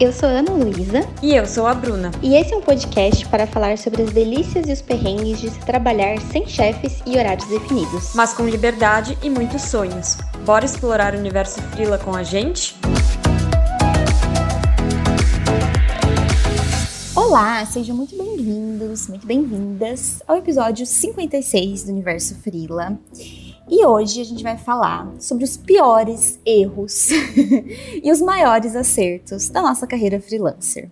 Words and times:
Eu 0.00 0.14
sou 0.14 0.30
Ana 0.30 0.52
Luísa. 0.52 1.06
E 1.22 1.34
eu 1.36 1.44
sou 1.44 1.66
a 1.66 1.74
Bruna. 1.74 2.10
E 2.22 2.34
esse 2.34 2.54
é 2.54 2.56
um 2.56 2.62
podcast 2.62 3.28
para 3.28 3.46
falar 3.46 3.76
sobre 3.76 4.00
as 4.00 4.10
delícias 4.10 4.66
e 4.66 4.72
os 4.72 4.80
perrengues 4.80 5.38
de 5.38 5.50
se 5.50 5.60
trabalhar 5.60 6.18
sem 6.32 6.48
chefes 6.48 7.02
e 7.04 7.18
horários 7.18 7.46
definidos. 7.46 8.14
Mas 8.14 8.32
com 8.32 8.48
liberdade 8.48 9.18
e 9.22 9.28
muitos 9.28 9.60
sonhos. 9.60 10.16
Bora 10.46 10.64
explorar 10.64 11.14
o 11.14 11.18
universo 11.18 11.60
Frila 11.72 11.98
com 11.98 12.16
a 12.16 12.22
gente? 12.22 12.74
Olá, 17.14 17.66
sejam 17.66 17.94
muito 17.94 18.16
bem-vindos, 18.16 19.06
muito 19.06 19.26
bem-vindas 19.26 20.22
ao 20.26 20.38
episódio 20.38 20.86
56 20.86 21.84
do 21.84 21.92
Universo 21.92 22.36
Frila. 22.36 22.98
E 23.70 23.86
hoje 23.86 24.20
a 24.20 24.24
gente 24.24 24.42
vai 24.42 24.58
falar 24.58 25.08
sobre 25.20 25.44
os 25.44 25.56
piores 25.56 26.40
erros 26.44 27.10
e 28.02 28.10
os 28.10 28.20
maiores 28.20 28.74
acertos 28.74 29.48
da 29.48 29.62
nossa 29.62 29.86
carreira 29.86 30.20
freelancer. 30.20 30.90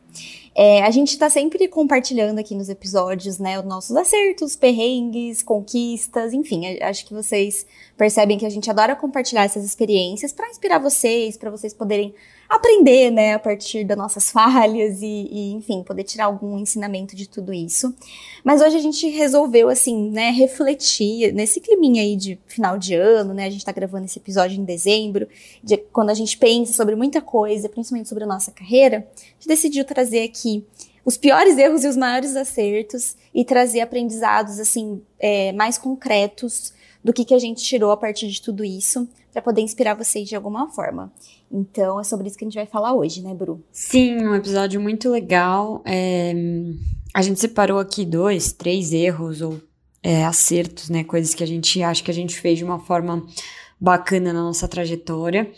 É, 0.54 0.82
a 0.82 0.90
gente 0.90 1.08
está 1.08 1.28
sempre 1.28 1.66
compartilhando 1.66 2.38
aqui 2.38 2.54
nos 2.54 2.68
episódios, 2.68 3.38
né, 3.38 3.58
os 3.58 3.64
nossos 3.64 3.96
acertos, 3.96 4.54
perrengues, 4.54 5.42
conquistas, 5.42 6.32
enfim, 6.32 6.78
acho 6.80 7.04
que 7.04 7.12
vocês 7.12 7.66
percebem 7.96 8.38
que 8.38 8.46
a 8.46 8.50
gente 8.50 8.70
adora 8.70 8.94
compartilhar 8.94 9.44
essas 9.44 9.64
experiências 9.64 10.32
para 10.32 10.48
inspirar 10.48 10.78
vocês, 10.78 11.36
para 11.36 11.50
vocês 11.50 11.74
poderem 11.74 12.14
aprender, 12.48 13.10
né, 13.10 13.34
a 13.34 13.38
partir 13.38 13.84
das 13.84 13.96
nossas 13.96 14.30
falhas 14.30 15.02
e, 15.02 15.28
e, 15.30 15.52
enfim, 15.52 15.82
poder 15.82 16.02
tirar 16.04 16.24
algum 16.26 16.58
ensinamento 16.58 17.14
de 17.14 17.28
tudo 17.28 17.52
isso. 17.52 17.94
Mas 18.42 18.62
hoje 18.62 18.76
a 18.76 18.80
gente 18.80 19.06
resolveu, 19.08 19.68
assim, 19.68 20.10
né, 20.10 20.30
refletir 20.30 21.32
nesse 21.34 21.60
climinha 21.60 22.02
aí 22.02 22.16
de 22.16 22.38
final 22.46 22.78
de 22.78 22.94
ano, 22.94 23.34
né, 23.34 23.46
a 23.46 23.50
gente 23.50 23.64
tá 23.64 23.72
gravando 23.72 24.06
esse 24.06 24.18
episódio 24.18 24.58
em 24.58 24.64
dezembro, 24.64 25.28
de 25.62 25.76
quando 25.76 26.08
a 26.08 26.14
gente 26.14 26.38
pensa 26.38 26.72
sobre 26.72 26.94
muita 26.94 27.20
coisa, 27.20 27.68
principalmente 27.68 28.08
sobre 28.08 28.24
a 28.24 28.26
nossa 28.26 28.50
carreira, 28.50 29.06
a 29.14 29.34
gente 29.34 29.48
decidiu 29.48 29.84
trazer 29.84 30.22
aqui 30.22 30.64
os 31.04 31.16
piores 31.16 31.56
erros 31.58 31.84
e 31.84 31.88
os 31.88 31.96
maiores 31.96 32.34
acertos 32.34 33.16
e 33.34 33.44
trazer 33.44 33.80
aprendizados, 33.80 34.58
assim, 34.58 35.02
é, 35.18 35.52
mais 35.52 35.76
concretos 35.76 36.72
do 37.02 37.12
que, 37.12 37.24
que 37.24 37.34
a 37.34 37.38
gente 37.38 37.62
tirou 37.62 37.90
a 37.90 37.96
partir 37.96 38.28
de 38.28 38.42
tudo 38.42 38.64
isso, 38.64 39.08
para 39.38 39.42
poder 39.42 39.60
inspirar 39.60 39.94
vocês 39.94 40.28
de 40.28 40.34
alguma 40.34 40.68
forma. 40.68 41.12
Então 41.50 42.00
é 42.00 42.04
sobre 42.04 42.26
isso 42.26 42.36
que 42.36 42.44
a 42.44 42.48
gente 42.48 42.56
vai 42.56 42.66
falar 42.66 42.92
hoje, 42.94 43.22
né, 43.22 43.32
Bru? 43.32 43.62
Sim, 43.70 44.26
um 44.26 44.34
episódio 44.34 44.80
muito 44.80 45.08
legal. 45.08 45.80
É... 45.84 46.34
A 47.14 47.22
gente 47.22 47.40
separou 47.40 47.78
aqui 47.78 48.04
dois, 48.04 48.52
três 48.52 48.92
erros 48.92 49.40
ou 49.40 49.60
é, 50.02 50.24
acertos, 50.24 50.90
né? 50.90 51.04
Coisas 51.04 51.34
que 51.34 51.42
a 51.42 51.46
gente 51.46 51.82
acha 51.82 52.02
que 52.02 52.10
a 52.10 52.14
gente 52.14 52.38
fez 52.38 52.58
de 52.58 52.64
uma 52.64 52.80
forma 52.80 53.24
bacana 53.80 54.32
na 54.32 54.42
nossa 54.42 54.66
trajetória. 54.68 55.50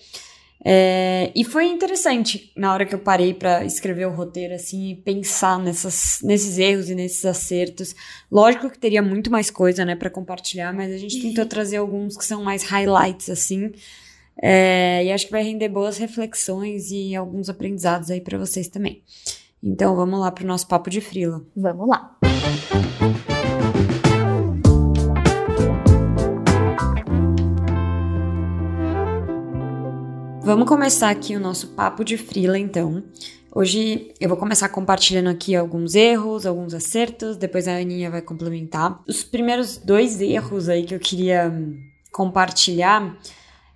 É, 0.65 1.33
e 1.35 1.43
foi 1.43 1.67
interessante 1.67 2.53
na 2.55 2.73
hora 2.73 2.85
que 2.85 2.95
eu 2.95 2.99
parei 2.99 3.33
para 3.33 3.65
escrever 3.65 4.07
o 4.07 4.11
roteiro, 4.11 4.55
assim, 4.55 4.91
e 4.91 4.95
pensar 4.95 5.59
nessas, 5.59 6.19
nesses 6.23 6.59
erros 6.59 6.91
e 6.91 6.95
nesses 6.95 7.25
acertos. 7.25 7.95
Lógico 8.31 8.69
que 8.69 8.79
teria 8.79 9.03
muito 9.03 9.31
mais 9.31 9.51
coisa, 9.51 9.85
né, 9.85 9.97
para 9.97 10.11
compartilhar, 10.11 10.73
mas 10.73 10.93
a 10.93 10.99
gente 10.99 11.21
tentou 11.21 11.47
trazer 11.47 11.79
alguns 11.79 12.17
que 12.17 12.25
são 12.25 12.45
mais 12.45 12.63
highlights, 12.65 13.31
assim. 13.31 13.73
É, 14.43 15.05
e 15.05 15.13
acho 15.13 15.27
que 15.27 15.33
vai 15.33 15.43
render 15.43 15.69
boas 15.69 15.99
reflexões 15.99 16.91
e 16.91 17.15
alguns 17.15 17.49
aprendizados 17.49 18.11
aí 18.11 18.21
para 18.21 18.39
vocês 18.39 18.69
também. 18.69 19.03
Então 19.63 19.95
vamos 19.95 20.19
lá 20.19 20.31
para 20.31 20.45
o 20.45 20.47
nosso 20.47 20.67
papo 20.67 20.89
de 20.89 21.01
frila. 21.01 21.45
Vamos 21.55 21.89
lá. 21.89 22.17
Vamos 30.51 30.67
começar 30.67 31.11
aqui 31.11 31.37
o 31.37 31.41
nosso 31.41 31.69
papo 31.69 32.05
de 32.05 32.17
frila, 32.17 32.59
então. 32.59 33.05
Hoje 33.55 34.13
eu 34.21 34.29
vou 34.29 34.37
começar 34.37 34.69
compartilhando 34.69 35.29
aqui 35.29 35.55
alguns 35.55 35.95
erros, 35.95 36.45
alguns 36.45 36.75
acertos, 36.75 37.37
depois 37.37 37.69
a 37.69 37.77
Aninha 37.77 38.11
vai 38.11 38.21
complementar. 38.21 39.01
Os 39.07 39.23
primeiros 39.23 39.77
dois 39.77 40.21
erros 40.21 40.69
aí 40.69 40.83
que 40.83 40.93
eu 40.93 40.99
queria 40.99 41.55
compartilhar, 42.11 43.17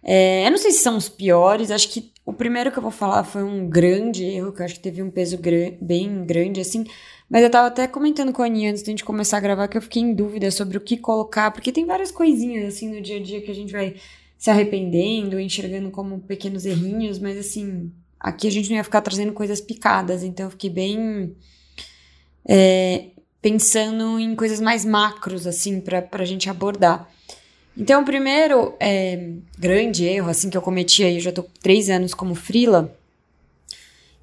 é, 0.03 0.45
eu 0.45 0.51
não 0.51 0.59
sei 0.59 0.73
se 0.73 0.81
são 0.81 0.97
os 0.97 1.09
piores, 1.09 1.71
acho 1.71 1.89
que 1.91 2.11
o 2.27 2.33
primeiro 2.33 2.73
que 2.73 2.79
eu 2.79 2.83
vou 2.83 2.91
falar 2.91 3.23
foi 3.23 3.45
um 3.45 3.69
grande 3.69 4.25
erro, 4.25 4.53
que 4.53 4.61
eu 4.61 4.65
acho 4.65 4.75
que 4.75 4.81
teve 4.81 5.01
um 5.01 5.12
peso 5.12 5.39
bem 5.81 6.25
grande, 6.27 6.61
assim, 6.61 6.85
mas 7.31 7.45
eu 7.45 7.51
tava 7.51 7.69
até 7.69 7.87
comentando 7.87 8.33
com 8.33 8.43
a 8.43 8.47
Aninha 8.47 8.73
antes 8.73 8.83
de 8.83 8.91
a 8.91 8.93
gente 8.93 9.05
começar 9.05 9.37
a 9.37 9.41
gravar 9.41 9.69
que 9.69 9.79
eu 9.79 9.83
fiquei 9.83 10.03
em 10.03 10.12
dúvida 10.12 10.51
sobre 10.51 10.77
o 10.77 10.81
que 10.81 10.97
colocar, 10.97 11.53
porque 11.53 11.71
tem 11.71 11.87
várias 11.87 12.11
coisinhas, 12.11 12.75
assim, 12.75 12.93
no 12.93 13.01
dia 13.01 13.19
a 13.19 13.23
dia 13.23 13.41
que 13.41 13.51
a 13.53 13.55
gente 13.55 13.73
vai 13.73 13.95
se 14.44 14.50
arrependendo, 14.50 15.41
enxergando 15.41 15.91
como 15.91 16.21
pequenos 16.21 16.66
errinhos, 16.66 17.19
mas 17.19 17.38
assim, 17.38 17.91
aqui 18.21 18.47
a 18.47 18.50
gente 18.50 18.69
não 18.69 18.77
ia 18.77 18.84
ficar 18.84 19.00
trazendo 19.00 19.32
coisas 19.32 19.59
picadas, 19.59 20.22
então 20.22 20.44
eu 20.44 20.50
fiquei 20.50 20.69
bem 20.69 21.34
é, 22.47 23.06
pensando 23.41 24.21
em 24.21 24.37
coisas 24.37 24.60
mais 24.60 24.84
macros, 24.84 25.47
assim, 25.47 25.81
para 25.81 26.06
a 26.12 26.25
gente 26.27 26.50
abordar. 26.50 27.10
Então, 27.75 28.03
o 28.03 28.05
primeiro 28.05 28.75
é, 28.78 29.31
grande 29.59 30.05
erro, 30.05 30.28
assim, 30.28 30.50
que 30.50 30.59
eu 30.59 30.62
cometi 30.62 31.03
aí, 31.03 31.15
eu 31.15 31.21
já 31.22 31.32
tô 31.32 31.47
três 31.62 31.88
anos 31.88 32.12
como 32.12 32.34
frila, 32.34 32.94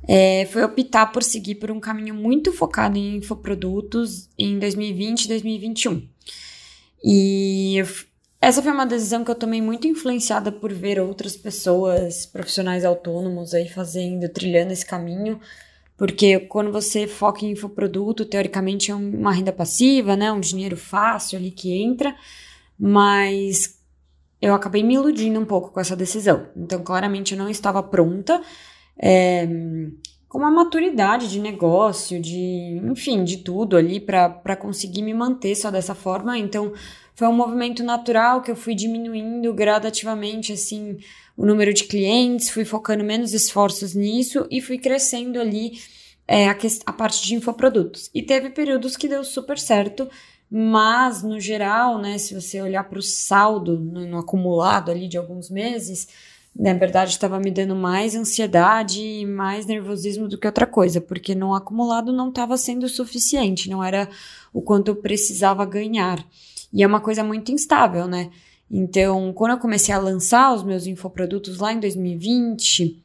é, 0.07 0.47
foi 0.51 0.63
optar 0.63 1.07
por 1.07 1.23
seguir 1.23 1.55
por 1.55 1.71
um 1.71 1.79
caminho 1.79 2.13
muito 2.13 2.53
focado 2.53 2.95
em 2.95 3.15
infoprodutos 3.15 4.29
em 4.37 4.59
2020 4.59 5.23
e 5.23 5.27
2021. 5.29 6.07
E 7.03 7.77
eu 7.79 8.10
essa 8.41 8.61
foi 8.61 8.71
uma 8.71 8.87
decisão 8.87 9.23
que 9.23 9.29
eu 9.29 9.35
tomei 9.35 9.61
muito 9.61 9.87
influenciada 9.87 10.51
por 10.51 10.73
ver 10.73 10.99
outras 10.99 11.37
pessoas, 11.37 12.25
profissionais 12.25 12.83
autônomos 12.83 13.53
aí 13.53 13.69
fazendo, 13.69 14.27
trilhando 14.27 14.73
esse 14.73 14.85
caminho, 14.85 15.39
porque 15.95 16.39
quando 16.39 16.71
você 16.71 17.05
foca 17.05 17.45
em 17.45 17.51
infoproduto, 17.51 18.25
teoricamente 18.25 18.89
é 18.89 18.95
uma 18.95 19.31
renda 19.31 19.53
passiva, 19.53 20.15
né, 20.15 20.31
um 20.31 20.39
dinheiro 20.39 20.75
fácil 20.75 21.37
ali 21.37 21.51
que 21.51 21.71
entra, 21.71 22.15
mas 22.79 23.79
eu 24.41 24.55
acabei 24.55 24.81
me 24.81 24.95
iludindo 24.95 25.39
um 25.39 25.45
pouco 25.45 25.69
com 25.69 25.79
essa 25.79 25.95
decisão. 25.95 26.47
Então, 26.57 26.81
claramente 26.81 27.33
eu 27.33 27.37
não 27.37 27.47
estava 27.47 27.83
pronta, 27.83 28.41
é, 28.97 29.47
com 30.27 30.39
uma 30.39 30.49
maturidade 30.49 31.29
de 31.29 31.39
negócio, 31.39 32.19
de, 32.19 32.81
enfim, 32.85 33.23
de 33.23 33.37
tudo 33.37 33.77
ali 33.77 33.99
para 33.99 34.55
conseguir 34.55 35.03
me 35.03 35.13
manter 35.13 35.53
só 35.55 35.69
dessa 35.69 35.93
forma. 35.93 36.37
Então, 36.39 36.73
foi 37.15 37.27
um 37.27 37.33
movimento 37.33 37.83
natural 37.83 38.41
que 38.41 38.51
eu 38.51 38.55
fui 38.55 38.73
diminuindo 38.73 39.53
gradativamente, 39.53 40.53
assim, 40.53 40.97
o 41.37 41.45
número 41.45 41.73
de 41.73 41.83
clientes, 41.85 42.49
fui 42.49 42.65
focando 42.65 43.03
menos 43.03 43.33
esforços 43.33 43.93
nisso 43.93 44.47
e 44.49 44.61
fui 44.61 44.77
crescendo 44.77 45.39
ali 45.39 45.73
é, 46.27 46.49
a, 46.49 46.57
a 46.85 46.93
parte 46.93 47.23
de 47.23 47.35
infoprodutos. 47.35 48.09
E 48.13 48.21
teve 48.21 48.49
períodos 48.49 48.95
que 48.95 49.07
deu 49.07 49.23
super 49.23 49.57
certo, 49.57 50.09
mas 50.49 51.23
no 51.23 51.39
geral, 51.39 51.97
né, 51.97 52.17
se 52.17 52.33
você 52.33 52.61
olhar 52.61 52.83
para 52.85 52.99
o 52.99 53.01
saldo 53.01 53.77
no, 53.77 54.05
no, 54.05 54.17
acumulado 54.17 54.91
ali 54.91 55.07
de 55.07 55.17
alguns 55.17 55.49
meses, 55.49 56.07
na 56.55 56.73
verdade 56.73 57.11
estava 57.11 57.39
me 57.39 57.49
dando 57.49 57.75
mais 57.75 58.15
ansiedade 58.15 59.01
e 59.01 59.25
mais 59.25 59.65
nervosismo 59.65 60.27
do 60.27 60.37
que 60.37 60.47
outra 60.47 60.67
coisa, 60.67 60.99
porque 60.99 61.33
no 61.33 61.53
acumulado 61.53 62.11
não 62.11 62.29
estava 62.29 62.57
sendo 62.57 62.87
suficiente, 62.89 63.69
não 63.69 63.83
era 63.83 64.09
o 64.53 64.61
quanto 64.61 64.89
eu 64.89 64.95
precisava 64.95 65.65
ganhar. 65.65 66.25
E 66.73 66.83
é 66.83 66.87
uma 66.87 67.01
coisa 67.01 67.23
muito 67.23 67.51
instável, 67.51 68.07
né? 68.07 68.31
Então, 68.69 69.33
quando 69.33 69.51
eu 69.51 69.57
comecei 69.57 69.93
a 69.93 69.99
lançar 69.99 70.53
os 70.53 70.63
meus 70.63 70.87
infoprodutos 70.87 71.59
lá 71.59 71.73
em 71.73 71.79
2020, 71.79 73.03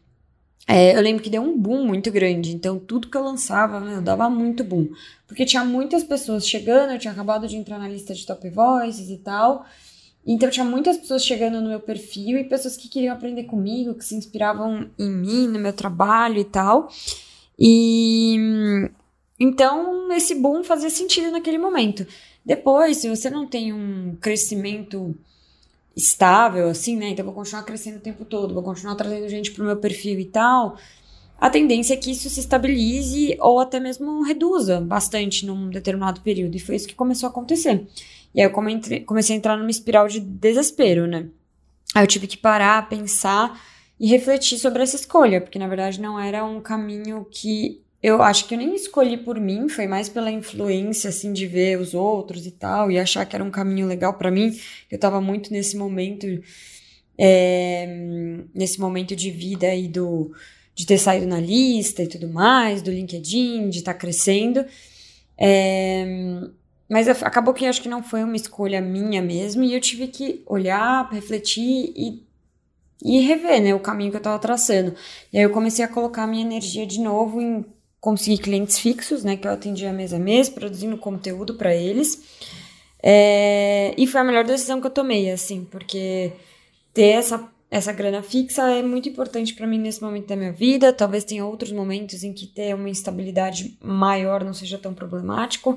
é, 0.68 0.96
eu 0.96 1.00
lembro 1.00 1.22
que 1.22 1.30
deu 1.30 1.42
um 1.42 1.58
boom 1.58 1.84
muito 1.84 2.10
grande. 2.10 2.54
Então, 2.54 2.78
tudo 2.78 3.08
que 3.08 3.16
eu 3.16 3.24
lançava, 3.24 3.80
meu, 3.80 4.00
dava 4.00 4.30
muito 4.30 4.62
boom. 4.62 4.88
Porque 5.26 5.44
tinha 5.44 5.64
muitas 5.64 6.04
pessoas 6.04 6.48
chegando, 6.48 6.92
eu 6.92 6.98
tinha 6.98 7.12
acabado 7.12 7.48
de 7.48 7.56
entrar 7.56 7.78
na 7.78 7.88
lista 7.88 8.14
de 8.14 8.24
top 8.24 8.48
voices 8.48 9.10
e 9.10 9.18
tal. 9.18 9.66
Então, 10.24 10.50
tinha 10.50 10.64
muitas 10.64 10.96
pessoas 10.96 11.24
chegando 11.24 11.60
no 11.60 11.68
meu 11.68 11.80
perfil 11.80 12.38
e 12.38 12.44
pessoas 12.44 12.76
que 12.76 12.88
queriam 12.88 13.14
aprender 13.14 13.44
comigo, 13.44 13.94
que 13.94 14.04
se 14.04 14.14
inspiravam 14.14 14.88
em 14.98 15.10
mim, 15.10 15.48
no 15.48 15.58
meu 15.58 15.72
trabalho 15.72 16.38
e 16.38 16.44
tal. 16.44 16.88
E 17.58 18.36
então, 19.38 20.10
esse 20.12 20.34
boom 20.34 20.64
fazia 20.64 20.90
sentido 20.90 21.30
naquele 21.30 21.58
momento. 21.58 22.06
Depois, 22.46 22.98
se 22.98 23.08
você 23.08 23.28
não 23.28 23.44
tem 23.44 23.72
um 23.72 24.16
crescimento 24.20 25.12
estável, 25.96 26.68
assim, 26.68 26.96
né? 26.96 27.08
Então, 27.08 27.24
vou 27.24 27.34
continuar 27.34 27.64
crescendo 27.64 27.96
o 27.96 28.00
tempo 28.00 28.24
todo, 28.24 28.54
vou 28.54 28.62
continuar 28.62 28.94
trazendo 28.94 29.28
gente 29.28 29.50
pro 29.50 29.64
meu 29.64 29.76
perfil 29.76 30.20
e 30.20 30.26
tal. 30.26 30.78
A 31.38 31.50
tendência 31.50 31.94
é 31.94 31.96
que 31.96 32.12
isso 32.12 32.30
se 32.30 32.38
estabilize 32.38 33.36
ou 33.40 33.58
até 33.58 33.80
mesmo 33.80 34.22
reduza 34.22 34.80
bastante 34.80 35.44
num 35.44 35.68
determinado 35.68 36.20
período. 36.20 36.54
E 36.54 36.60
foi 36.60 36.76
isso 36.76 36.86
que 36.86 36.94
começou 36.94 37.26
a 37.26 37.30
acontecer. 37.30 37.84
E 38.32 38.40
aí 38.40 38.46
eu 38.46 38.52
comecei 39.04 39.34
a 39.34 39.38
entrar 39.38 39.56
numa 39.56 39.70
espiral 39.70 40.06
de 40.06 40.20
desespero, 40.20 41.06
né? 41.06 41.26
Aí 41.94 42.04
eu 42.04 42.06
tive 42.06 42.26
que 42.26 42.36
parar, 42.36 42.88
pensar 42.88 43.60
e 43.98 44.06
refletir 44.06 44.58
sobre 44.58 44.82
essa 44.82 44.96
escolha, 44.96 45.40
porque 45.40 45.58
na 45.58 45.66
verdade 45.66 46.00
não 46.00 46.20
era 46.20 46.44
um 46.44 46.60
caminho 46.60 47.26
que 47.30 47.82
eu 48.06 48.22
acho 48.22 48.46
que 48.46 48.54
eu 48.54 48.58
nem 48.58 48.72
escolhi 48.72 49.16
por 49.16 49.40
mim, 49.40 49.68
foi 49.68 49.88
mais 49.88 50.08
pela 50.08 50.30
influência, 50.30 51.10
assim, 51.10 51.32
de 51.32 51.44
ver 51.44 51.80
os 51.80 51.92
outros 51.92 52.46
e 52.46 52.52
tal, 52.52 52.88
e 52.88 53.00
achar 53.00 53.26
que 53.26 53.34
era 53.34 53.42
um 53.42 53.50
caminho 53.50 53.84
legal 53.84 54.14
para 54.14 54.30
mim. 54.30 54.56
Eu 54.88 54.96
tava 54.96 55.20
muito 55.20 55.52
nesse 55.52 55.76
momento, 55.76 56.24
é, 57.18 57.84
nesse 58.54 58.78
momento 58.78 59.16
de 59.16 59.28
vida 59.32 59.66
aí 59.66 59.88
do, 59.88 60.32
de 60.72 60.86
ter 60.86 60.98
saído 60.98 61.26
na 61.26 61.40
lista 61.40 62.00
e 62.04 62.06
tudo 62.06 62.28
mais, 62.28 62.80
do 62.80 62.92
LinkedIn, 62.92 63.70
de 63.70 63.78
estar 63.78 63.92
tá 63.92 63.98
crescendo. 63.98 64.64
É, 65.36 66.06
mas 66.88 67.08
acabou 67.08 67.52
que 67.52 67.66
acho 67.66 67.82
que 67.82 67.88
não 67.88 68.04
foi 68.04 68.22
uma 68.22 68.36
escolha 68.36 68.80
minha 68.80 69.20
mesmo, 69.20 69.64
e 69.64 69.74
eu 69.74 69.80
tive 69.80 70.06
que 70.06 70.44
olhar, 70.46 71.10
refletir 71.10 71.92
e, 71.96 72.24
e 73.02 73.18
rever 73.18 73.60
né, 73.60 73.74
o 73.74 73.80
caminho 73.80 74.12
que 74.12 74.16
eu 74.16 74.20
estava 74.20 74.38
traçando. 74.38 74.94
E 75.32 75.38
aí 75.38 75.42
eu 75.42 75.50
comecei 75.50 75.84
a 75.84 75.88
colocar 75.88 76.24
minha 76.28 76.44
energia 76.44 76.86
de 76.86 77.00
novo 77.00 77.40
em 77.40 77.64
conseguir 78.06 78.38
clientes 78.38 78.78
fixos, 78.78 79.24
né, 79.24 79.36
que 79.36 79.48
eu 79.48 79.50
atendia 79.50 79.92
mês 79.92 80.12
a 80.12 80.18
mês, 80.20 80.48
produzindo 80.48 80.96
conteúdo 80.96 81.54
para 81.54 81.74
eles. 81.74 82.22
É, 83.02 83.92
e 83.98 84.06
foi 84.06 84.20
a 84.20 84.24
melhor 84.24 84.44
decisão 84.44 84.80
que 84.80 84.86
eu 84.86 84.92
tomei, 84.92 85.28
assim, 85.28 85.64
porque 85.64 86.30
ter 86.94 87.16
essa, 87.16 87.50
essa 87.68 87.92
grana 87.92 88.22
fixa 88.22 88.62
é 88.70 88.80
muito 88.80 89.08
importante 89.08 89.54
para 89.54 89.66
mim 89.66 89.80
nesse 89.80 90.00
momento 90.00 90.28
da 90.28 90.36
minha 90.36 90.52
vida. 90.52 90.92
Talvez 90.92 91.24
tenha 91.24 91.44
outros 91.44 91.72
momentos 91.72 92.22
em 92.22 92.32
que 92.32 92.46
ter 92.46 92.76
uma 92.76 92.88
instabilidade 92.88 93.76
maior 93.82 94.44
não 94.44 94.54
seja 94.54 94.78
tão 94.78 94.94
problemático, 94.94 95.76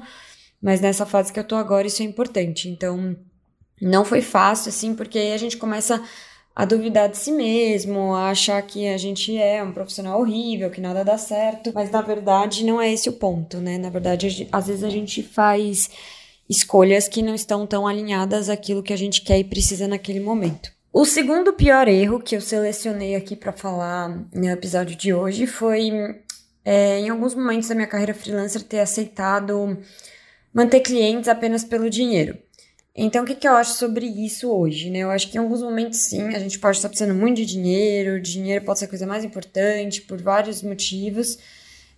mas 0.62 0.80
nessa 0.80 1.08
fase 1.08 1.34
que 1.34 1.40
eu 1.40 1.44
tô 1.44 1.56
agora, 1.56 1.88
isso 1.88 2.04
é 2.04 2.06
importante. 2.06 2.70
Então, 2.70 3.18
não 3.82 4.06
foi 4.06 4.22
fácil, 4.22 4.70
assim, 4.70 4.94
porque 4.94 5.18
aí 5.18 5.34
a 5.34 5.38
gente 5.38 5.58
começa 5.58 6.00
a 6.60 6.66
duvidar 6.66 7.08
de 7.08 7.18
si 7.18 7.32
mesmo, 7.32 8.14
a 8.14 8.32
achar 8.32 8.62
que 8.62 8.86
a 8.86 8.98
gente 8.98 9.38
é 9.38 9.64
um 9.64 9.72
profissional 9.72 10.20
horrível, 10.20 10.70
que 10.70 10.82
nada 10.82 11.06
dá 11.06 11.18
certo, 11.18 11.72
mas 11.74 11.90
na 11.90 12.02
verdade 12.02 12.66
não 12.66 12.82
é 12.82 12.92
esse 12.92 13.08
o 13.08 13.14
ponto, 13.14 13.60
né? 13.62 13.78
Na 13.78 13.90
verdade, 13.90 14.46
às 14.52 14.68
vezes 14.68 14.84
a 14.84 14.90
gente 14.90 15.24
faz 15.24 15.90
escolhas 16.50 17.08
que 17.08 17.22
não 17.22 17.34
estão 17.34 17.66
tão 17.66 17.88
alinhadas 17.88 18.50
àquilo 18.50 18.84
que 18.84 18.92
a 18.92 18.98
gente 18.98 19.22
quer 19.22 19.40
e 19.40 19.44
precisa 19.46 19.88
naquele 19.88 20.20
momento. 20.20 20.70
O 20.92 21.06
segundo 21.06 21.54
pior 21.54 21.88
erro 21.88 22.20
que 22.20 22.36
eu 22.36 22.42
selecionei 22.42 23.16
aqui 23.16 23.38
para 23.38 23.54
falar 23.54 24.10
no 24.36 24.50
episódio 24.50 24.98
de 24.98 25.14
hoje 25.14 25.48
foi, 25.48 25.90
é, 26.66 27.00
em 27.00 27.08
alguns 27.08 27.34
momentos 27.34 27.70
da 27.70 27.76
minha 27.76 27.88
carreira 27.88 28.14
freelancer, 28.14 28.64
ter 28.64 28.82
aceitado 28.82 29.78
manter 30.54 30.82
clientes 30.82 31.30
apenas 31.30 31.64
pelo 31.64 31.90
dinheiro. 31.90 32.38
Então, 33.02 33.24
o 33.24 33.26
que, 33.26 33.34
que 33.34 33.48
eu 33.48 33.54
acho 33.54 33.76
sobre 33.76 34.06
isso 34.06 34.52
hoje, 34.52 34.90
né? 34.90 35.00
Eu 35.00 35.10
acho 35.10 35.32
que 35.32 35.38
em 35.38 35.40
alguns 35.40 35.62
momentos, 35.62 36.00
sim, 36.00 36.36
a 36.36 36.40
gente 36.40 36.60
pode 36.60 36.76
estar 36.76 36.90
precisando 36.90 37.18
muito 37.18 37.38
de 37.38 37.46
dinheiro, 37.46 38.22
dinheiro 38.22 38.66
pode 38.66 38.80
ser 38.80 38.86
a 38.86 38.88
coisa 38.90 39.08
mais 39.08 39.24
importante 39.24 40.02
por 40.02 40.22
vários 40.22 40.62
motivos. 40.62 41.38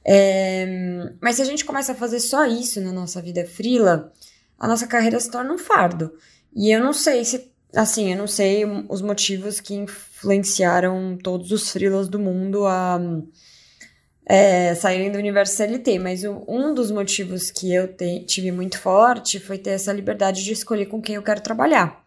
É... 0.06 1.12
Mas 1.20 1.38
se 1.38 1.42
a 1.42 1.46
gente 1.46 1.66
começa 1.66 1.94
a 1.94 1.96
fazer 1.96 2.20
só 2.20 2.46
isso 2.46 2.80
na 2.82 2.92
nossa 2.92 3.20
vida 3.20 3.44
frila, 3.48 4.14
a 4.60 4.68
nossa 4.68 4.86
carreira 4.86 5.20
se 5.20 5.32
torna 5.32 5.52
um 5.52 5.58
fardo. 5.58 6.14
E 6.56 6.70
eu 6.70 6.80
não 6.80 6.94
sei 6.94 7.26
se, 7.26 7.52
assim, 7.76 8.12
eu 8.12 8.18
não 8.18 8.28
sei 8.28 8.64
os 8.88 9.02
motivos 9.02 9.60
que 9.60 9.74
influenciaram 9.74 11.18
todos 11.18 11.52
os 11.52 11.72
frilas 11.72 12.08
do 12.10 12.20
mundo 12.20 12.68
a 12.68 13.00
é, 14.34 14.74
saírem 14.76 15.12
do 15.12 15.18
universo 15.18 15.58
CLT, 15.58 16.00
mas 16.00 16.24
o, 16.24 16.46
um 16.48 16.74
dos 16.74 16.90
motivos 16.90 17.52
que 17.52 17.74
eu 17.74 17.86
te, 17.90 18.22
tive 18.22 18.50
muito 18.50 18.80
forte 18.80 19.42
foi 19.42 19.58
ter 19.58 19.72
essa 19.72 19.92
liberdade 19.92 20.42
de 20.42 20.54
escolher 20.54 20.86
com 20.86 21.02
quem 21.02 21.16
eu 21.16 21.22
quero 21.22 21.42
trabalhar. 21.42 22.02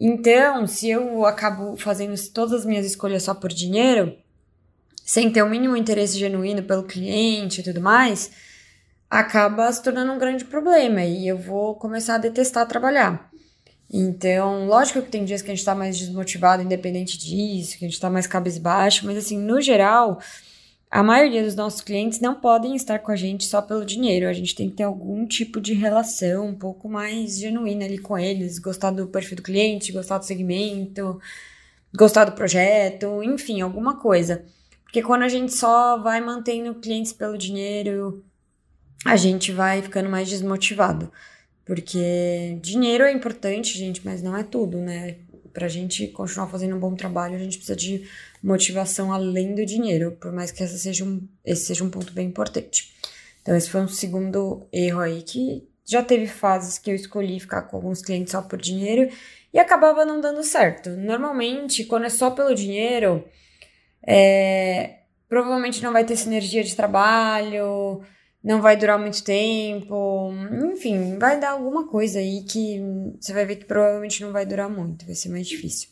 Então, 0.00 0.66
se 0.66 0.88
eu 0.88 1.26
acabo 1.26 1.76
fazendo 1.76 2.14
todas 2.30 2.60
as 2.60 2.64
minhas 2.64 2.86
escolhas 2.86 3.24
só 3.24 3.34
por 3.34 3.52
dinheiro, 3.52 4.16
sem 5.04 5.30
ter 5.30 5.42
o 5.42 5.50
mínimo 5.50 5.76
interesse 5.76 6.18
genuíno 6.18 6.62
pelo 6.62 6.84
cliente 6.84 7.60
e 7.60 7.64
tudo 7.64 7.82
mais, 7.82 8.30
acaba 9.10 9.70
se 9.70 9.82
tornando 9.82 10.10
um 10.10 10.18
grande 10.18 10.46
problema 10.46 11.04
e 11.04 11.28
eu 11.28 11.36
vou 11.36 11.74
começar 11.74 12.14
a 12.14 12.18
detestar 12.18 12.66
trabalhar. 12.66 13.30
Então, 13.92 14.66
lógico 14.66 15.02
que 15.02 15.10
tem 15.10 15.22
dias 15.22 15.42
que 15.42 15.50
a 15.50 15.54
gente 15.54 15.66
tá 15.66 15.74
mais 15.74 15.98
desmotivado, 15.98 16.62
independente 16.62 17.18
disso, 17.18 17.76
que 17.76 17.84
a 17.84 17.88
gente 17.88 18.00
tá 18.00 18.08
mais 18.08 18.26
cabisbaixo, 18.26 19.04
mas 19.04 19.18
assim, 19.18 19.38
no 19.38 19.60
geral, 19.60 20.18
a 20.92 21.02
maioria 21.02 21.42
dos 21.42 21.54
nossos 21.54 21.80
clientes 21.80 22.20
não 22.20 22.34
podem 22.34 22.76
estar 22.76 22.98
com 22.98 23.10
a 23.10 23.16
gente 23.16 23.46
só 23.46 23.62
pelo 23.62 23.82
dinheiro. 23.82 24.28
A 24.28 24.32
gente 24.34 24.54
tem 24.54 24.68
que 24.68 24.76
ter 24.76 24.82
algum 24.82 25.26
tipo 25.26 25.58
de 25.58 25.72
relação 25.72 26.48
um 26.48 26.54
pouco 26.54 26.86
mais 26.86 27.38
genuína 27.38 27.86
ali 27.86 27.96
com 27.96 28.18
eles, 28.18 28.58
gostar 28.58 28.90
do 28.90 29.06
perfil 29.06 29.38
do 29.38 29.42
cliente, 29.42 29.90
gostar 29.90 30.18
do 30.18 30.26
segmento, 30.26 31.18
gostar 31.96 32.26
do 32.26 32.32
projeto, 32.32 33.22
enfim, 33.22 33.62
alguma 33.62 33.98
coisa. 33.98 34.44
Porque 34.84 35.02
quando 35.02 35.22
a 35.22 35.30
gente 35.30 35.54
só 35.54 35.96
vai 35.96 36.20
mantendo 36.20 36.74
clientes 36.74 37.14
pelo 37.14 37.38
dinheiro, 37.38 38.22
a 39.02 39.16
gente 39.16 39.50
vai 39.50 39.80
ficando 39.80 40.10
mais 40.10 40.28
desmotivado. 40.28 41.10
Porque 41.64 42.58
dinheiro 42.60 43.04
é 43.04 43.12
importante, 43.12 43.78
gente, 43.78 44.04
mas 44.04 44.22
não 44.22 44.36
é 44.36 44.42
tudo, 44.44 44.76
né? 44.76 45.16
Pra 45.52 45.68
gente 45.68 46.08
continuar 46.08 46.48
fazendo 46.48 46.76
um 46.76 46.80
bom 46.80 46.94
trabalho, 46.94 47.34
a 47.34 47.38
gente 47.38 47.56
precisa 47.56 47.76
de 47.76 48.08
motivação 48.42 49.12
além 49.12 49.54
do 49.54 49.64
dinheiro, 49.66 50.16
por 50.20 50.32
mais 50.32 50.50
que 50.50 50.62
essa 50.62 50.76
seja 50.76 51.04
um, 51.04 51.26
esse 51.44 51.66
seja 51.66 51.84
um 51.84 51.90
ponto 51.90 52.12
bem 52.12 52.28
importante. 52.28 52.94
Então, 53.42 53.56
esse 53.56 53.68
foi 53.68 53.80
um 53.80 53.88
segundo 53.88 54.66
erro 54.72 55.00
aí 55.00 55.22
que 55.22 55.68
já 55.84 56.02
teve 56.02 56.26
fases 56.26 56.78
que 56.78 56.90
eu 56.90 56.94
escolhi 56.94 57.40
ficar 57.40 57.62
com 57.62 57.76
alguns 57.76 58.00
clientes 58.00 58.32
só 58.32 58.40
por 58.40 58.60
dinheiro 58.60 59.10
e 59.52 59.58
acabava 59.58 60.04
não 60.04 60.20
dando 60.20 60.42
certo. 60.42 60.90
Normalmente, 60.90 61.84
quando 61.84 62.06
é 62.06 62.08
só 62.08 62.30
pelo 62.30 62.54
dinheiro, 62.54 63.24
é, 64.06 65.00
provavelmente 65.28 65.82
não 65.82 65.92
vai 65.92 66.04
ter 66.04 66.16
sinergia 66.16 66.62
de 66.62 66.74
trabalho, 66.74 68.02
não 68.42 68.60
vai 68.60 68.76
durar 68.76 68.98
muito 68.98 69.22
tempo, 69.22 70.32
enfim, 70.72 71.16
vai 71.18 71.38
dar 71.38 71.50
alguma 71.50 71.86
coisa 71.86 72.18
aí 72.18 72.42
que 72.42 72.80
você 73.20 73.32
vai 73.32 73.46
ver 73.46 73.56
que 73.56 73.64
provavelmente 73.64 74.22
não 74.22 74.32
vai 74.32 74.44
durar 74.44 74.68
muito, 74.68 75.06
vai 75.06 75.14
ser 75.14 75.28
mais 75.28 75.46
difícil. 75.46 75.88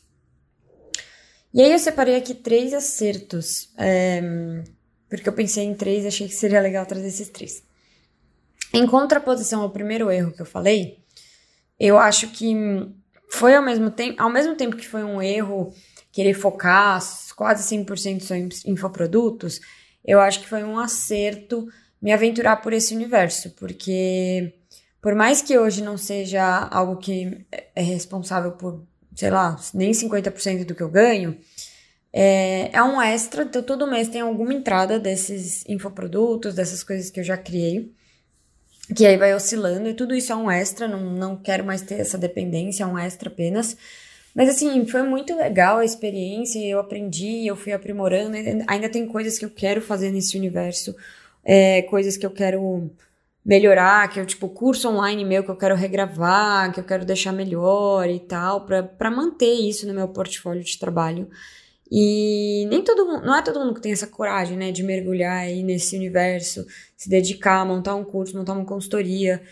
E 1.54 1.62
aí 1.62 1.72
eu 1.72 1.78
separei 1.78 2.16
aqui 2.16 2.34
três 2.34 2.72
acertos, 2.74 3.70
é, 3.76 4.20
porque 5.08 5.28
eu 5.28 5.32
pensei 5.32 5.64
em 5.64 5.74
três 5.74 6.04
e 6.04 6.08
achei 6.08 6.28
que 6.28 6.34
seria 6.34 6.60
legal 6.60 6.86
trazer 6.86 7.06
esses 7.06 7.28
três. 7.28 7.62
Em 8.72 8.86
contraposição 8.86 9.62
ao 9.62 9.70
primeiro 9.70 10.10
erro 10.10 10.32
que 10.32 10.42
eu 10.42 10.46
falei, 10.46 10.98
eu 11.78 11.98
acho 11.98 12.28
que 12.28 12.54
foi 13.28 13.54
ao 13.54 13.62
mesmo 13.62 13.90
tempo, 13.90 14.20
ao 14.20 14.30
mesmo 14.30 14.54
tempo 14.54 14.76
que 14.76 14.86
foi 14.86 15.02
um 15.02 15.22
erro 15.22 15.72
querer 16.12 16.34
focar 16.34 17.00
quase 17.36 17.76
100% 17.76 18.20
só 18.20 18.34
em 18.34 18.48
infoprodutos, 18.66 19.60
eu 20.04 20.20
acho 20.20 20.40
que 20.40 20.48
foi 20.48 20.64
um 20.64 20.78
acerto 20.78 21.68
me 22.00 22.12
aventurar 22.12 22.56
por 22.56 22.72
esse 22.72 22.94
universo, 22.94 23.50
porque 23.50 24.54
por 25.00 25.14
mais 25.14 25.42
que 25.42 25.58
hoje 25.58 25.82
não 25.82 25.96
seja 25.96 26.42
algo 26.70 26.96
que 26.96 27.46
é 27.74 27.82
responsável 27.82 28.52
por 28.52 28.84
sei 29.14 29.30
lá, 29.30 29.56
nem 29.74 29.90
50% 29.90 30.64
do 30.64 30.74
que 30.74 30.82
eu 30.82 30.88
ganho, 30.88 31.36
é, 32.12 32.70
é 32.72 32.82
um 32.82 33.00
extra, 33.00 33.42
então 33.42 33.62
todo 33.62 33.86
mês 33.86 34.08
tem 34.08 34.20
alguma 34.20 34.54
entrada 34.54 34.98
desses 34.98 35.64
infoprodutos, 35.68 36.54
dessas 36.54 36.82
coisas 36.82 37.10
que 37.10 37.20
eu 37.20 37.24
já 37.24 37.36
criei, 37.36 37.92
que 38.94 39.06
aí 39.06 39.16
vai 39.16 39.34
oscilando, 39.34 39.88
e 39.88 39.94
tudo 39.94 40.14
isso 40.14 40.32
é 40.32 40.36
um 40.36 40.50
extra, 40.50 40.88
não, 40.88 41.00
não 41.12 41.36
quero 41.36 41.64
mais 41.64 41.82
ter 41.82 42.00
essa 42.00 42.18
dependência, 42.18 42.82
é 42.82 42.86
um 42.86 42.98
extra 42.98 43.28
apenas. 43.28 43.76
Mas 44.34 44.48
assim, 44.48 44.86
foi 44.86 45.02
muito 45.02 45.36
legal 45.36 45.78
a 45.78 45.84
experiência, 45.84 46.58
eu 46.64 46.78
aprendi, 46.78 47.46
eu 47.46 47.56
fui 47.56 47.72
aprimorando, 47.72 48.36
ainda 48.66 48.88
tem 48.88 49.06
coisas 49.06 49.38
que 49.38 49.44
eu 49.44 49.50
quero 49.50 49.82
fazer 49.82 50.10
nesse 50.10 50.36
universo, 50.36 50.96
é, 51.52 51.82
coisas 51.82 52.16
que 52.16 52.24
eu 52.24 52.30
quero 52.30 52.88
melhorar, 53.44 54.08
que 54.08 54.20
é 54.20 54.24
tipo 54.24 54.48
curso 54.48 54.88
online 54.88 55.24
meu 55.24 55.42
que 55.42 55.50
eu 55.50 55.56
quero 55.56 55.74
regravar, 55.74 56.72
que 56.72 56.78
eu 56.78 56.84
quero 56.84 57.04
deixar 57.04 57.32
melhor 57.32 58.08
e 58.08 58.20
tal, 58.20 58.64
para 58.64 59.10
manter 59.10 59.52
isso 59.52 59.84
no 59.84 59.92
meu 59.92 60.06
portfólio 60.06 60.62
de 60.62 60.78
trabalho. 60.78 61.28
E 61.90 62.66
nem 62.70 62.84
todo 62.84 63.04
mundo, 63.04 63.26
não 63.26 63.34
é 63.36 63.42
todo 63.42 63.58
mundo 63.58 63.74
que 63.74 63.80
tem 63.80 63.90
essa 63.90 64.06
coragem, 64.06 64.56
né, 64.56 64.70
de 64.70 64.84
mergulhar 64.84 65.38
aí 65.38 65.64
nesse 65.64 65.96
universo, 65.96 66.64
se 66.96 67.10
dedicar, 67.10 67.66
montar 67.66 67.96
um 67.96 68.04
curso, 68.04 68.36
montar 68.36 68.52
uma 68.52 68.64
consultoria, 68.64 69.42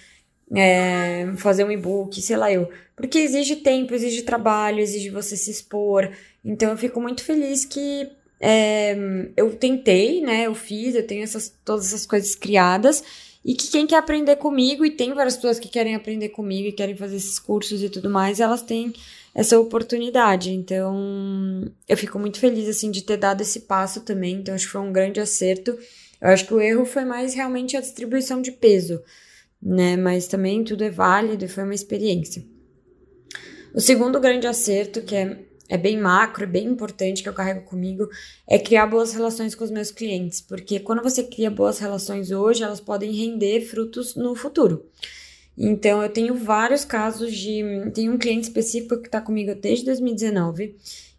é, 0.55 1.33
fazer 1.37 1.65
um 1.65 1.73
e-book, 1.73 2.23
sei 2.23 2.37
lá 2.37 2.53
eu. 2.53 2.71
Porque 2.95 3.19
exige 3.19 3.57
tempo, 3.57 3.93
exige 3.93 4.23
trabalho, 4.23 4.79
exige 4.79 5.11
você 5.11 5.37
se 5.37 5.51
expor. 5.51 6.13
Então 6.45 6.71
eu 6.71 6.77
fico 6.77 7.01
muito 7.01 7.25
feliz 7.25 7.65
que 7.65 8.09
é, 8.41 8.97
eu 9.37 9.55
tentei, 9.57 10.21
né, 10.21 10.47
eu 10.47 10.55
fiz, 10.55 10.95
eu 10.95 11.07
tenho 11.07 11.23
essas, 11.23 11.55
todas 11.65 11.87
essas 11.87 12.07
coisas 12.07 12.35
criadas 12.35 13.03
e 13.45 13.55
que 13.55 13.69
quem 13.69 13.87
quer 13.87 13.97
aprender 13.97 14.37
comigo, 14.37 14.85
e 14.85 14.91
tem 14.91 15.15
várias 15.15 15.37
pessoas 15.37 15.59
que 15.59 15.69
querem 15.69 15.95
aprender 15.95 16.31
comigo 16.31 16.69
e 16.69 16.73
querem 16.73 16.97
fazer 16.97 17.17
esses 17.17 17.39
cursos 17.39 17.83
e 17.83 17.89
tudo 17.89 18.11
mais, 18.11 18.41
elas 18.41 18.63
têm 18.63 18.93
essa 19.35 19.59
oportunidade. 19.59 20.51
Então, 20.51 21.71
eu 21.89 21.97
fico 21.97 22.19
muito 22.19 22.39
feliz, 22.39 22.69
assim, 22.69 22.91
de 22.91 23.03
ter 23.03 23.17
dado 23.17 23.41
esse 23.41 23.61
passo 23.61 24.01
também. 24.01 24.35
Então, 24.35 24.55
acho 24.55 24.67
que 24.67 24.73
foi 24.73 24.81
um 24.81 24.93
grande 24.93 25.21
acerto. 25.21 25.79
Eu 26.21 26.29
acho 26.29 26.47
que 26.47 26.53
o 26.53 26.61
erro 26.61 26.85
foi 26.85 27.05
mais 27.05 27.35
realmente 27.35 27.77
a 27.77 27.81
distribuição 27.81 28.43
de 28.43 28.51
peso, 28.53 29.01
né? 29.63 29.97
Mas 29.97 30.27
também 30.27 30.65
tudo 30.65 30.83
é 30.85 30.91
válido 30.91 31.45
e 31.45 31.49
foi 31.49 31.65
uma 31.65 31.75
experiência. 31.75 32.45
O 33.73 33.81
segundo 33.81 34.19
grande 34.19 34.47
acerto, 34.47 35.03
que 35.03 35.15
é 35.15 35.39
é 35.69 35.77
bem 35.77 35.99
macro, 35.99 36.45
é 36.45 36.47
bem 36.47 36.67
importante 36.67 37.23
que 37.23 37.29
eu 37.29 37.35
carrego 37.35 37.63
comigo, 37.63 38.09
é 38.47 38.59
criar 38.59 38.87
boas 38.87 39.13
relações 39.13 39.55
com 39.55 39.65
os 39.65 39.71
meus 39.71 39.91
clientes, 39.91 40.41
porque 40.41 40.81
quando 40.81 41.03
você 41.03 41.23
cria 41.23 41.51
boas 41.51 41.79
relações 41.79 42.31
hoje, 42.31 42.63
elas 42.63 42.81
podem 42.81 43.13
render 43.13 43.61
frutos 43.63 44.15
no 44.15 44.35
futuro. 44.35 44.87
Então, 45.57 46.01
eu 46.03 46.09
tenho 46.09 46.37
vários 46.37 46.85
casos 46.85 47.35
de. 47.35 47.63
Tem 47.93 48.09
um 48.09 48.17
cliente 48.17 48.47
específico 48.47 48.99
que 48.99 49.09
está 49.09 49.21
comigo 49.21 49.53
desde 49.57 49.87
2019 49.87 50.77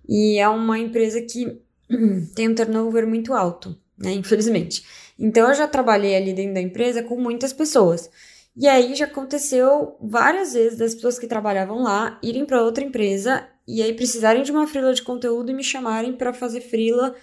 e 0.07 0.39
é 0.39 0.47
uma 0.47 0.79
empresa 0.79 1.21
que 1.21 1.59
tem 2.33 2.47
um 2.47 2.55
turnover 2.55 3.05
muito 3.05 3.33
alto, 3.33 3.77
né? 3.97 4.13
Infelizmente. 4.13 4.83
Então 5.19 5.49
eu 5.49 5.53
já 5.53 5.67
trabalhei 5.67 6.15
ali 6.15 6.33
dentro 6.33 6.53
da 6.53 6.61
empresa 6.61 7.03
com 7.03 7.19
muitas 7.19 7.51
pessoas. 7.51 8.09
E 8.55 8.67
aí 8.67 8.95
já 8.95 9.05
aconteceu 9.05 9.97
várias 10.01 10.53
vezes 10.53 10.77
das 10.77 10.95
pessoas 10.95 11.19
que 11.19 11.27
trabalhavam 11.27 11.83
lá 11.83 12.17
irem 12.23 12.45
para 12.45 12.63
outra 12.63 12.83
empresa 12.83 13.45
e 13.69 13.83
aí 13.83 13.93
precisarem 13.93 14.41
de 14.41 14.51
uma 14.51 14.65
frila 14.65 14.93
de 14.93 15.03
conteúdo 15.03 15.51
e 15.51 15.53
me 15.53 15.63
chamarem 15.63 16.13
para 16.13 16.33
fazer 16.33 16.61
frila 16.61 17.15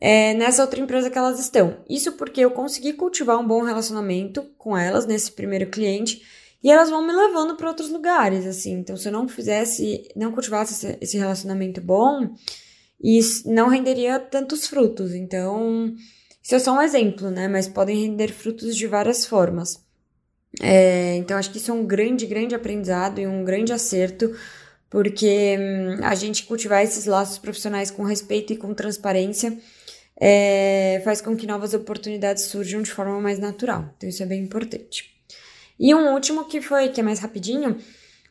é, 0.00 0.32
nessa 0.34 0.62
outra 0.62 0.80
empresa 0.80 1.10
que 1.10 1.18
elas 1.18 1.38
estão. 1.38 1.76
Isso 1.88 2.12
porque 2.12 2.40
eu 2.40 2.50
consegui 2.50 2.94
cultivar 2.94 3.38
um 3.38 3.46
bom 3.46 3.62
relacionamento 3.62 4.42
com 4.56 4.76
elas 4.76 5.06
nesse 5.06 5.32
primeiro 5.32 5.68
cliente 5.68 6.22
e 6.62 6.70
elas 6.70 6.88
vão 6.88 7.06
me 7.06 7.12
levando 7.12 7.56
para 7.56 7.68
outros 7.68 7.90
lugares, 7.90 8.46
assim. 8.46 8.72
Então, 8.72 8.96
se 8.96 9.06
eu 9.06 9.12
não 9.12 9.28
fizesse, 9.28 10.08
não 10.16 10.32
cultivasse 10.32 10.96
esse 10.98 11.18
relacionamento 11.18 11.80
bom, 11.82 12.34
isso 12.98 13.46
não 13.52 13.68
renderia 13.68 14.18
tantos 14.18 14.66
frutos. 14.66 15.12
Então, 15.12 15.94
isso 16.42 16.54
é 16.54 16.58
só 16.58 16.72
um 16.74 16.80
exemplo, 16.80 17.30
né? 17.30 17.48
Mas 17.48 17.68
podem 17.68 18.06
render 18.06 18.28
frutos 18.28 18.74
de 18.74 18.86
várias 18.86 19.26
formas. 19.26 19.84
É, 20.62 21.16
então, 21.16 21.36
acho 21.36 21.50
que 21.50 21.58
isso 21.58 21.70
é 21.70 21.74
um 21.74 21.84
grande, 21.84 22.26
grande 22.26 22.54
aprendizado 22.54 23.20
e 23.20 23.26
um 23.26 23.44
grande 23.44 23.72
acerto, 23.72 24.34
porque 24.94 25.56
hum, 25.58 26.04
a 26.04 26.14
gente 26.14 26.44
cultivar 26.44 26.84
esses 26.84 27.04
laços 27.04 27.36
profissionais 27.36 27.90
com 27.90 28.04
respeito 28.04 28.52
e 28.52 28.56
com 28.56 28.72
transparência 28.72 29.58
é, 30.20 31.02
faz 31.04 31.20
com 31.20 31.34
que 31.36 31.48
novas 31.48 31.74
oportunidades 31.74 32.44
surjam 32.44 32.80
de 32.80 32.92
forma 32.92 33.20
mais 33.20 33.40
natural. 33.40 33.92
Então, 33.96 34.08
isso 34.08 34.22
é 34.22 34.26
bem 34.26 34.40
importante. 34.40 35.12
E 35.80 35.92
um 35.92 36.14
último 36.14 36.44
que 36.44 36.60
foi, 36.60 36.90
que 36.90 37.00
é 37.00 37.02
mais 37.02 37.18
rapidinho, 37.18 37.76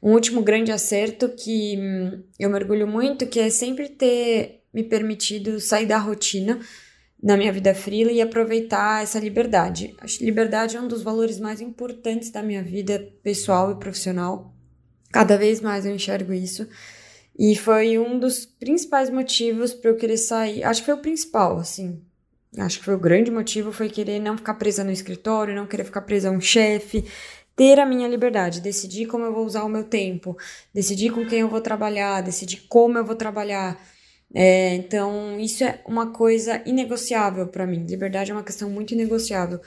um 0.02 0.14
último 0.14 0.42
grande 0.42 0.72
acerto 0.72 1.28
que 1.28 1.76
hum, 1.78 2.24
eu 2.40 2.50
mergulho 2.50 2.88
muito, 2.88 3.28
que 3.28 3.42
é 3.42 3.50
sempre 3.50 3.90
ter 3.90 4.62
me 4.74 4.84
permitido 4.84 5.60
sair 5.60 5.86
da 5.86 5.98
rotina 5.98 6.62
na 7.22 7.36
minha 7.36 7.52
vida 7.52 7.76
frila 7.76 8.10
e 8.10 8.22
aproveitar 8.22 9.04
essa 9.04 9.20
liberdade. 9.20 9.94
Acho 10.00 10.18
que 10.18 10.24
liberdade 10.24 10.78
é 10.78 10.80
um 10.80 10.88
dos 10.88 11.04
valores 11.04 11.42
mais 11.42 11.60
importantes 11.60 12.32
da 12.32 12.42
minha 12.42 12.64
vida 12.64 13.06
pessoal 13.22 13.70
e 13.70 13.76
profissional. 13.76 14.54
Cada 15.14 15.38
vez 15.38 15.62
mais 15.62 15.86
eu 15.86 15.94
enxergo 15.94 16.34
isso. 16.34 16.68
E 17.38 17.56
foi 17.56 18.00
um 18.00 18.18
dos 18.18 18.48
principais 18.48 19.12
motivos 19.12 19.72
para 19.72 19.92
eu 19.92 19.96
querer 19.96 20.18
sair. 20.18 20.64
Acho 20.64 20.82
que 20.82 20.88
foi 20.88 20.96
o 20.96 21.02
principal, 21.02 21.58
assim. 21.60 22.02
Acho 22.58 22.80
que 22.80 22.86
foi 22.86 22.96
o 22.96 23.00
grande 23.00 23.32
motivo 23.32 23.72
foi 23.72 23.90
querer 23.90 24.20
não 24.20 24.38
ficar 24.38 24.56
presa 24.56 24.84
no 24.84 24.92
escritório, 24.92 25.56
não 25.56 25.68
querer 25.68 25.84
ficar 25.84 26.02
presa 26.02 26.30
a 26.30 26.32
um 26.32 26.42
chefe, 26.42 27.06
ter 27.56 27.80
a 27.80 27.86
minha 27.86 28.08
liberdade, 28.08 28.60
decidir 28.60 29.06
como 29.06 29.24
eu 29.24 29.34
vou 29.34 29.46
usar 29.46 29.64
o 29.64 29.70
meu 29.70 29.84
tempo, 29.84 30.36
decidir 30.74 31.12
com 31.12 31.26
quem 31.28 31.42
eu 31.42 31.50
vou 31.50 31.62
trabalhar, 31.62 32.22
decidir 32.22 32.66
como 32.68 32.98
eu 32.98 33.06
vou 33.06 33.16
trabalhar. 33.16 33.80
É, 34.34 34.74
então, 34.76 35.40
isso 35.40 35.64
é 35.64 35.80
uma 35.88 36.12
coisa 36.12 36.62
inegociável 36.66 37.48
para 37.48 37.68
mim. 37.68 37.86
Liberdade 37.86 38.32
é 38.32 38.34
uma 38.34 38.44
questão 38.44 38.70
muito 38.70 38.94
inegociável. 38.94 39.60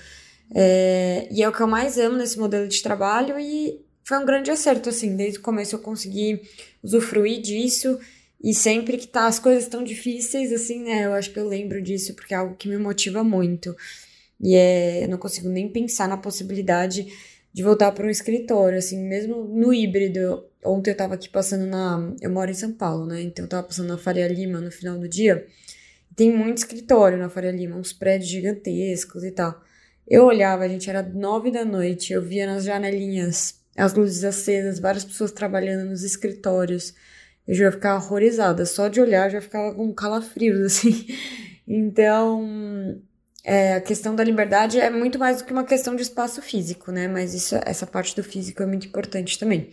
É, 0.55 1.29
e 1.31 1.43
é 1.43 1.49
o 1.49 1.53
que 1.53 1.61
eu 1.61 1.69
mais 1.69 1.99
amo 1.99 2.17
nesse 2.17 2.39
modelo 2.39 2.69
de 2.69 2.83
trabalho 2.83 3.39
e 3.39 3.86
foi 4.07 4.19
um 4.19 4.25
grande 4.25 4.53
acerto, 4.53 4.89
assim. 4.89 5.17
Desde 5.17 5.41
o 5.41 5.43
começo 5.43 5.75
eu 5.75 5.81
consegui 5.81 6.41
usufruir 6.81 7.41
disso 7.43 7.99
e 8.43 8.55
sempre 8.55 8.97
que 8.97 9.09
tá, 9.09 9.27
as 9.27 9.41
coisas 9.41 9.65
estão 9.65 9.83
difíceis, 9.83 10.53
assim, 10.53 10.85
né? 10.85 11.07
Eu 11.07 11.13
acho 11.13 11.33
que 11.33 11.41
eu 11.41 11.49
lembro 11.49 11.83
disso 11.83 12.15
porque 12.15 12.33
é 12.33 12.37
algo 12.37 12.55
que 12.55 12.69
me 12.69 12.79
motiva 12.79 13.25
muito. 13.25 13.77
E 14.41 14.55
é, 14.55 15.03
eu 15.03 15.09
não 15.09 15.19
consigo 15.19 15.49
nem 15.49 15.69
pensar 15.69 16.09
na 16.09 16.17
possibilidade 16.17 17.13
de 17.53 17.63
voltar 17.65 17.91
para 17.91 18.07
um 18.07 18.11
escritório, 18.11 18.79
assim, 18.79 19.03
mesmo 19.03 19.43
no 19.45 19.75
híbrido. 19.75 20.45
Ontem 20.65 20.93
eu 20.93 20.97
tava 20.97 21.15
aqui 21.15 21.29
passando 21.29 21.67
na. 21.67 22.15
Eu 22.21 22.31
moro 22.31 22.51
em 22.51 22.55
São 22.55 22.73
Paulo, 22.73 23.07
né? 23.07 23.21
Então 23.23 23.45
eu 23.45 23.49
tava 23.49 23.67
passando 23.67 23.89
na 23.89 23.99
Faria 23.99 24.29
Lima 24.29 24.61
no 24.61 24.71
final 24.71 24.97
do 24.97 25.09
dia. 25.09 25.45
Tem 26.15 26.33
muito 26.33 26.59
escritório 26.59 27.19
na 27.19 27.29
Faria 27.29 27.51
Lima, 27.51 27.77
uns 27.77 27.93
prédios 27.93 28.31
gigantescos 28.31 29.25
e 29.25 29.33
tal. 29.33 29.61
Eu 30.07 30.25
olhava, 30.27 30.69
gente 30.69 30.89
era 30.89 31.03
nove 31.03 31.51
da 31.51 31.65
noite, 31.65 32.13
eu 32.13 32.23
via 32.23 32.47
nas 32.47 32.63
janelinhas 32.63 33.66
as 33.77 33.95
luzes 33.95 34.25
acesas, 34.25 34.79
várias 34.79 35.05
pessoas 35.05 35.33
trabalhando 35.33 35.91
nos 35.91 36.03
escritórios. 36.03 36.95
Eu 37.47 37.55
já 37.55 37.71
ficava 37.71 38.05
horrorizada, 38.05 38.65
só 38.67 38.89
de 38.89 39.01
olhar 39.01 39.31
já 39.31 39.41
ficava 39.41 39.75
com 39.75 39.93
calafrios, 39.93 40.61
assim. 40.67 41.07
Então, 41.69 43.01
é, 43.45 43.75
a 43.75 43.81
questão 43.81 44.15
da 44.15 44.25
liberdade 44.25 44.81
é 44.81 44.91
muito 44.91 45.19
mais 45.19 45.39
do 45.39 45.45
que 45.45 45.53
uma 45.53 45.65
questão 45.65 45.95
de 45.95 46.03
espaço 46.03 46.41
físico, 46.43 46.91
né? 46.91 47.07
Mas 47.07 47.35
isso, 47.35 47.55
essa 47.65 47.87
parte 47.87 48.17
do 48.17 48.23
físico 48.23 48.63
é 48.63 48.67
muito 48.67 48.87
importante 48.87 49.39
também. 49.39 49.73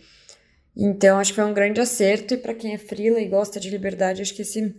Então, 0.76 1.18
acho 1.18 1.32
que 1.32 1.36
foi 1.36 1.44
um 1.44 1.54
grande 1.54 1.80
acerto, 1.80 2.34
e 2.34 2.36
para 2.36 2.54
quem 2.54 2.74
é 2.74 2.78
frila 2.78 3.20
e 3.20 3.28
gosta 3.28 3.60
de 3.60 3.70
liberdade, 3.70 4.22
acho 4.22 4.34
que 4.34 4.42
esse 4.42 4.74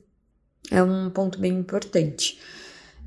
é 0.72 0.84
um 0.84 1.10
ponto 1.10 1.40
bem 1.40 1.54
importante. 1.54 2.40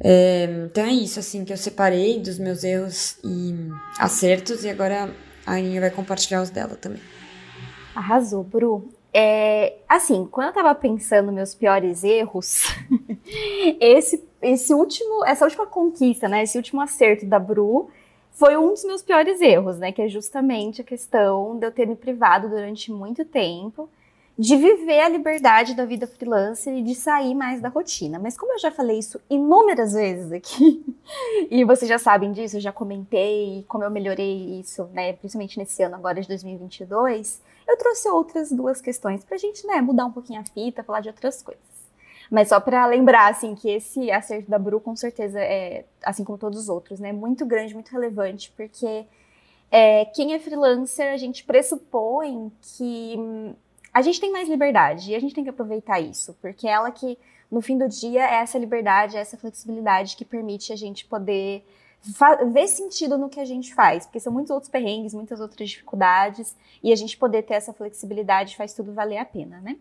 É, 0.00 0.44
então 0.64 0.84
é 0.84 0.92
isso, 0.92 1.18
assim, 1.18 1.44
que 1.44 1.52
eu 1.52 1.56
separei 1.56 2.20
dos 2.20 2.38
meus 2.38 2.64
erros 2.64 3.16
e 3.25 3.54
acertos, 3.98 4.64
e 4.64 4.68
agora 4.68 5.14
a 5.49 5.52
Aninha 5.52 5.81
vai 5.81 5.90
compartilhar 5.90 6.43
os 6.43 6.50
dela 6.50 6.76
também. 6.76 7.00
Arrasou, 7.95 8.45
Bru. 8.45 8.88
É, 9.12 9.78
assim, 9.88 10.28
quando 10.31 10.49
eu 10.49 10.52
tava 10.52 10.75
pensando 10.75 11.33
meus 11.33 11.55
piores 11.55 12.05
erros, 12.05 12.64
esse, 13.81 14.23
esse 14.43 14.75
último, 14.75 15.25
essa 15.25 15.45
última 15.45 15.67
conquista, 15.67 16.28
né, 16.28 16.43
esse 16.43 16.59
último 16.59 16.81
acerto 16.81 17.25
da 17.25 17.38
Bru 17.38 17.88
foi 18.31 18.57
um 18.57 18.69
dos 18.69 18.85
meus 18.85 19.02
piores 19.02 19.40
erros, 19.40 19.78
né, 19.78 19.90
que 19.90 20.02
é 20.02 20.09
justamente 20.09 20.83
a 20.83 20.85
questão 20.85 21.59
de 21.59 21.67
eu 21.67 21.73
ter 21.73 21.87
me 21.87 21.97
privado 21.97 22.49
durante 22.49 22.93
muito 22.93 23.25
tempo 23.25 23.88
de 24.38 24.57
viver 24.57 25.00
a 25.00 25.09
liberdade 25.09 25.75
da 25.75 25.85
vida 25.85 26.07
freelancer 26.07 26.73
e 26.73 26.83
de 26.83 26.95
sair 26.95 27.35
mais 27.35 27.61
da 27.61 27.68
rotina. 27.68 28.21
Mas 28.21 28.37
como 28.38 28.52
eu 28.52 28.59
já 28.61 28.71
falei 28.71 28.99
isso 28.99 29.21
inúmeras 29.28 29.95
vezes 29.95 30.30
aqui, 30.30 30.85
e 31.50 31.64
vocês 31.64 31.88
já 31.88 31.99
sabem 31.99 32.30
disso, 32.30 32.57
eu 32.57 32.61
já 32.61 32.71
comentei 32.71 33.64
como 33.66 33.83
eu 33.83 33.90
melhorei 33.90 34.61
isso, 34.61 34.85
né, 34.92 35.14
principalmente 35.14 35.59
nesse 35.59 35.83
ano 35.83 35.97
agora 35.97 36.21
de 36.21 36.28
2022, 36.28 37.42
eu 37.66 37.76
trouxe 37.76 38.09
outras 38.09 38.52
duas 38.52 38.80
questões 38.80 39.25
pra 39.25 39.37
gente, 39.37 39.66
né, 39.66 39.80
mudar 39.80 40.07
um 40.07 40.12
pouquinho 40.12 40.40
a 40.40 40.45
fita, 40.45 40.85
falar 40.85 41.00
de 41.00 41.09
outras 41.09 41.42
coisas. 41.42 41.66
Mas 42.30 42.49
só 42.49 42.61
para 42.61 42.87
lembrar, 42.87 43.30
assim, 43.30 43.54
que 43.54 43.68
esse 43.68 44.11
acerto 44.11 44.49
da 44.49 44.59
Bru, 44.59 44.80
com 44.80 44.95
certeza, 44.95 45.40
é, 45.40 45.85
assim 46.04 46.23
como 46.23 46.38
todos 46.38 46.61
os 46.61 46.68
outros, 46.68 47.00
né, 47.00 47.11
muito 47.12 47.45
grande, 47.45 47.75
muito 47.75 47.90
relevante, 47.90 48.52
porque 48.57 49.04
é, 49.71 50.04
quem 50.04 50.33
é 50.33 50.38
freelancer, 50.38 51.12
a 51.12 51.16
gente 51.16 51.42
pressupõe 51.42 52.52
que 52.61 53.57
a 53.99 54.02
gente 54.02 54.21
tem 54.21 54.31
mais 54.31 54.49
liberdade 54.49 55.11
e 55.11 55.17
a 55.17 55.19
gente 55.19 55.35
tem 55.35 55.43
que 55.43 55.50
aproveitar 55.50 55.99
isso, 55.99 56.37
porque 56.40 56.69
é 56.69 56.71
ela 56.71 56.88
que, 56.93 57.19
no 57.50 57.61
fim 57.61 57.76
do 57.76 57.88
dia, 57.88 58.23
é 58.23 58.35
essa 58.37 58.57
liberdade, 58.57 59.17
é 59.17 59.21
essa 59.21 59.37
flexibilidade 59.37 60.17
que 60.17 60.25
permite 60.25 60.73
a 60.73 60.76
gente 60.76 61.05
poder 61.05 61.64
ver 62.52 62.69
sentido 62.69 63.19
no 63.19 63.28
que 63.28 63.40
a 63.40 63.45
gente 63.45 63.75
faz, 63.75 64.07
porque 64.07 64.21
são 64.21 64.33
muitos 64.33 64.52
outros 64.52 64.71
perrengues, 64.71 65.14
muitas 65.14 65.40
outras 65.40 65.69
dificuldades, 65.69 66.55
e 66.81 66.93
a 66.93 66.97
gente 66.97 67.17
poder 67.17 67.43
ter 67.43 67.55
essa 67.55 67.73
flexibilidade 67.73 68.57
faz 68.57 68.73
tudo 68.73 68.93
valer 68.93 69.19
a 69.19 69.25
pena, 69.25 69.61
né? 69.61 69.76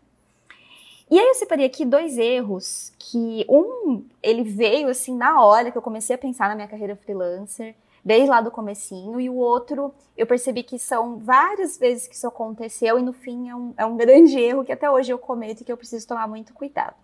E 1.11 1.19
aí 1.19 1.25
eu 1.27 1.35
separei 1.35 1.67
aqui 1.67 1.85
dois 1.85 2.17
erros 2.17 2.91
que 2.97 3.45
um 3.47 4.03
ele 4.21 4.43
veio 4.43 4.89
assim 4.89 5.15
na 5.15 5.45
hora 5.45 5.71
que 5.71 5.77
eu 5.77 5.81
comecei 5.81 6.15
a 6.15 6.19
pensar 6.19 6.49
na 6.49 6.55
minha 6.55 6.67
carreira 6.67 6.95
freelancer 6.95 7.75
desde 8.07 8.29
lá 8.29 8.39
do 8.39 8.49
comecinho, 8.49 9.19
e 9.19 9.29
o 9.29 9.35
outro 9.35 9.93
eu 10.15 10.25
percebi 10.25 10.63
que 10.63 10.79
são 10.79 11.17
várias 11.17 11.77
vezes 11.77 12.07
que 12.07 12.15
isso 12.15 12.25
aconteceu, 12.25 12.97
e 12.97 13.01
no 13.01 13.11
fim 13.11 13.49
é 13.49 13.55
um, 13.55 13.73
é 13.77 13.85
um 13.85 13.97
grande 13.99 14.39
erro 14.39 14.63
que 14.63 14.71
até 14.71 14.89
hoje 14.89 15.11
eu 15.11 15.19
cometo 15.19 15.59
e 15.59 15.65
que 15.65 15.71
eu 15.71 15.75
preciso 15.75 16.07
tomar 16.07 16.25
muito 16.25 16.53
cuidado. 16.53 16.95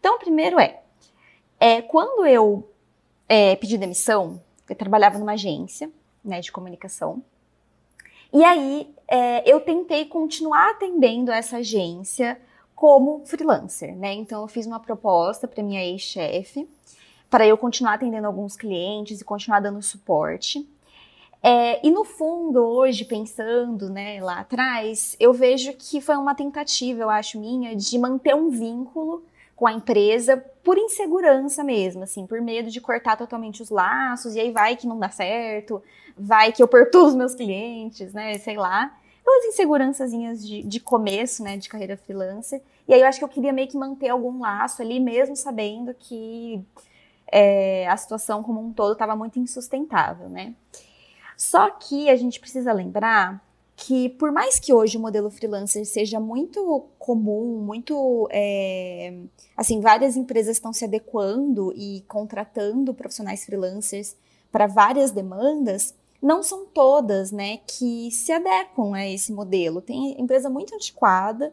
Então, 0.00 0.16
o 0.16 0.18
primeiro 0.18 0.58
é, 0.58 0.82
é 1.60 1.80
quando 1.80 2.26
eu 2.26 2.68
é, 3.28 3.54
pedi 3.54 3.78
demissão, 3.78 4.42
eu 4.68 4.74
trabalhava 4.74 5.18
numa 5.20 5.34
agência 5.34 5.88
né, 6.24 6.40
de 6.40 6.50
comunicação, 6.50 7.22
e 8.32 8.42
aí 8.42 8.92
é, 9.06 9.48
eu 9.48 9.60
tentei 9.60 10.04
continuar 10.06 10.72
atendendo 10.72 11.30
essa 11.30 11.58
agência 11.58 12.40
como 12.74 13.24
freelancer, 13.24 13.94
né? 13.94 14.12
Então 14.14 14.42
eu 14.42 14.48
fiz 14.48 14.66
uma 14.66 14.80
proposta 14.80 15.46
para 15.46 15.62
minha 15.62 15.80
ex-chefe 15.80 16.68
para 17.30 17.46
eu 17.46 17.56
continuar 17.56 17.94
atendendo 17.94 18.26
alguns 18.26 18.56
clientes 18.56 19.20
e 19.20 19.24
continuar 19.24 19.60
dando 19.60 19.82
suporte. 19.82 20.66
É, 21.46 21.86
e 21.86 21.90
no 21.90 22.04
fundo, 22.04 22.64
hoje, 22.64 23.04
pensando 23.04 23.90
né, 23.90 24.18
lá 24.22 24.40
atrás, 24.40 25.14
eu 25.20 25.30
vejo 25.30 25.74
que 25.74 26.00
foi 26.00 26.16
uma 26.16 26.34
tentativa, 26.34 27.02
eu 27.02 27.10
acho, 27.10 27.38
minha, 27.38 27.76
de 27.76 27.98
manter 27.98 28.34
um 28.34 28.48
vínculo 28.48 29.22
com 29.54 29.66
a 29.66 29.72
empresa 29.74 30.42
por 30.62 30.78
insegurança 30.78 31.62
mesmo, 31.62 32.02
assim, 32.02 32.26
por 32.26 32.40
medo 32.40 32.70
de 32.70 32.80
cortar 32.80 33.16
totalmente 33.18 33.60
os 33.60 33.68
laços, 33.68 34.34
e 34.34 34.40
aí 34.40 34.50
vai 34.50 34.74
que 34.74 34.86
não 34.86 34.98
dá 34.98 35.10
certo, 35.10 35.82
vai 36.16 36.50
que 36.50 36.62
eu 36.62 36.66
perturbo 36.66 37.08
os 37.08 37.14
meus 37.14 37.34
clientes, 37.34 38.14
né, 38.14 38.38
sei 38.38 38.56
lá. 38.56 38.96
Pelas 39.22 39.44
insegurançazinhas 39.44 40.46
de, 40.46 40.62
de 40.62 40.80
começo, 40.80 41.42
né, 41.42 41.58
de 41.58 41.68
carreira 41.68 41.96
freelancer. 41.96 42.62
E 42.88 42.94
aí 42.94 43.00
eu 43.02 43.06
acho 43.06 43.18
que 43.18 43.24
eu 43.24 43.28
queria 43.28 43.52
meio 43.52 43.68
que 43.68 43.76
manter 43.76 44.08
algum 44.08 44.40
laço 44.40 44.80
ali, 44.80 44.98
mesmo 44.98 45.36
sabendo 45.36 45.94
que 45.94 46.64
é, 47.36 47.84
a 47.88 47.96
situação 47.96 48.44
como 48.44 48.60
um 48.60 48.72
todo 48.72 48.92
estava 48.92 49.16
muito 49.16 49.40
insustentável, 49.40 50.28
né? 50.28 50.54
Só 51.36 51.68
que 51.68 52.08
a 52.08 52.14
gente 52.14 52.38
precisa 52.38 52.72
lembrar 52.72 53.44
que 53.74 54.10
por 54.10 54.30
mais 54.30 54.60
que 54.60 54.72
hoje 54.72 54.96
o 54.96 55.00
modelo 55.00 55.28
freelancer 55.32 55.84
seja 55.84 56.20
muito 56.20 56.84
comum, 56.96 57.58
muito 57.58 58.28
é, 58.30 59.14
assim, 59.56 59.80
várias 59.80 60.16
empresas 60.16 60.56
estão 60.56 60.72
se 60.72 60.84
adequando 60.84 61.74
e 61.76 62.04
contratando 62.06 62.94
profissionais 62.94 63.44
freelancers 63.44 64.14
para 64.52 64.68
várias 64.68 65.10
demandas, 65.10 65.92
não 66.22 66.40
são 66.40 66.64
todas, 66.66 67.32
né, 67.32 67.58
que 67.66 68.12
se 68.12 68.30
adequam 68.30 68.94
a 68.94 69.04
esse 69.08 69.32
modelo. 69.32 69.82
Tem 69.82 70.20
empresa 70.20 70.48
muito 70.48 70.72
antiquada 70.72 71.52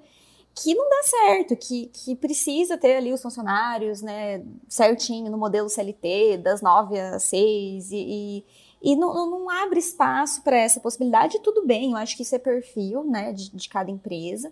que 0.54 0.76
não 0.76 0.90
dá 0.90 1.04
certo, 1.04 1.56
que, 1.56 1.88
que 1.88 2.16
precisa 2.16 2.78
ter 2.78 2.98
ali 2.98 3.14
os 3.14 3.22
funcionários, 3.22 4.02
né, 4.02 4.44
certinho 4.68 5.32
no 5.32 5.38
modelo 5.38 5.70
CLT, 5.70 6.38
das 6.38 6.62
nove 6.62 7.00
às 7.00 7.24
seis, 7.24 7.92
e, 7.92 8.44
e, 8.84 8.92
e 8.92 8.96
não, 8.96 9.30
não, 9.30 9.50
abre 9.50 9.80
espaço 9.80 10.42
para 10.44 10.58
essa 10.58 10.80
possibilidade, 10.80 11.40
tudo 11.40 11.66
bem, 11.66 11.92
eu 11.92 11.98
acho 11.98 12.16
que 12.16 12.24
isso 12.24 12.36
é 12.36 12.40
perfil, 12.40 13.04
né, 13.04 13.32
de, 13.32 13.50
de 13.56 13.70
cada 13.70 13.90
empresa. 13.90 14.52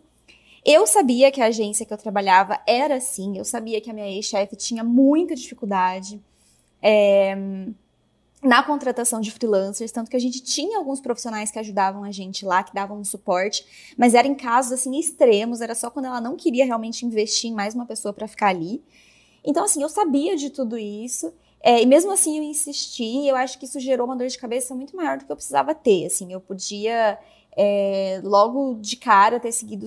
Eu 0.66 0.86
sabia 0.86 1.32
que 1.32 1.42
a 1.42 1.46
agência 1.46 1.86
que 1.86 1.94
eu 1.94 1.98
trabalhava 1.98 2.60
era 2.68 2.96
assim, 2.96 3.38
eu 3.38 3.46
sabia 3.46 3.82
que 3.82 3.90
a 3.90 3.94
minha 3.94 4.10
ex-chefe 4.10 4.56
tinha 4.56 4.84
muita 4.84 5.36
dificuldade. 5.36 6.22
É, 6.82 7.36
na 8.42 8.64
contratação 8.64 9.20
de 9.20 9.32
freelancers, 9.32 9.92
tanto 9.92 10.10
que 10.10 10.16
a 10.16 10.20
gente 10.20 10.42
tinha 10.42 10.78
alguns 10.78 11.02
profissionais 11.02 11.52
que 11.52 11.60
ajudavam 11.60 12.04
a 12.04 12.12
gente 12.12 12.46
lá, 12.46 12.64
que 12.64 12.74
davam 12.74 12.98
um 12.98 13.04
suporte, 13.04 13.66
mas 13.98 14.14
era 14.14 14.28
em 14.28 14.36
casos 14.36 14.72
assim 14.72 14.98
extremos, 14.98 15.60
era 15.60 15.76
só 15.76 15.90
quando 15.90 16.06
ela 16.06 16.22
não 16.22 16.38
queria 16.38 16.66
realmente 16.66 17.06
investir 17.06 17.52
em 17.52 17.54
mais 17.54 17.76
uma 17.76 17.86
pessoa 17.86 18.14
para 18.14 18.28
ficar 18.28 18.48
ali. 18.48 18.82
Então, 19.44 19.64
assim, 19.64 19.82
eu 19.82 19.90
sabia 19.90 20.38
de 20.38 20.50
tudo 20.50 20.78
isso, 20.78 21.34
é, 21.62 21.82
e 21.82 21.86
mesmo 21.86 22.12
assim 22.12 22.38
eu 22.38 22.44
insisti, 22.44 23.28
eu 23.28 23.36
acho 23.36 23.60
que 23.60 23.66
isso 23.66 23.80
gerou 23.80 24.06
uma 24.06 24.16
dor 24.16 24.28
de 24.28 24.38
cabeça 24.38 24.74
muito 24.74 24.96
maior 24.96 25.18
do 25.18 25.26
que 25.26 25.32
eu 25.32 25.36
precisava 25.36 25.76
ter, 25.76 26.06
assim, 26.06 26.32
eu 26.32 26.40
podia 26.40 27.20
é, 27.58 28.22
logo 28.24 28.76
de 28.76 28.96
cara 28.96 29.38
ter 29.38 29.52
seguido, 29.52 29.86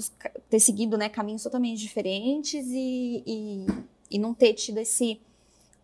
ter 0.50 0.61
seguido 0.61 0.99
né, 0.99 1.09
caminhos 1.09 1.42
totalmente 1.42 1.80
diferentes 1.80 2.66
e, 2.68 3.23
e, 3.26 3.66
e 4.11 4.18
não 4.18 4.35
ter 4.35 4.52
tido 4.52 4.78
esse 4.78 5.18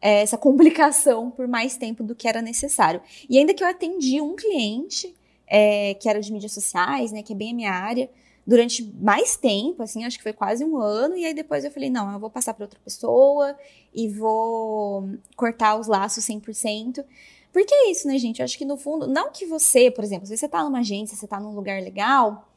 é, 0.01 0.23
essa 0.23 0.37
complicação 0.39 1.31
por 1.31 1.47
mais 1.49 1.77
tempo 1.77 2.03
do 2.03 2.15
que 2.15 2.29
era 2.29 2.41
necessário. 2.43 3.01
E 3.29 3.39
ainda 3.39 3.55
que 3.55 3.63
eu 3.63 3.69
atendi 3.69 4.21
um 4.21 4.35
cliente 4.37 5.15
é, 5.47 5.95
que 5.95 6.09
era 6.09 6.21
de 6.21 6.33
mídias 6.33 6.53
sociais, 6.53 7.13
né, 7.13 7.23
que 7.23 7.33
é 7.33 7.37
bem 7.37 7.53
a 7.53 7.55
minha 7.55 7.73
área, 7.73 8.11
durante 8.47 8.83
mais 8.99 9.37
tempo, 9.37 9.83
assim, 9.83 10.05
acho 10.05 10.17
que 10.17 10.23
foi 10.23 10.33
quase 10.33 10.65
um 10.65 10.79
ano, 10.79 11.17
e 11.17 11.27
aí 11.27 11.35
depois 11.35 11.65
eu 11.65 11.71
falei, 11.71 11.91
não, 11.91 12.11
eu 12.13 12.19
vou 12.19 12.31
passar 12.31 12.55
para 12.55 12.65
outra 12.65 12.81
pessoa 12.83 13.55
e 13.95 14.09
vou 14.09 15.07
cortar 15.37 15.79
os 15.79 15.87
laços 15.87 16.25
100%. 16.25 17.05
Porque 17.53 17.75
é 17.75 17.91
isso, 17.91 18.09
né, 18.09 18.17
gente? 18.19 18.39
Eu 18.41 18.45
acho 18.45 18.57
que 18.57 18.65
no 18.65 18.77
fundo, 18.77 19.07
não 19.07 19.31
que 19.31 19.45
você, 19.45 19.91
por 19.91 20.03
exemplo, 20.03 20.27
se 20.27 20.37
você 20.37 20.49
tá 20.49 20.65
numa 20.65 20.79
agência, 20.79 21.17
você 21.17 21.27
tá 21.27 21.39
num 21.39 21.55
lugar 21.55 21.83
legal, 21.83 22.49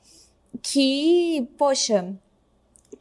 que, 0.61 1.47
poxa, 1.57 2.13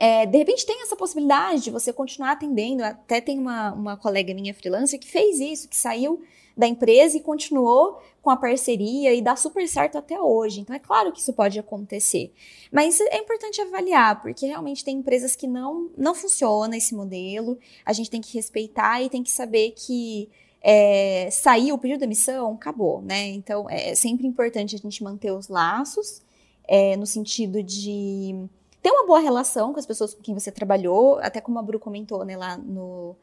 é, 0.00 0.25
de 0.25 0.38
repente 0.38 0.64
tem 0.64 0.83
essa 0.83 0.97
possibilidade 0.97 1.64
de 1.64 1.71
você 1.71 1.92
continuar 1.92 2.33
atendendo. 2.33 2.83
Até 2.83 3.21
tem 3.21 3.38
uma, 3.38 3.71
uma 3.75 3.97
colega 3.99 4.33
minha 4.33 4.54
freelancer 4.54 4.99
que 4.99 5.07
fez 5.07 5.38
isso, 5.38 5.69
que 5.69 5.76
saiu 5.76 6.23
da 6.57 6.66
empresa 6.66 7.19
e 7.19 7.21
continuou 7.21 8.00
com 8.23 8.30
a 8.30 8.37
parceria 8.37 9.12
e 9.12 9.21
dá 9.21 9.37
super 9.37 9.69
certo 9.69 9.99
até 9.99 10.19
hoje. 10.19 10.61
Então 10.61 10.75
é 10.75 10.78
claro 10.78 11.12
que 11.12 11.21
isso 11.21 11.35
pode 11.35 11.59
acontecer. 11.59 12.33
Mas 12.73 12.99
é 12.99 13.19
importante 13.19 13.61
avaliar, 13.61 14.23
porque 14.23 14.47
realmente 14.47 14.83
tem 14.83 14.97
empresas 14.97 15.37
que 15.37 15.47
não, 15.47 15.90
não 15.99 16.14
funciona 16.14 16.78
esse 16.78 16.95
modelo. 16.95 17.59
A 17.85 17.92
gente 17.92 18.11
tem 18.11 18.23
que 18.23 18.33
respeitar 18.33 19.02
e 19.02 19.11
tem 19.11 19.23
que 19.23 19.30
saber 19.30 19.73
que 19.73 20.30
é, 20.62 21.28
saiu 21.30 21.75
o 21.75 21.78
pedido 21.78 21.99
de 21.99 22.07
demissão, 22.07 22.54
acabou, 22.54 23.02
né? 23.02 23.28
Então 23.28 23.69
é 23.69 23.95
sempre 23.95 24.26
importante 24.26 24.76
a 24.76 24.78
gente 24.78 25.04
manter 25.04 25.30
os 25.30 25.49
laços, 25.49 26.23
é, 26.66 26.97
no 26.97 27.07
sentido 27.07 27.62
de 27.62 28.49
ter 28.82 28.90
uma 28.90 29.06
boa 29.06 29.21
relação 29.21 29.73
com 29.73 29.78
as 29.78 29.86
pessoas 29.86 30.14
com 30.14 30.23
quem 30.23 30.34
você 30.34 30.50
trabalhou, 30.50 31.19
até 31.19 31.40
como 31.40 31.58
a 31.58 31.62
Bru 31.62 31.78
comentou, 31.78 32.25
né, 32.25 32.36
lá 32.36 32.56
no. 32.56 33.16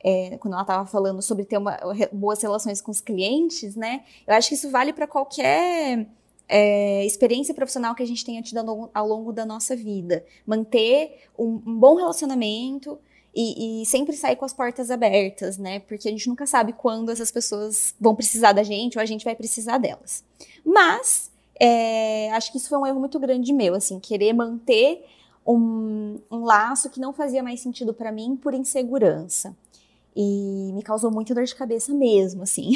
É, 0.00 0.38
quando 0.38 0.54
ela 0.54 0.62
estava 0.62 0.86
falando 0.86 1.20
sobre 1.20 1.44
ter 1.44 1.58
uma, 1.58 1.76
boas 2.12 2.40
relações 2.40 2.80
com 2.80 2.90
os 2.90 3.00
clientes, 3.00 3.74
né? 3.74 4.04
Eu 4.26 4.34
acho 4.34 4.48
que 4.48 4.54
isso 4.54 4.70
vale 4.70 4.92
para 4.92 5.08
qualquer 5.08 6.06
é, 6.48 7.04
experiência 7.04 7.52
profissional 7.52 7.94
que 7.94 8.02
a 8.02 8.06
gente 8.06 8.24
tenha 8.24 8.40
tido 8.40 8.58
ao, 8.58 8.90
ao 8.94 9.08
longo 9.08 9.32
da 9.32 9.44
nossa 9.44 9.74
vida. 9.74 10.24
Manter 10.46 11.24
um, 11.36 11.60
um 11.66 11.78
bom 11.78 11.96
relacionamento 11.96 12.98
e, 13.34 13.82
e, 13.82 13.86
sempre 13.86 14.16
sair 14.16 14.36
com 14.36 14.44
as 14.44 14.52
portas 14.52 14.90
abertas, 14.90 15.58
né? 15.58 15.80
Porque 15.80 16.08
a 16.08 16.10
gente 16.10 16.28
nunca 16.28 16.46
sabe 16.46 16.72
quando 16.72 17.10
essas 17.10 17.30
pessoas 17.30 17.94
vão 18.00 18.14
precisar 18.14 18.52
da 18.52 18.62
gente 18.62 18.96
ou 18.96 19.02
a 19.02 19.06
gente 19.06 19.24
vai 19.24 19.34
precisar 19.34 19.78
delas. 19.78 20.24
Mas 20.64 21.30
é, 21.60 22.30
acho 22.32 22.52
que 22.52 22.58
isso 22.58 22.68
foi 22.68 22.78
um 22.78 22.86
erro 22.86 23.00
muito 23.00 23.18
grande 23.18 23.52
meu, 23.52 23.74
assim, 23.74 23.98
querer 23.98 24.32
manter 24.32 25.04
um, 25.46 26.20
um 26.30 26.44
laço 26.44 26.90
que 26.90 27.00
não 27.00 27.12
fazia 27.12 27.42
mais 27.42 27.60
sentido 27.60 27.94
para 27.94 28.12
mim 28.12 28.36
por 28.36 28.54
insegurança. 28.54 29.56
E 30.14 30.72
me 30.74 30.82
causou 30.82 31.10
muita 31.10 31.34
dor 31.34 31.44
de 31.44 31.54
cabeça 31.54 31.92
mesmo, 31.94 32.42
assim. 32.42 32.72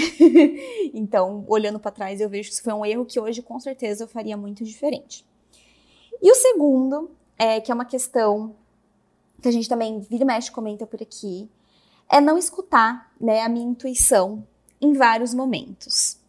então, 0.95 1.45
olhando 1.49 1.79
para 1.79 1.90
trás, 1.90 2.21
eu 2.21 2.29
vejo 2.29 2.49
que 2.49 2.55
isso 2.55 2.62
foi 2.62 2.73
um 2.73 2.87
erro 2.87 3.05
que 3.05 3.18
hoje, 3.18 3.42
com 3.42 3.59
certeza, 3.59 4.05
eu 4.05 4.09
faria 4.09 4.37
muito 4.37 4.64
diferente. 4.64 5.27
E 6.21 6.31
o 6.31 6.35
segundo, 6.37 7.11
é, 7.37 7.61
que 7.61 7.73
é 7.73 7.75
uma 7.75 7.85
questão 7.85 8.55
que 9.40 9.49
a 9.49 9.53
gente 9.53 9.68
também 9.68 9.99
vira 9.99 10.23
e 10.23 10.27
mexe 10.27 10.53
comenta 10.53 10.87
por 10.87 11.03
aqui, 11.03 11.51
é 12.09 12.21
não 12.21 12.38
escutar 12.38 13.12
né, 13.21 13.40
a 13.40 13.49
minha 13.49 13.66
intuição 13.66 14.47
em 14.81 14.92
vários 14.92 15.35
momentos. 15.35 16.22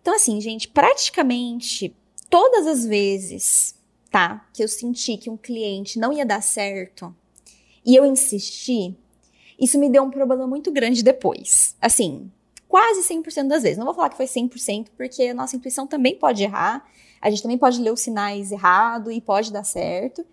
Então, 0.00 0.14
assim, 0.14 0.40
gente, 0.40 0.68
praticamente 0.68 1.94
todas 2.30 2.66
as 2.66 2.84
vezes, 2.84 3.74
tá, 4.10 4.46
que 4.52 4.62
eu 4.62 4.68
senti 4.68 5.16
que 5.16 5.30
um 5.30 5.36
cliente 5.36 5.98
não 5.98 6.12
ia 6.12 6.24
dar 6.24 6.42
certo 6.42 7.14
e 7.84 7.94
eu 7.94 8.04
insisti, 8.04 8.94
isso 9.58 9.78
me 9.78 9.88
deu 9.88 10.02
um 10.02 10.10
problema 10.10 10.46
muito 10.46 10.70
grande 10.70 11.02
depois. 11.02 11.74
Assim, 11.80 12.30
quase 12.68 13.02
100% 13.02 13.48
das 13.48 13.62
vezes. 13.62 13.78
Não 13.78 13.86
vou 13.86 13.94
falar 13.94 14.10
que 14.10 14.16
foi 14.16 14.26
100%, 14.26 14.88
porque 14.96 15.22
a 15.24 15.34
nossa 15.34 15.56
intuição 15.56 15.86
também 15.86 16.16
pode 16.16 16.42
errar, 16.42 16.86
a 17.20 17.30
gente 17.30 17.42
também 17.42 17.58
pode 17.58 17.80
ler 17.80 17.92
os 17.92 18.00
sinais 18.00 18.52
errado 18.52 19.10
e 19.10 19.20
pode 19.20 19.52
dar 19.52 19.64
certo. 19.64 20.24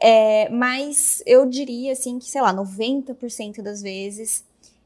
É, 0.00 0.48
mas 0.48 1.22
eu 1.26 1.46
diria, 1.46 1.92
assim, 1.92 2.18
que, 2.18 2.28
sei 2.28 2.40
lá, 2.40 2.52
90% 2.52 3.62
das 3.62 3.82
vezes 3.82 4.44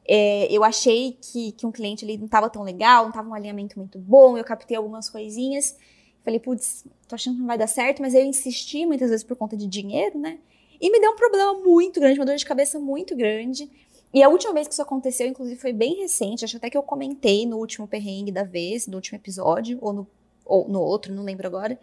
é, 0.08 0.52
eu 0.52 0.62
achei 0.62 1.18
que, 1.20 1.52
que 1.52 1.66
um 1.66 1.72
cliente 1.72 2.04
ali 2.04 2.16
não 2.16 2.26
estava 2.26 2.48
tão 2.48 2.62
legal, 2.62 3.02
não 3.02 3.10
estava 3.10 3.28
um 3.28 3.34
alinhamento 3.34 3.78
muito 3.78 3.98
bom, 3.98 4.38
eu 4.38 4.44
captei 4.44 4.76
algumas 4.76 5.10
coisinhas. 5.10 5.76
Falei, 6.24 6.40
putz, 6.40 6.84
tô 7.06 7.14
achando 7.14 7.34
que 7.34 7.40
não 7.40 7.46
vai 7.46 7.58
dar 7.58 7.66
certo, 7.66 8.02
mas 8.02 8.14
eu 8.14 8.24
insisti 8.24 8.84
muitas 8.84 9.10
vezes 9.10 9.24
por 9.24 9.36
conta 9.36 9.56
de 9.56 9.66
dinheiro, 9.66 10.18
né? 10.18 10.38
E 10.80 10.90
me 10.90 11.00
deu 11.00 11.12
um 11.12 11.16
problema 11.16 11.54
muito 11.54 12.00
grande, 12.00 12.18
uma 12.18 12.26
dor 12.26 12.36
de 12.36 12.44
cabeça 12.44 12.78
muito 12.78 13.16
grande. 13.16 13.70
E 14.12 14.22
a 14.22 14.28
última 14.28 14.52
vez 14.52 14.66
que 14.66 14.72
isso 14.72 14.82
aconteceu, 14.82 15.26
inclusive, 15.26 15.60
foi 15.60 15.72
bem 15.72 15.96
recente. 15.96 16.44
Acho 16.44 16.56
até 16.56 16.70
que 16.70 16.76
eu 16.76 16.82
comentei 16.82 17.46
no 17.46 17.58
último 17.58 17.86
perrengue 17.86 18.32
da 18.32 18.44
vez, 18.44 18.86
no 18.86 18.96
último 18.96 19.16
episódio, 19.18 19.78
ou 19.80 19.92
no, 19.92 20.06
ou 20.44 20.68
no 20.68 20.80
outro, 20.80 21.14
não 21.14 21.22
lembro 21.22 21.46
agora. 21.46 21.78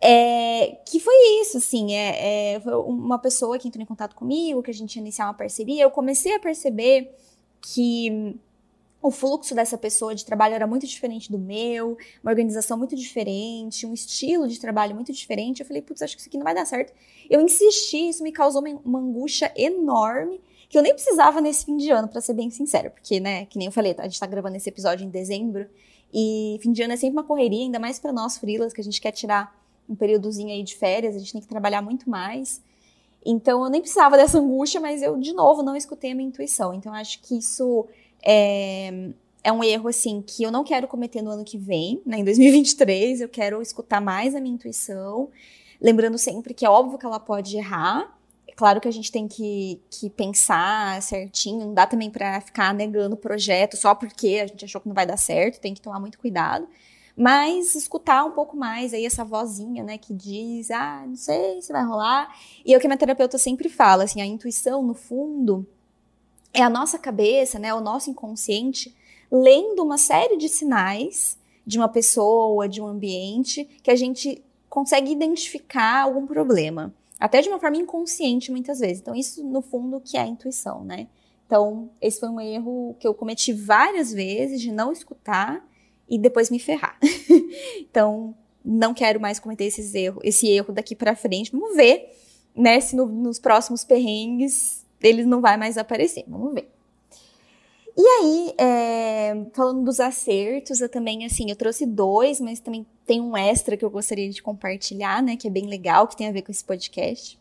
É, 0.00 0.78
que 0.86 0.98
foi 0.98 1.14
isso, 1.42 1.58
assim, 1.58 1.92
é, 1.94 2.54
é, 2.54 2.60
foi 2.60 2.74
uma 2.74 3.18
pessoa 3.18 3.58
que 3.58 3.68
entrou 3.68 3.82
em 3.82 3.86
contato 3.86 4.16
comigo, 4.16 4.62
que 4.62 4.70
a 4.70 4.74
gente 4.74 4.96
ia 4.96 5.00
iniciar 5.00 5.26
uma 5.26 5.34
parceria. 5.34 5.82
Eu 5.82 5.90
comecei 5.90 6.34
a 6.34 6.40
perceber 6.40 7.14
que 7.60 8.38
o 9.02 9.10
fluxo 9.10 9.54
dessa 9.54 9.78
pessoa 9.78 10.14
de 10.14 10.24
trabalho 10.24 10.54
era 10.54 10.66
muito 10.66 10.86
diferente 10.86 11.32
do 11.32 11.38
meu, 11.38 11.96
uma 12.22 12.30
organização 12.30 12.76
muito 12.76 12.94
diferente, 12.94 13.86
um 13.86 13.94
estilo 13.94 14.46
de 14.46 14.60
trabalho 14.60 14.94
muito 14.94 15.12
diferente. 15.12 15.60
Eu 15.60 15.66
falei, 15.66 15.80
putz, 15.80 16.02
acho 16.02 16.14
que 16.14 16.20
isso 16.20 16.28
aqui 16.28 16.36
não 16.36 16.44
vai 16.44 16.54
dar 16.54 16.66
certo. 16.66 16.92
Eu 17.28 17.40
insisti, 17.40 18.08
isso 18.08 18.22
me 18.22 18.30
causou 18.30 18.62
uma 18.84 18.98
angústia 18.98 19.52
enorme, 19.56 20.40
que 20.68 20.76
eu 20.76 20.82
nem 20.82 20.92
precisava 20.92 21.40
nesse 21.40 21.64
fim 21.64 21.76
de 21.76 21.90
ano, 21.90 22.08
para 22.08 22.20
ser 22.20 22.34
bem 22.34 22.50
sincera, 22.50 22.90
porque, 22.90 23.18
né, 23.18 23.46
que 23.46 23.58
nem 23.58 23.66
eu 23.66 23.72
falei, 23.72 23.94
a 23.98 24.04
gente 24.04 24.20
tá 24.20 24.26
gravando 24.26 24.56
esse 24.56 24.68
episódio 24.68 25.04
em 25.04 25.10
dezembro, 25.10 25.66
e 26.12 26.58
fim 26.60 26.70
de 26.70 26.82
ano 26.82 26.92
é 26.92 26.96
sempre 26.96 27.16
uma 27.16 27.24
correria, 27.24 27.64
ainda 27.64 27.78
mais 27.78 27.98
para 27.98 28.12
nós 28.12 28.36
freelas, 28.36 28.72
que 28.72 28.80
a 28.80 28.84
gente 28.84 29.00
quer 29.00 29.12
tirar 29.12 29.58
um 29.88 29.94
períodozinho 29.94 30.50
aí 30.50 30.62
de 30.62 30.76
férias, 30.76 31.16
a 31.16 31.18
gente 31.18 31.32
tem 31.32 31.40
que 31.40 31.48
trabalhar 31.48 31.82
muito 31.82 32.08
mais. 32.08 32.62
Então 33.24 33.64
eu 33.64 33.70
nem 33.70 33.80
precisava 33.80 34.16
dessa 34.16 34.38
angústia, 34.38 34.80
mas 34.80 35.02
eu, 35.02 35.16
de 35.18 35.32
novo, 35.32 35.62
não 35.62 35.76
escutei 35.76 36.12
a 36.12 36.14
minha 36.14 36.28
intuição. 36.28 36.72
Então 36.72 36.92
acho 36.94 37.20
que 37.20 37.38
isso 37.38 37.86
é, 38.22 39.10
é 39.44 39.52
um 39.52 39.62
erro, 39.62 39.88
assim, 39.88 40.22
que 40.22 40.42
eu 40.42 40.50
não 40.50 40.64
quero 40.64 40.88
cometer 40.88 41.22
no 41.22 41.30
ano 41.30 41.44
que 41.44 41.58
vem, 41.58 42.00
né, 42.04 42.18
em 42.18 42.24
2023. 42.24 43.20
Eu 43.20 43.28
quero 43.28 43.60
escutar 43.60 44.00
mais 44.00 44.34
a 44.34 44.40
minha 44.40 44.54
intuição. 44.54 45.28
Lembrando 45.80 46.18
sempre 46.18 46.54
que 46.54 46.64
é 46.64 46.70
óbvio 46.70 46.98
que 46.98 47.06
ela 47.06 47.20
pode 47.20 47.56
errar. 47.56 48.16
É 48.46 48.52
claro 48.52 48.80
que 48.80 48.88
a 48.88 48.92
gente 48.92 49.12
tem 49.12 49.28
que, 49.28 49.80
que 49.90 50.10
pensar 50.10 51.00
certinho, 51.02 51.66
não 51.66 51.74
dá 51.74 51.86
também 51.86 52.10
para 52.10 52.40
ficar 52.40 52.74
negando 52.74 53.14
o 53.14 53.18
projeto 53.18 53.76
só 53.76 53.94
porque 53.94 54.40
a 54.42 54.46
gente 54.46 54.64
achou 54.64 54.80
que 54.80 54.88
não 54.88 54.94
vai 54.94 55.06
dar 55.06 55.16
certo, 55.16 55.60
tem 55.60 55.72
que 55.72 55.80
tomar 55.80 56.00
muito 56.00 56.18
cuidado 56.18 56.66
mas 57.20 57.74
escutar 57.74 58.24
um 58.24 58.30
pouco 58.30 58.56
mais 58.56 58.94
aí 58.94 59.04
essa 59.04 59.22
vozinha, 59.26 59.84
né, 59.84 59.98
que 59.98 60.14
diz, 60.14 60.70
ah, 60.70 61.04
não 61.06 61.16
sei 61.16 61.60
se 61.60 61.70
vai 61.70 61.84
rolar. 61.84 62.34
E 62.64 62.72
é 62.72 62.76
o 62.78 62.80
que 62.80 62.88
minha 62.88 62.96
terapeuta 62.96 63.36
sempre 63.36 63.68
fala, 63.68 64.04
assim, 64.04 64.22
a 64.22 64.24
intuição, 64.24 64.82
no 64.82 64.94
fundo, 64.94 65.66
é 66.50 66.62
a 66.62 66.70
nossa 66.70 66.98
cabeça, 66.98 67.58
né, 67.58 67.74
o 67.74 67.80
nosso 67.82 68.08
inconsciente, 68.08 68.96
lendo 69.30 69.82
uma 69.82 69.98
série 69.98 70.38
de 70.38 70.48
sinais 70.48 71.36
de 71.66 71.76
uma 71.76 71.90
pessoa, 71.90 72.66
de 72.66 72.80
um 72.80 72.86
ambiente, 72.86 73.68
que 73.82 73.90
a 73.90 73.96
gente 73.96 74.42
consegue 74.70 75.12
identificar 75.12 76.04
algum 76.04 76.26
problema. 76.26 76.90
Até 77.18 77.42
de 77.42 77.50
uma 77.50 77.58
forma 77.58 77.76
inconsciente, 77.76 78.50
muitas 78.50 78.78
vezes. 78.78 79.02
Então, 79.02 79.14
isso, 79.14 79.44
no 79.44 79.60
fundo, 79.60 80.00
que 80.00 80.16
é 80.16 80.22
a 80.22 80.26
intuição, 80.26 80.82
né? 80.82 81.06
Então, 81.46 81.90
esse 82.00 82.18
foi 82.18 82.30
um 82.30 82.40
erro 82.40 82.96
que 82.98 83.06
eu 83.06 83.12
cometi 83.12 83.52
várias 83.52 84.10
vezes 84.10 84.58
de 84.58 84.72
não 84.72 84.90
escutar 84.90 85.68
e 86.10 86.18
depois 86.18 86.50
me 86.50 86.58
ferrar. 86.58 86.98
então, 87.78 88.34
não 88.64 88.92
quero 88.92 89.20
mais 89.20 89.38
cometer 89.38 89.64
esses 89.64 89.94
erros, 89.94 90.20
esse 90.24 90.48
erro 90.48 90.72
daqui 90.72 90.96
para 90.96 91.14
frente. 91.14 91.52
Vamos 91.52 91.76
ver, 91.76 92.12
né, 92.54 92.80
se 92.80 92.96
no, 92.96 93.06
nos 93.06 93.38
próximos 93.38 93.84
perrengues 93.84 94.84
ele 95.00 95.24
não 95.24 95.40
vai 95.40 95.56
mais 95.56 95.78
aparecer. 95.78 96.24
Vamos 96.26 96.52
ver. 96.52 96.68
E 97.96 98.06
aí, 98.06 98.54
é, 98.58 99.46
falando 99.52 99.84
dos 99.84 100.00
acertos, 100.00 100.80
eu 100.80 100.88
também, 100.88 101.24
assim, 101.24 101.50
eu 101.50 101.56
trouxe 101.56 101.84
dois, 101.84 102.40
mas 102.40 102.60
também 102.60 102.86
tem 103.04 103.20
um 103.20 103.36
extra 103.36 103.76
que 103.76 103.84
eu 103.84 103.90
gostaria 103.90 104.28
de 104.28 104.42
compartilhar, 104.42 105.22
né, 105.22 105.36
que 105.36 105.46
é 105.46 105.50
bem 105.50 105.66
legal, 105.66 106.06
que 106.06 106.16
tem 106.16 106.28
a 106.28 106.32
ver 106.32 106.42
com 106.42 106.50
esse 106.50 106.64
podcast. 106.64 107.38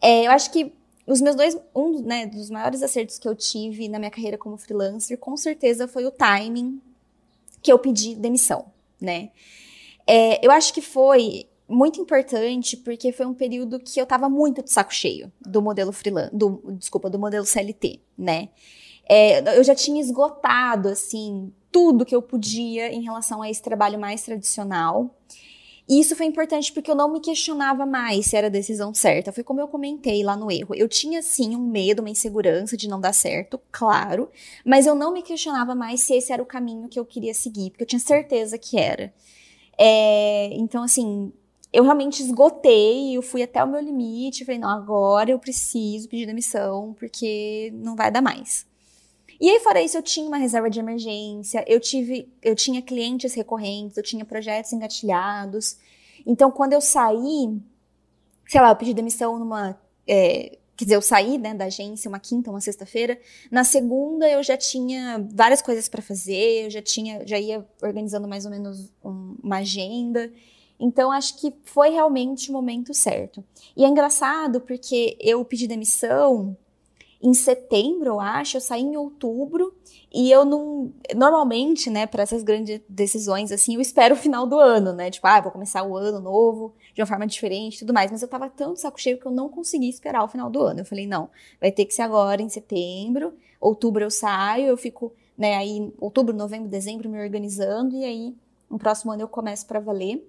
É, 0.00 0.26
eu 0.26 0.30
acho 0.30 0.50
que 0.50 0.72
os 1.06 1.20
meus 1.20 1.36
dois, 1.36 1.56
um 1.74 2.02
né, 2.02 2.26
dos 2.26 2.50
maiores 2.50 2.82
acertos 2.82 3.18
que 3.18 3.28
eu 3.28 3.34
tive 3.34 3.88
na 3.88 3.98
minha 3.98 4.10
carreira 4.10 4.36
como 4.36 4.56
freelancer, 4.56 5.16
com 5.18 5.36
certeza 5.36 5.88
foi 5.88 6.04
o 6.04 6.10
timing 6.10 6.80
que 7.62 7.72
eu 7.72 7.78
pedi 7.78 8.14
demissão, 8.14 8.66
né. 9.00 9.30
É, 10.06 10.44
eu 10.44 10.50
acho 10.50 10.72
que 10.72 10.80
foi 10.80 11.46
muito 11.68 12.00
importante 12.00 12.76
porque 12.76 13.12
foi 13.12 13.26
um 13.26 13.34
período 13.34 13.78
que 13.78 14.00
eu 14.00 14.06
tava 14.06 14.28
muito 14.28 14.62
de 14.62 14.72
saco 14.72 14.94
cheio 14.94 15.30
do 15.40 15.60
modelo 15.60 15.92
freelance, 15.92 16.34
do, 16.34 16.62
desculpa, 16.78 17.10
do 17.10 17.18
modelo 17.18 17.44
CLT, 17.44 18.00
né. 18.16 18.48
É, 19.08 19.58
eu 19.58 19.64
já 19.64 19.74
tinha 19.74 20.00
esgotado, 20.00 20.88
assim, 20.88 21.50
tudo 21.72 22.04
que 22.04 22.14
eu 22.14 22.20
podia 22.20 22.92
em 22.92 23.02
relação 23.02 23.40
a 23.40 23.48
esse 23.48 23.62
trabalho 23.62 23.98
mais 23.98 24.22
tradicional. 24.22 25.14
E 25.88 26.00
isso 26.00 26.14
foi 26.14 26.26
importante 26.26 26.70
porque 26.70 26.90
eu 26.90 26.94
não 26.94 27.10
me 27.10 27.18
questionava 27.18 27.86
mais 27.86 28.26
se 28.26 28.36
era 28.36 28.48
a 28.48 28.50
decisão 28.50 28.92
certa. 28.92 29.32
Foi 29.32 29.42
como 29.42 29.60
eu 29.60 29.68
comentei 29.68 30.22
lá 30.22 30.36
no 30.36 30.50
erro. 30.52 30.74
Eu 30.74 30.86
tinha 30.86 31.22
sim 31.22 31.56
um 31.56 31.66
medo, 31.66 32.00
uma 32.00 32.10
insegurança 32.10 32.76
de 32.76 32.86
não 32.86 33.00
dar 33.00 33.14
certo, 33.14 33.58
claro, 33.72 34.30
mas 34.64 34.86
eu 34.86 34.94
não 34.94 35.12
me 35.12 35.22
questionava 35.22 35.74
mais 35.74 36.00
se 36.00 36.14
esse 36.14 36.32
era 36.32 36.42
o 36.42 36.46
caminho 36.46 36.88
que 36.88 36.98
eu 37.00 37.06
queria 37.06 37.32
seguir, 37.32 37.70
porque 37.70 37.84
eu 37.84 37.88
tinha 37.88 38.00
certeza 38.00 38.58
que 38.58 38.78
era. 38.78 39.14
É, 39.78 40.50
então, 40.54 40.82
assim, 40.82 41.32
eu 41.72 41.84
realmente 41.84 42.22
esgotei, 42.22 43.16
eu 43.16 43.22
fui 43.22 43.42
até 43.42 43.62
o 43.62 43.68
meu 43.68 43.80
limite, 43.80 44.44
falei, 44.44 44.60
não, 44.60 44.70
agora 44.70 45.30
eu 45.30 45.38
preciso 45.38 46.08
pedir 46.08 46.26
demissão, 46.26 46.94
porque 46.98 47.72
não 47.74 47.96
vai 47.96 48.10
dar 48.10 48.20
mais. 48.22 48.66
E 49.40 49.48
aí, 49.48 49.60
fora 49.60 49.80
isso, 49.80 49.96
eu 49.96 50.02
tinha 50.02 50.26
uma 50.26 50.36
reserva 50.36 50.68
de 50.68 50.80
emergência, 50.80 51.64
eu 51.66 51.78
tive, 51.78 52.32
eu 52.42 52.56
tinha 52.56 52.82
clientes 52.82 53.34
recorrentes, 53.34 53.96
eu 53.96 54.02
tinha 54.02 54.24
projetos 54.24 54.72
engatilhados. 54.72 55.78
Então, 56.26 56.50
quando 56.50 56.72
eu 56.72 56.80
saí, 56.80 57.60
sei 58.48 58.60
lá, 58.60 58.70
eu 58.70 58.76
pedi 58.76 58.92
demissão 58.92 59.38
numa. 59.38 59.78
É, 60.06 60.58
quer 60.76 60.84
dizer, 60.84 60.96
eu 60.96 61.02
saí 61.02 61.38
né, 61.38 61.54
da 61.54 61.66
agência 61.66 62.08
uma 62.08 62.18
quinta, 62.18 62.50
uma 62.50 62.60
sexta-feira. 62.60 63.18
Na 63.50 63.64
segunda 63.64 64.28
eu 64.28 64.42
já 64.42 64.56
tinha 64.56 65.24
várias 65.32 65.60
coisas 65.60 65.88
para 65.88 66.00
fazer, 66.00 66.66
eu 66.66 66.70
já 66.70 66.80
tinha, 66.80 67.26
já 67.26 67.38
ia 67.38 67.66
organizando 67.82 68.26
mais 68.28 68.44
ou 68.44 68.50
menos 68.50 68.92
um, 69.04 69.36
uma 69.42 69.58
agenda. 69.58 70.32
Então 70.80 71.10
acho 71.10 71.36
que 71.40 71.52
foi 71.64 71.90
realmente 71.90 72.50
o 72.50 72.52
momento 72.52 72.94
certo. 72.94 73.44
E 73.76 73.84
é 73.84 73.88
engraçado 73.88 74.60
porque 74.60 75.16
eu 75.20 75.44
pedi 75.44 75.66
demissão 75.66 76.56
em 77.20 77.34
setembro, 77.34 78.06
eu 78.10 78.20
acho, 78.20 78.56
eu 78.56 78.60
saí 78.60 78.82
em 78.82 78.96
outubro 78.96 79.74
e 80.12 80.30
eu 80.30 80.44
não. 80.44 80.92
Normalmente, 81.16 81.90
né, 81.90 82.06
para 82.06 82.22
essas 82.22 82.42
grandes 82.42 82.80
decisões, 82.88 83.50
assim, 83.50 83.74
eu 83.74 83.80
espero 83.80 84.14
o 84.14 84.18
final 84.18 84.46
do 84.46 84.58
ano, 84.58 84.92
né? 84.92 85.10
Tipo, 85.10 85.26
ah, 85.26 85.40
vou 85.40 85.50
começar 85.50 85.82
o 85.82 85.96
ano 85.96 86.20
novo 86.20 86.74
de 86.94 87.00
uma 87.02 87.06
forma 87.06 87.26
diferente 87.26 87.76
e 87.76 87.78
tudo 87.80 87.92
mais. 87.92 88.10
Mas 88.10 88.22
eu 88.22 88.28
tava 88.28 88.48
tão 88.48 88.72
de 88.72 88.80
saco 88.80 89.00
cheio 89.00 89.18
que 89.18 89.26
eu 89.26 89.32
não 89.32 89.48
consegui 89.48 89.88
esperar 89.88 90.22
o 90.22 90.28
final 90.28 90.48
do 90.48 90.60
ano. 90.62 90.80
Eu 90.80 90.84
falei, 90.84 91.06
não, 91.06 91.28
vai 91.60 91.72
ter 91.72 91.84
que 91.84 91.94
ser 91.94 92.02
agora, 92.02 92.40
em 92.40 92.48
setembro. 92.48 93.34
Outubro 93.60 94.04
eu 94.04 94.10
saio, 94.10 94.66
eu 94.66 94.76
fico, 94.76 95.12
né, 95.36 95.56
aí, 95.56 95.92
outubro, 96.00 96.34
novembro, 96.34 96.68
dezembro, 96.68 97.08
me 97.08 97.20
organizando 97.20 97.96
e 97.96 98.04
aí 98.04 98.36
no 98.70 98.78
próximo 98.78 99.12
ano 99.12 99.22
eu 99.22 99.28
começo 99.28 99.66
para 99.66 99.80
valer. 99.80 100.24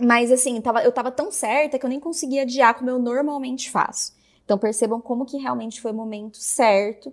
Mas 0.00 0.30
assim, 0.32 0.60
tava, 0.60 0.82
eu 0.82 0.92
tava 0.92 1.10
tão 1.10 1.30
certa 1.30 1.78
que 1.78 1.84
eu 1.84 1.90
nem 1.90 2.00
conseguia 2.00 2.42
adiar 2.42 2.74
como 2.74 2.88
eu 2.88 2.98
normalmente 2.98 3.70
faço. 3.70 4.16
Então 4.48 4.56
percebam 4.56 4.98
como 4.98 5.26
que 5.26 5.36
realmente 5.36 5.78
foi 5.78 5.90
o 5.90 5.94
momento 5.94 6.38
certo 6.38 7.12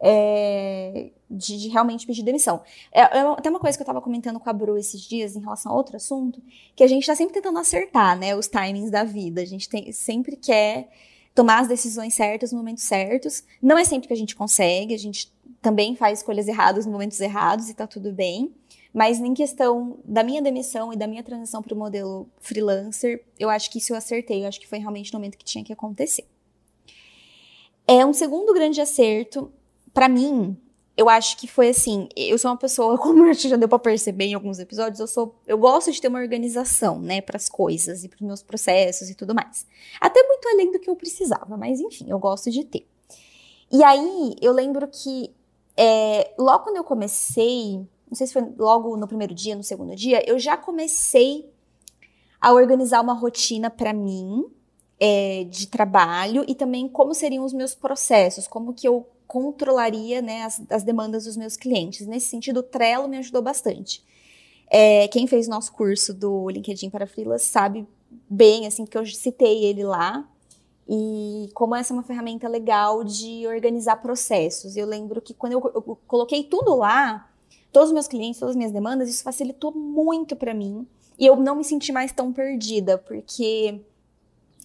é, 0.00 1.12
de, 1.30 1.56
de, 1.56 1.68
realmente 1.68 2.04
pedir 2.04 2.24
demissão. 2.24 2.62
É, 2.90 3.02
é, 3.02 3.20
até 3.20 3.48
uma 3.48 3.60
coisa 3.60 3.78
que 3.78 3.82
eu 3.82 3.84
estava 3.84 4.02
comentando 4.02 4.40
com 4.40 4.50
a 4.50 4.52
Bru 4.52 4.76
esses 4.76 5.00
dias 5.00 5.36
em 5.36 5.40
relação 5.40 5.70
a 5.70 5.76
outro 5.76 5.94
assunto, 5.94 6.42
que 6.74 6.82
a 6.82 6.88
gente 6.88 7.02
está 7.02 7.14
sempre 7.14 7.32
tentando 7.32 7.60
acertar, 7.60 8.18
né, 8.18 8.34
os 8.34 8.48
timings 8.48 8.90
da 8.90 9.04
vida. 9.04 9.40
A 9.40 9.44
gente 9.44 9.68
tem, 9.68 9.92
sempre 9.92 10.34
quer 10.34 10.88
tomar 11.32 11.60
as 11.60 11.68
decisões 11.68 12.12
certas 12.12 12.50
nos 12.50 12.60
momentos 12.60 12.82
certos. 12.82 13.44
Não 13.62 13.78
é 13.78 13.84
sempre 13.84 14.08
que 14.08 14.12
a 14.12 14.16
gente 14.16 14.34
consegue, 14.34 14.94
a 14.94 14.98
gente 14.98 15.32
também 15.62 15.94
faz 15.94 16.18
escolhas 16.18 16.48
erradas 16.48 16.86
nos 16.86 16.92
momentos 16.92 17.20
errados 17.20 17.70
e 17.70 17.74
tá 17.74 17.86
tudo 17.86 18.10
bem. 18.10 18.52
Mas 18.92 19.20
em 19.20 19.32
questão 19.32 19.96
da 20.04 20.24
minha 20.24 20.42
demissão 20.42 20.92
e 20.92 20.96
da 20.96 21.06
minha 21.06 21.22
transição 21.22 21.62
para 21.62 21.72
o 21.72 21.78
modelo 21.78 22.28
freelancer, 22.40 23.24
eu 23.38 23.48
acho 23.48 23.70
que 23.70 23.78
isso 23.78 23.92
eu 23.92 23.96
acertei, 23.96 24.42
eu 24.42 24.48
acho 24.48 24.58
que 24.58 24.66
foi 24.66 24.80
realmente 24.80 25.12
o 25.12 25.14
momento 25.14 25.38
que 25.38 25.44
tinha 25.44 25.62
que 25.62 25.72
acontecer. 25.72 26.24
É 27.86 28.04
um 28.04 28.12
segundo 28.12 28.52
grande 28.54 28.80
acerto, 28.80 29.52
para 29.92 30.08
mim, 30.08 30.56
eu 30.96 31.08
acho 31.08 31.36
que 31.36 31.46
foi 31.46 31.68
assim, 31.68 32.08
eu 32.16 32.38
sou 32.38 32.50
uma 32.50 32.56
pessoa, 32.56 32.96
como 32.98 33.32
já 33.32 33.56
deu 33.56 33.68
para 33.68 33.78
perceber 33.78 34.26
em 34.26 34.34
alguns 34.34 34.58
episódios, 34.58 35.00
eu 35.00 35.06
sou, 35.06 35.34
eu 35.46 35.58
gosto 35.58 35.90
de 35.90 36.00
ter 36.00 36.08
uma 36.08 36.20
organização, 36.20 37.00
né, 37.00 37.20
para 37.20 37.36
as 37.36 37.48
coisas 37.48 38.04
e 38.04 38.08
para 38.08 38.16
os 38.16 38.22
meus 38.22 38.42
processos 38.42 39.10
e 39.10 39.14
tudo 39.14 39.34
mais. 39.34 39.66
Até 40.00 40.22
muito 40.26 40.48
além 40.48 40.72
do 40.72 40.78
que 40.78 40.88
eu 40.88 40.96
precisava, 40.96 41.56
mas 41.56 41.80
enfim, 41.80 42.06
eu 42.08 42.18
gosto 42.18 42.50
de 42.50 42.64
ter. 42.64 42.86
E 43.70 43.82
aí, 43.82 44.36
eu 44.40 44.52
lembro 44.52 44.86
que 44.88 45.34
é, 45.76 46.32
logo 46.38 46.64
quando 46.64 46.76
eu 46.76 46.84
comecei, 46.84 47.78
não 48.08 48.14
sei 48.14 48.26
se 48.26 48.32
foi 48.32 48.42
logo 48.56 48.96
no 48.96 49.08
primeiro 49.08 49.34
dia, 49.34 49.56
no 49.56 49.64
segundo 49.64 49.96
dia, 49.96 50.22
eu 50.28 50.38
já 50.38 50.56
comecei 50.56 51.50
a 52.40 52.52
organizar 52.52 53.00
uma 53.00 53.14
rotina 53.14 53.70
para 53.70 53.92
mim, 53.92 54.44
é, 54.98 55.44
de 55.44 55.66
trabalho 55.66 56.44
e 56.46 56.54
também 56.54 56.88
como 56.88 57.14
seriam 57.14 57.44
os 57.44 57.52
meus 57.52 57.74
processos, 57.74 58.46
como 58.46 58.72
que 58.72 58.86
eu 58.86 59.06
controlaria 59.26 60.22
né, 60.22 60.42
as, 60.42 60.62
as 60.70 60.82
demandas 60.82 61.24
dos 61.24 61.36
meus 61.36 61.56
clientes. 61.56 62.06
Nesse 62.06 62.28
sentido, 62.28 62.60
o 62.60 62.62
Trello 62.62 63.08
me 63.08 63.18
ajudou 63.18 63.42
bastante. 63.42 64.04
É, 64.70 65.08
quem 65.08 65.26
fez 65.26 65.48
nosso 65.48 65.72
curso 65.72 66.14
do 66.14 66.48
LinkedIn 66.48 66.90
para 66.90 67.06
Freelas 67.06 67.42
sabe 67.42 67.86
bem, 68.28 68.66
assim, 68.66 68.84
que 68.86 68.96
eu 68.96 69.04
citei 69.06 69.64
ele 69.64 69.84
lá, 69.84 70.28
e 70.88 71.48
como 71.54 71.74
essa 71.74 71.92
é 71.92 71.94
uma 71.94 72.02
ferramenta 72.02 72.46
legal 72.46 73.02
de 73.02 73.46
organizar 73.46 73.96
processos. 73.96 74.76
Eu 74.76 74.86
lembro 74.86 75.20
que 75.20 75.32
quando 75.32 75.54
eu, 75.54 75.72
eu 75.74 75.98
coloquei 76.06 76.44
tudo 76.44 76.74
lá, 76.76 77.30
todos 77.72 77.88
os 77.88 77.94
meus 77.94 78.06
clientes, 78.06 78.38
todas 78.38 78.50
as 78.52 78.56
minhas 78.56 78.72
demandas, 78.72 79.08
isso 79.08 79.22
facilitou 79.22 79.72
muito 79.72 80.36
para 80.36 80.52
mim. 80.52 80.86
E 81.18 81.26
eu 81.26 81.36
não 81.36 81.56
me 81.56 81.64
senti 81.64 81.90
mais 81.90 82.12
tão 82.12 82.32
perdida, 82.32 82.98
porque 82.98 83.80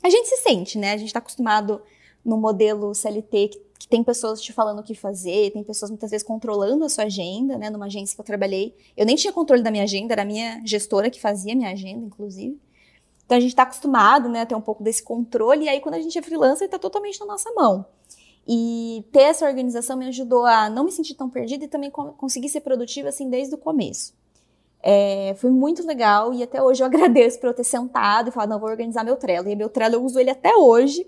a 0.03 0.09
gente 0.09 0.27
se 0.27 0.38
sente, 0.38 0.77
né? 0.77 0.93
A 0.93 0.97
gente 0.97 1.07
está 1.07 1.19
acostumado 1.19 1.81
no 2.23 2.38
modelo 2.38 2.93
CLT 2.93 3.47
que, 3.47 3.62
que, 3.79 3.88
tem 3.88 4.03
pessoas 4.03 4.41
te 4.41 4.53
falando 4.53 4.79
o 4.79 4.83
que 4.83 4.93
fazer, 4.93 5.51
tem 5.51 5.63
pessoas 5.63 5.89
muitas 5.89 6.12
vezes 6.12 6.25
controlando 6.25 6.83
a 6.83 6.89
sua 6.89 7.05
agenda, 7.05 7.57
né? 7.57 7.69
Numa 7.69 7.85
agência 7.85 8.15
que 8.15 8.21
eu 8.21 8.25
trabalhei, 8.25 8.75
eu 8.95 9.05
nem 9.05 9.15
tinha 9.15 9.33
controle 9.33 9.62
da 9.62 9.71
minha 9.71 9.83
agenda, 9.83 10.13
era 10.13 10.21
a 10.21 10.25
minha 10.25 10.62
gestora 10.65 11.09
que 11.09 11.19
fazia 11.19 11.55
minha 11.55 11.71
agenda, 11.71 12.05
inclusive. 12.05 12.59
Então 13.25 13.38
a 13.38 13.41
gente 13.41 13.51
está 13.51 13.63
acostumado, 13.63 14.27
né, 14.27 14.41
a 14.41 14.45
ter 14.45 14.55
um 14.55 14.62
pouco 14.62 14.83
desse 14.83 15.03
controle, 15.03 15.65
e 15.65 15.69
aí 15.69 15.79
quando 15.79 15.93
a 15.93 16.01
gente 16.01 16.17
é 16.17 16.21
freelancer, 16.21 16.65
está 16.65 16.79
totalmente 16.79 17.19
na 17.19 17.27
nossa 17.27 17.51
mão. 17.53 17.85
E 18.47 19.05
ter 19.12 19.21
essa 19.21 19.45
organização 19.45 19.95
me 19.95 20.07
ajudou 20.07 20.45
a 20.45 20.67
não 20.67 20.83
me 20.83 20.91
sentir 20.91 21.13
tão 21.13 21.29
perdida 21.29 21.65
e 21.65 21.67
também 21.67 21.91
conseguir 21.91 22.49
ser 22.49 22.62
produtiva 22.62 23.09
assim 23.09 23.29
desde 23.29 23.53
o 23.53 23.57
começo. 23.59 24.15
É, 24.81 25.35
foi 25.37 25.49
muito 25.49 25.85
legal 25.85 26.33
e 26.33 26.41
até 26.41 26.61
hoje 26.61 26.81
eu 26.81 26.87
agradeço 26.87 27.39
por 27.39 27.47
eu 27.47 27.53
ter 27.53 27.63
sentado 27.63 28.29
e 28.29 28.31
falado, 28.31 28.49
não, 28.49 28.59
vou 28.59 28.69
organizar 28.69 29.03
meu 29.03 29.17
Trello. 29.17 29.49
E 29.49 29.55
meu 29.55 29.69
Trello 29.69 29.95
eu 29.95 30.03
uso 30.03 30.19
ele 30.19 30.29
até 30.29 30.55
hoje, 30.55 31.05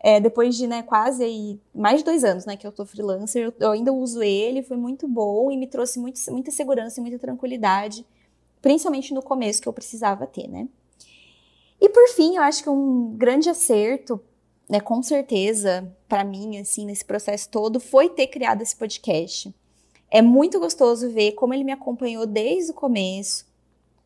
é, 0.00 0.20
depois 0.20 0.56
de 0.56 0.66
né, 0.66 0.82
quase 0.82 1.24
aí, 1.24 1.60
mais 1.74 1.98
de 1.98 2.04
dois 2.04 2.22
anos 2.22 2.46
né, 2.46 2.56
que 2.56 2.66
eu 2.66 2.72
tô 2.72 2.86
freelancer, 2.86 3.44
eu, 3.44 3.54
eu 3.58 3.70
ainda 3.72 3.92
uso 3.92 4.22
ele, 4.22 4.62
foi 4.62 4.76
muito 4.76 5.08
bom 5.08 5.50
e 5.50 5.56
me 5.56 5.66
trouxe 5.66 5.98
muito, 5.98 6.20
muita 6.30 6.50
segurança 6.50 7.00
e 7.00 7.02
muita 7.02 7.18
tranquilidade, 7.18 8.06
principalmente 8.62 9.12
no 9.12 9.22
começo 9.22 9.60
que 9.60 9.68
eu 9.68 9.72
precisava 9.72 10.26
ter, 10.26 10.48
né? 10.48 10.68
E 11.80 11.88
por 11.88 12.08
fim, 12.08 12.36
eu 12.36 12.42
acho 12.42 12.62
que 12.62 12.68
um 12.68 13.14
grande 13.16 13.48
acerto, 13.48 14.20
né, 14.68 14.80
com 14.80 15.00
certeza, 15.02 15.90
para 16.08 16.24
mim, 16.24 16.58
assim, 16.58 16.84
nesse 16.84 17.04
processo 17.04 17.48
todo, 17.48 17.78
foi 17.78 18.08
ter 18.08 18.26
criado 18.26 18.62
esse 18.62 18.76
podcast. 18.76 19.54
É 20.10 20.22
muito 20.22 20.58
gostoso 20.58 21.10
ver 21.10 21.32
como 21.32 21.52
ele 21.52 21.64
me 21.64 21.72
acompanhou 21.72 22.26
desde 22.26 22.70
o 22.70 22.74
começo. 22.74 23.46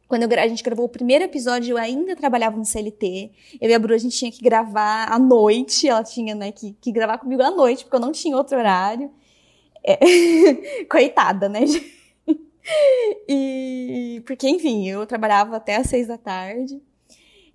Quando 0.09 0.31
a 0.31 0.49
gente 0.49 0.63
gravou 0.63 0.85
o 0.85 0.91
primeiro 0.91 1.25
episódio, 1.25 1.73
eu 1.73 1.79
ainda 1.79 2.15
trabalhava 2.15 2.57
no 2.57 2.65
CLT. 2.65 3.31
Eu 3.61 3.71
e 3.71 3.75
a 3.75 3.79
Bru, 3.79 3.95
a 3.95 3.99
gente 3.99 4.17
tinha 4.17 4.31
que 4.31 4.43
gravar 4.43 5.11
à 5.11 5.19
noite. 5.19 5.89
Ela 5.89 6.05
tinha, 6.05 6.35
né, 6.35 6.53
que, 6.53 6.77
que 6.81 6.93
gravar 6.93 7.17
comigo 7.17 7.43
à 7.43 7.51
noite, 7.51 7.85
porque 7.85 7.97
eu 7.97 8.01
não 8.01 8.13
tinha 8.13 8.37
outro 8.37 8.59
horário. 8.59 9.11
É... 9.83 9.97
Coitada, 10.85 11.49
né? 11.49 11.61
e 13.29 14.23
porque, 14.27 14.49
enfim, 14.49 14.87
eu 14.89 15.07
trabalhava 15.07 15.57
até 15.57 15.77
às 15.77 15.89
seis 15.89 16.09
da 16.09 16.19
tarde. 16.19 16.81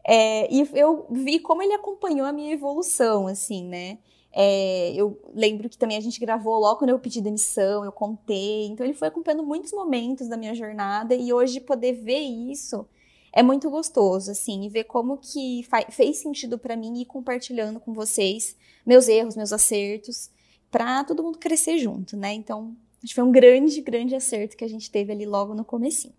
É, 0.03 0.51
e 0.51 0.67
eu 0.73 1.05
vi 1.12 1.38
como 1.39 1.62
ele 1.62 1.73
acompanhou 1.73 2.25
a 2.25 2.31
minha 2.31 2.53
evolução, 2.53 3.27
assim, 3.27 3.65
né? 3.65 3.97
É, 4.39 4.93
eu 4.93 5.19
lembro 5.34 5.67
que 5.67 5.80
também 5.80 5.97
a 5.97 6.00
gente 6.00 6.19
gravou 6.19 6.60
logo 6.60 6.78
quando 6.78 6.91
eu 6.91 7.00
pedi 7.00 7.19
demissão, 7.19 7.84
eu 7.84 7.91
contei. 7.91 8.67
Então 8.67 8.86
ele 8.86 8.93
foi 8.93 9.08
acompanhando 9.08 9.43
muitos 9.43 9.71
momentos 9.71 10.28
da 10.28 10.38
minha 10.38 10.54
jornada 10.54 11.15
e 11.15 11.34
hoje 11.34 11.60
poder 11.60 11.93
ver 11.93 12.19
isso 12.19 12.88
é 13.34 13.41
muito 13.41 13.67
gostoso, 13.69 14.30
assim, 14.32 14.63
e 14.63 14.69
ver 14.69 14.84
como 14.84 15.17
que 15.17 15.65
fez 15.89 16.17
sentido 16.17 16.58
para 16.58 16.76
mim 16.76 17.02
ir 17.02 17.06
compartilhando 17.06 17.80
com 17.80 17.93
vocês 17.93 18.56
meus 18.86 19.08
erros, 19.08 19.36
meus 19.36 19.52
acertos, 19.52 20.30
para 20.69 21.04
todo 21.04 21.23
mundo 21.23 21.39
crescer 21.39 21.80
junto, 21.80 22.15
né? 22.15 22.34
Então, 22.34 22.76
acho 23.04 23.08
que 23.08 23.15
foi 23.15 23.23
um 23.23 23.32
grande, 23.32 23.82
grande 23.82 24.13
acerto 24.13 24.56
que 24.56 24.63
a 24.63 24.69
gente 24.69 24.91
teve 24.91 25.12
ali 25.12 25.26
logo 25.26 25.56
no 25.56 25.65
comecinho. 25.65 26.13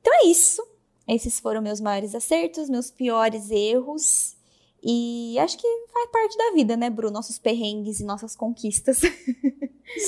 Então 0.00 0.12
é 0.22 0.26
isso. 0.26 0.62
Esses 1.08 1.40
foram 1.40 1.62
meus 1.62 1.80
maiores 1.80 2.14
acertos, 2.14 2.68
meus 2.68 2.90
piores 2.90 3.50
erros. 3.50 4.36
E 4.82 5.38
acho 5.38 5.58
que 5.58 5.66
faz 5.92 6.10
parte 6.10 6.36
da 6.36 6.52
vida, 6.52 6.76
né, 6.76 6.88
Bru? 6.88 7.10
Nossos 7.10 7.38
perrengues 7.38 8.00
e 8.00 8.04
nossas 8.04 8.34
conquistas. 8.34 9.00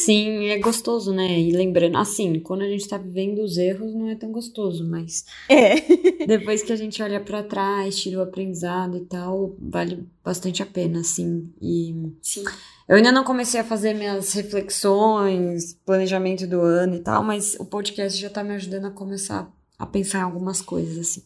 Sim, 0.04 0.46
é 0.46 0.58
gostoso, 0.58 1.12
né? 1.12 1.40
E 1.40 1.50
lembrando, 1.50 1.98
assim, 1.98 2.38
quando 2.40 2.62
a 2.62 2.68
gente 2.68 2.88
tá 2.88 2.96
vivendo 2.96 3.40
os 3.40 3.58
erros, 3.58 3.92
não 3.92 4.08
é 4.08 4.14
tão 4.14 4.30
gostoso, 4.30 4.88
mas. 4.88 5.24
É. 5.48 5.74
depois 6.26 6.62
que 6.62 6.72
a 6.72 6.76
gente 6.76 7.02
olha 7.02 7.20
para 7.20 7.42
trás, 7.42 7.98
tira 7.98 8.18
o 8.18 8.22
aprendizado 8.22 8.96
e 8.96 9.00
tal, 9.00 9.56
vale 9.58 10.06
bastante 10.24 10.62
a 10.62 10.66
pena, 10.66 11.00
assim. 11.00 11.52
E. 11.60 11.94
Sim. 12.22 12.44
Eu 12.88 12.96
ainda 12.96 13.12
não 13.12 13.24
comecei 13.24 13.60
a 13.60 13.64
fazer 13.64 13.94
minhas 13.94 14.32
reflexões, 14.32 15.74
planejamento 15.84 16.46
do 16.46 16.60
ano 16.60 16.96
e 16.96 17.00
tal, 17.00 17.22
mas 17.22 17.56
o 17.58 17.64
podcast 17.64 18.20
já 18.20 18.30
tá 18.30 18.44
me 18.44 18.54
ajudando 18.54 18.86
a 18.86 18.90
começar 18.90 19.52
a 19.78 19.86
pensar 19.86 20.20
em 20.20 20.22
algumas 20.22 20.60
coisas, 20.60 20.98
assim. 20.98 21.22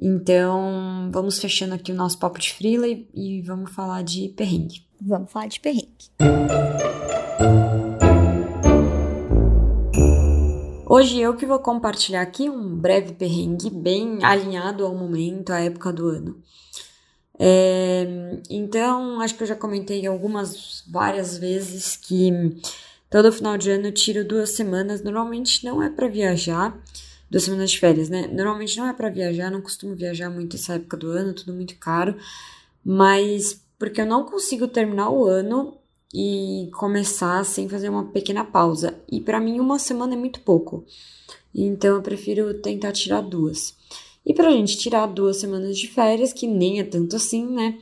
Então, 0.00 1.08
vamos 1.12 1.38
fechando 1.38 1.74
aqui 1.74 1.92
o 1.92 1.94
nosso 1.94 2.18
papo 2.18 2.38
de 2.38 2.52
frila 2.52 2.86
e, 2.86 3.08
e 3.14 3.42
vamos 3.42 3.72
falar 3.72 4.02
de 4.02 4.28
perrengue. 4.30 4.84
Vamos 5.00 5.30
falar 5.30 5.46
de 5.46 5.60
perrengue. 5.60 6.10
Hoje 10.86 11.20
eu 11.20 11.34
que 11.34 11.46
vou 11.46 11.58
compartilhar 11.58 12.22
aqui 12.22 12.48
um 12.48 12.76
breve 12.76 13.14
perrengue 13.14 13.70
bem 13.70 14.22
alinhado 14.22 14.84
ao 14.84 14.94
momento, 14.94 15.50
à 15.50 15.60
época 15.60 15.92
do 15.92 16.08
ano. 16.08 16.42
É, 17.38 18.06
então, 18.48 19.20
acho 19.20 19.34
que 19.34 19.42
eu 19.42 19.46
já 19.46 19.56
comentei 19.56 20.06
algumas, 20.06 20.84
várias 20.86 21.36
vezes 21.36 21.96
que 21.96 22.30
todo 23.10 23.32
final 23.32 23.56
de 23.56 23.70
ano 23.70 23.86
eu 23.86 23.92
tiro 23.92 24.24
duas 24.24 24.50
semanas. 24.50 25.02
Normalmente 25.02 25.64
não 25.64 25.82
é 25.82 25.90
para 25.90 26.06
viajar, 26.06 26.76
duas 27.34 27.42
semanas 27.42 27.72
de 27.72 27.80
férias, 27.80 28.08
né? 28.08 28.28
Normalmente 28.28 28.76
não 28.76 28.86
é 28.86 28.92
para 28.92 29.10
viajar, 29.10 29.50
não 29.50 29.60
costumo 29.60 29.96
viajar 29.96 30.30
muito 30.30 30.54
essa 30.54 30.74
época 30.74 30.96
do 30.96 31.10
ano, 31.10 31.34
tudo 31.34 31.52
muito 31.52 31.74
caro, 31.78 32.14
mas 32.84 33.60
porque 33.76 34.00
eu 34.00 34.06
não 34.06 34.24
consigo 34.24 34.68
terminar 34.68 35.10
o 35.10 35.26
ano 35.26 35.76
e 36.14 36.70
começar 36.74 37.44
sem 37.44 37.68
fazer 37.68 37.88
uma 37.88 38.04
pequena 38.04 38.44
pausa. 38.44 38.94
E 39.10 39.20
para 39.20 39.40
mim 39.40 39.58
uma 39.58 39.80
semana 39.80 40.14
é 40.14 40.16
muito 40.16 40.42
pouco. 40.42 40.84
Então 41.52 41.96
eu 41.96 42.02
prefiro 42.02 42.54
tentar 42.54 42.92
tirar 42.92 43.20
duas. 43.20 43.74
E 44.24 44.32
pra 44.32 44.52
gente 44.52 44.78
tirar 44.78 45.06
duas 45.06 45.38
semanas 45.38 45.76
de 45.76 45.88
férias, 45.88 46.32
que 46.32 46.46
nem 46.46 46.78
é 46.78 46.84
tanto 46.84 47.16
assim, 47.16 47.44
né? 47.44 47.80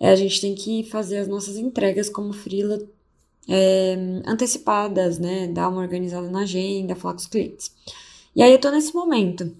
É, 0.00 0.10
a 0.10 0.16
gente 0.16 0.40
tem 0.40 0.52
que 0.52 0.82
fazer 0.82 1.18
as 1.18 1.28
nossas 1.28 1.56
entregas 1.56 2.10
como 2.10 2.32
frila 2.32 2.82
é, 3.48 3.96
antecipadas, 4.26 5.20
né? 5.20 5.46
Dar 5.46 5.68
uma 5.68 5.80
organizada 5.80 6.28
na 6.28 6.40
agenda, 6.40 6.96
falar 6.96 7.14
com 7.14 7.20
os 7.20 7.28
clientes. 7.28 7.70
E 8.34 8.42
aí 8.42 8.52
eu 8.52 8.60
tô 8.60 8.70
nesse 8.70 8.94
momento. 8.94 9.54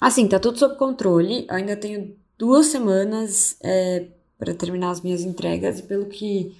Assim, 0.00 0.26
tá 0.26 0.38
tudo 0.38 0.58
sob 0.58 0.76
controle. 0.76 1.44
Ainda 1.48 1.76
tenho 1.76 2.16
duas 2.38 2.66
semanas 2.66 3.56
é, 3.62 4.06
para 4.38 4.54
terminar 4.54 4.90
as 4.90 5.02
minhas 5.02 5.20
entregas 5.20 5.78
e 5.78 5.82
pelo 5.82 6.06
que 6.06 6.56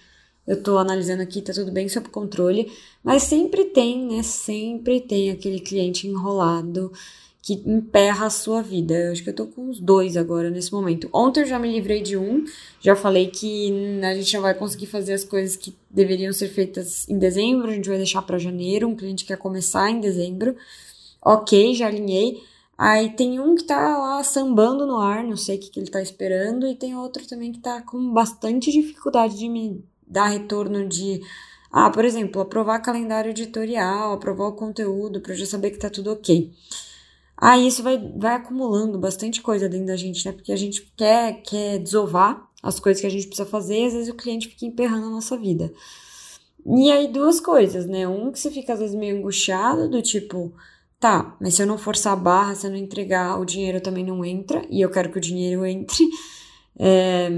eu 0.46 0.62
tô 0.62 0.79
analisando 0.79 1.22
aqui, 1.22 1.40
tá 1.40 1.53
tudo 1.53 1.70
bem 1.70 1.88
sob 1.88 2.09
controle. 2.09 2.70
Mas 3.03 3.22
sempre 3.22 3.66
tem, 3.66 4.07
né? 4.07 4.22
Sempre 4.22 5.00
tem 5.00 5.31
aquele 5.31 5.61
cliente 5.61 6.07
enrolado 6.07 6.92
que 7.42 7.55
emperra 7.64 8.26
a 8.26 8.31
sua 8.31 8.62
vida. 8.62 8.94
Eu 8.94 9.12
acho 9.12 9.22
que 9.22 9.31
eu 9.31 9.35
tô 9.35 9.46
com 9.46 9.70
os 9.70 9.81
dois 9.81 10.16
agora 10.16 10.50
nesse 10.50 10.72
momento. 10.72 11.09
Ontem 11.12 11.40
eu 11.40 11.46
já 11.46 11.59
me 11.59 11.72
livrei 11.72 12.03
de 12.03 12.16
um, 12.16 12.44
já 12.81 12.94
falei 12.94 13.29
que 13.29 13.72
a 14.03 14.14
gente 14.14 14.35
não 14.35 14.42
vai 14.42 14.55
conseguir 14.55 14.87
fazer 14.87 15.14
as 15.14 15.24
coisas 15.24 15.57
que 15.57 15.74
deveriam 15.90 16.33
ser 16.33 16.48
feitas 16.48 17.09
em 17.09 17.18
dezembro, 17.18 17.70
a 17.70 17.74
gente 17.74 17.88
vai 17.88 17.98
deixar 17.98 18.22
para 18.22 18.38
janeiro. 18.38 18.88
Um 18.88 18.96
cliente 18.96 19.24
quer 19.24 19.38
começar 19.38 19.90
em 19.90 20.00
dezembro. 20.00 20.55
Ok, 21.22 21.74
já 21.74 21.87
alinhei. 21.87 22.42
Aí 22.76 23.11
tem 23.11 23.38
um 23.38 23.54
que 23.54 23.64
tá 23.64 23.98
lá 23.98 24.24
sambando 24.24 24.87
no 24.87 24.98
ar, 24.98 25.22
não 25.22 25.37
sei 25.37 25.56
o 25.56 25.61
que, 25.61 25.70
que 25.70 25.78
ele 25.80 25.90
tá 25.90 26.00
esperando, 26.00 26.66
e 26.66 26.74
tem 26.74 26.96
outro 26.96 27.26
também 27.26 27.52
que 27.52 27.61
tá 27.61 27.83
com 27.83 28.11
bastante 28.12 28.72
dificuldade 28.72 29.38
de 29.38 29.48
me 29.48 29.85
dar 30.06 30.28
retorno 30.28 30.88
de. 30.88 31.20
Ah, 31.70 31.90
por 31.90 32.04
exemplo, 32.04 32.40
aprovar 32.40 32.80
calendário 32.80 33.30
editorial, 33.30 34.12
aprovar 34.14 34.46
o 34.48 34.54
conteúdo, 34.56 35.20
para 35.20 35.33
eu 35.35 35.37
já 35.37 35.46
saber 35.46 35.70
que 35.70 35.78
tá 35.78 35.90
tudo 35.90 36.11
ok. 36.12 36.50
Aí 37.37 37.66
isso 37.66 37.83
vai, 37.83 37.98
vai 38.16 38.35
acumulando 38.37 38.98
bastante 38.98 39.40
coisa 39.42 39.68
dentro 39.68 39.87
da 39.87 39.96
gente, 39.96 40.24
né? 40.26 40.33
Porque 40.33 40.52
a 40.52 40.56
gente 40.56 40.90
quer, 40.96 41.42
quer 41.42 41.78
desovar 41.78 42.48
as 42.62 42.80
coisas 42.80 43.00
que 43.00 43.06
a 43.06 43.11
gente 43.11 43.26
precisa 43.26 43.48
fazer, 43.48 43.78
e 43.83 43.87
às 43.87 43.92
vezes 43.92 44.09
o 44.09 44.16
cliente 44.16 44.48
fica 44.48 44.66
emperrando 44.66 45.06
a 45.06 45.11
nossa 45.11 45.37
vida. 45.37 45.72
E 46.66 46.90
aí, 46.90 47.09
duas 47.09 47.40
coisas, 47.40 47.87
né? 47.87 48.06
Um 48.09 48.30
que 48.33 48.38
você 48.38 48.50
fica 48.50 48.72
às 48.74 48.80
vezes 48.80 48.94
meio 48.94 49.16
angustiado, 49.16 49.88
do 49.88 50.02
tipo, 50.02 50.52
Tá, 51.00 51.34
mas 51.40 51.54
se 51.54 51.62
eu 51.62 51.66
não 51.66 51.78
forçar 51.78 52.12
a 52.12 52.16
barra, 52.16 52.54
se 52.54 52.66
eu 52.66 52.70
não 52.70 52.76
entregar, 52.76 53.40
o 53.40 53.44
dinheiro 53.46 53.80
também 53.80 54.04
não 54.04 54.22
entra, 54.22 54.62
e 54.68 54.82
eu 54.82 54.90
quero 54.90 55.10
que 55.10 55.18
o 55.18 55.20
dinheiro 55.20 55.64
entre. 55.66 56.04
É, 56.82 57.28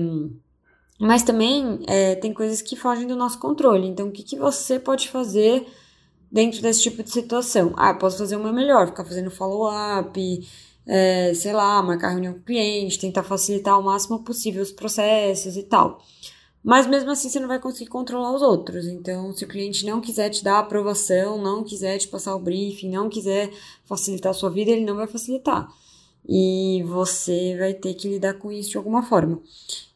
mas 1.00 1.24
também 1.24 1.80
é, 1.88 2.14
tem 2.14 2.32
coisas 2.32 2.62
que 2.62 2.76
fogem 2.76 3.08
do 3.08 3.16
nosso 3.16 3.40
controle. 3.40 3.88
Então, 3.88 4.06
o 4.06 4.12
que, 4.12 4.22
que 4.22 4.36
você 4.36 4.78
pode 4.78 5.08
fazer 5.08 5.66
dentro 6.30 6.62
desse 6.62 6.82
tipo 6.82 7.02
de 7.02 7.10
situação? 7.10 7.74
Ah, 7.76 7.90
eu 7.90 7.98
posso 7.98 8.18
fazer 8.18 8.36
o 8.36 8.42
meu 8.42 8.52
melhor, 8.52 8.86
ficar 8.86 9.04
fazendo 9.04 9.30
follow-up, 9.30 10.48
é, 10.86 11.32
sei 11.34 11.52
lá, 11.52 11.82
marcar 11.82 12.10
reunião 12.10 12.34
com 12.34 12.40
o 12.40 12.44
cliente, 12.44 13.00
tentar 13.00 13.24
facilitar 13.24 13.74
ao 13.74 13.82
máximo 13.82 14.22
possível 14.22 14.62
os 14.62 14.70
processos 14.70 15.56
e 15.56 15.64
tal. 15.64 16.00
Mas 16.62 16.86
mesmo 16.86 17.10
assim 17.10 17.28
você 17.28 17.40
não 17.40 17.48
vai 17.48 17.58
conseguir 17.58 17.90
controlar 17.90 18.32
os 18.32 18.42
outros. 18.42 18.86
Então, 18.86 19.32
se 19.34 19.44
o 19.44 19.48
cliente 19.48 19.84
não 19.84 20.00
quiser 20.00 20.30
te 20.30 20.44
dar 20.44 20.60
aprovação, 20.60 21.42
não 21.42 21.64
quiser 21.64 21.98
te 21.98 22.06
passar 22.06 22.36
o 22.36 22.38
briefing, 22.38 22.90
não 22.90 23.08
quiser 23.08 23.50
facilitar 23.84 24.30
a 24.30 24.34
sua 24.34 24.50
vida, 24.50 24.70
ele 24.70 24.84
não 24.84 24.96
vai 24.96 25.06
facilitar. 25.08 25.68
E 26.28 26.84
você 26.86 27.56
vai 27.58 27.74
ter 27.74 27.94
que 27.94 28.08
lidar 28.08 28.34
com 28.34 28.52
isso 28.52 28.70
de 28.70 28.76
alguma 28.76 29.02
forma. 29.02 29.40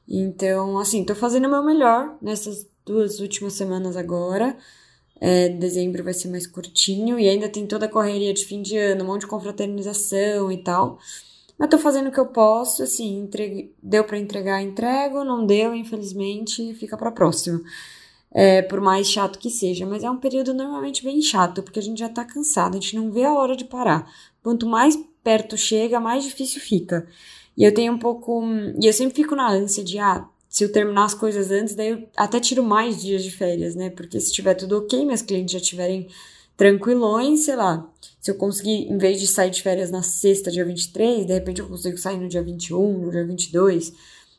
Então, 0.09 0.79
assim, 0.79 1.05
tô 1.05 1.15
fazendo 1.15 1.47
o 1.47 1.51
meu 1.51 1.65
melhor 1.65 2.17
nessas 2.21 2.67
duas 2.85 3.21
últimas 3.21 3.53
semanas 3.53 3.97
agora. 3.97 4.57
É, 5.21 5.49
dezembro 5.49 6.05
vai 6.05 6.13
ser 6.13 6.29
mais 6.29 6.47
curtinho 6.47 7.19
e 7.19 7.29
ainda 7.29 7.49
tem 7.49 7.67
toda 7.67 7.87
a 7.87 7.89
correria 7.89 8.35
de 8.35 8.45
fim 8.45 8.61
de 8.61 8.77
ano, 8.77 9.03
um 9.03 9.07
monte 9.07 9.23
de 9.23 9.29
confraternização 9.29 10.53
e 10.53 10.59
tal. 10.59 10.99
Mas 11.59 11.71
tô 11.71 11.79
fazendo 11.79 12.09
o 12.09 12.13
que 12.13 12.21
eu 12.21 12.27
posso, 12.27 12.83
assim, 12.83 13.29
deu 13.83 14.05
para 14.05 14.19
entregar, 14.19 14.63
entrego, 14.63 15.25
não 15.25 15.47
deu, 15.47 15.75
infelizmente, 15.75 16.75
fica 16.75 16.97
para 16.97 17.11
próxima. 17.11 17.61
É, 18.31 18.61
por 18.61 18.81
mais 18.81 19.09
chato 19.09 19.39
que 19.39 19.49
seja, 19.49 19.87
mas 19.87 20.05
é 20.05 20.11
um 20.11 20.19
período 20.19 20.53
normalmente 20.53 21.03
bem 21.03 21.23
chato, 21.23 21.63
porque 21.63 21.79
a 21.79 21.83
gente 21.83 21.99
já 21.99 22.09
tá 22.09 22.25
cansado, 22.25 22.77
a 22.77 22.81
gente 22.81 22.97
não 22.97 23.11
vê 23.11 23.25
a 23.25 23.33
hora 23.33 23.57
de 23.57 23.65
parar. 23.65 24.11
Quanto 24.43 24.67
mais 24.67 24.99
perto 25.25 25.57
chega, 25.57 25.99
mais 25.99 26.25
difícil 26.25 26.61
fica. 26.61 27.09
E 27.57 27.65
eu 27.65 27.73
tenho 27.73 27.93
um 27.95 27.99
pouco. 27.99 28.43
E 28.81 28.87
eu 28.87 28.93
sempre 28.93 29.17
fico 29.17 29.35
na 29.35 29.51
ânsia 29.51 29.83
de, 29.83 29.99
ah, 29.99 30.29
se 30.49 30.65
eu 30.65 30.71
terminar 30.71 31.05
as 31.05 31.15
coisas 31.15 31.51
antes, 31.51 31.75
daí 31.75 31.89
eu 31.91 32.09
até 32.17 32.39
tiro 32.39 32.63
mais 32.63 33.01
dias 33.03 33.25
de 33.25 33.31
férias, 33.31 33.75
né? 33.75 33.91
Porque 33.91 34.21
se 34.21 34.33
tiver 34.33 34.55
tudo 34.55 34.79
ok, 34.79 35.05
meus 35.05 35.23
clientes 35.23 35.53
já 35.53 35.61
tiverem 35.61 36.09
tranquilões, 36.57 37.41
sei 37.41 37.57
lá. 37.57 37.89
Se 38.21 38.31
eu 38.31 38.35
conseguir, 38.35 38.91
em 38.91 38.99
vez 38.99 39.21
de 39.21 39.27
sair 39.27 39.51
de 39.51 39.63
férias 39.63 39.91
na 39.91 40.03
sexta, 40.03 40.51
dia 40.51 40.65
23, 40.65 41.27
de 41.27 41.33
repente 41.33 41.61
eu 41.61 41.69
consigo 41.69 41.99
sair 41.99 42.19
no 42.19 42.29
dia 42.29 42.43
21, 42.43 42.99
no 42.99 43.11
dia 43.11 43.25
22. 43.25 43.93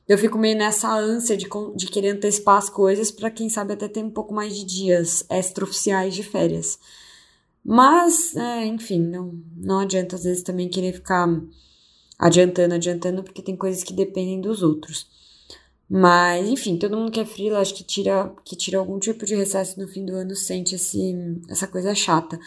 Eu 0.07 0.17
fico 0.17 0.37
meio 0.37 0.57
nessa 0.57 0.93
ânsia 0.93 1.37
de, 1.37 1.47
de 1.75 1.87
querer 1.87 2.09
antecipar 2.09 2.57
as 2.57 2.69
coisas 2.69 3.11
para 3.11 3.29
quem 3.29 3.49
sabe 3.49 3.73
até 3.73 3.87
ter 3.87 4.03
um 4.03 4.09
pouco 4.09 4.33
mais 4.33 4.55
de 4.55 4.65
dias 4.65 5.25
extraoficiais 5.29 6.15
de 6.15 6.23
férias. 6.23 6.79
Mas, 7.63 8.35
é, 8.35 8.65
enfim, 8.65 9.01
não, 9.01 9.37
não 9.55 9.79
adianta 9.79 10.15
às 10.15 10.23
vezes 10.23 10.41
também 10.41 10.69
querer 10.69 10.93
ficar 10.93 11.27
adiantando, 12.17 12.73
adiantando, 12.73 13.23
porque 13.23 13.41
tem 13.41 13.55
coisas 13.55 13.83
que 13.83 13.93
dependem 13.93 14.39
dos 14.39 14.63
outros. 14.63 15.07
Mas, 15.89 16.49
enfim, 16.49 16.77
todo 16.77 16.97
mundo 16.97 17.11
que 17.11 17.19
é 17.19 17.25
freela, 17.25 17.59
acho 17.59 17.73
que 17.73 17.83
tira, 17.83 18.33
que 18.43 18.55
tira 18.55 18.77
algum 18.77 18.99
tipo 18.99 19.25
de 19.25 19.35
recesso 19.35 19.79
no 19.79 19.87
fim 19.87 20.05
do 20.05 20.15
ano 20.15 20.35
sente 20.35 20.75
esse, 20.75 21.15
essa 21.49 21.67
coisa 21.67 21.95
chata. 21.95 22.39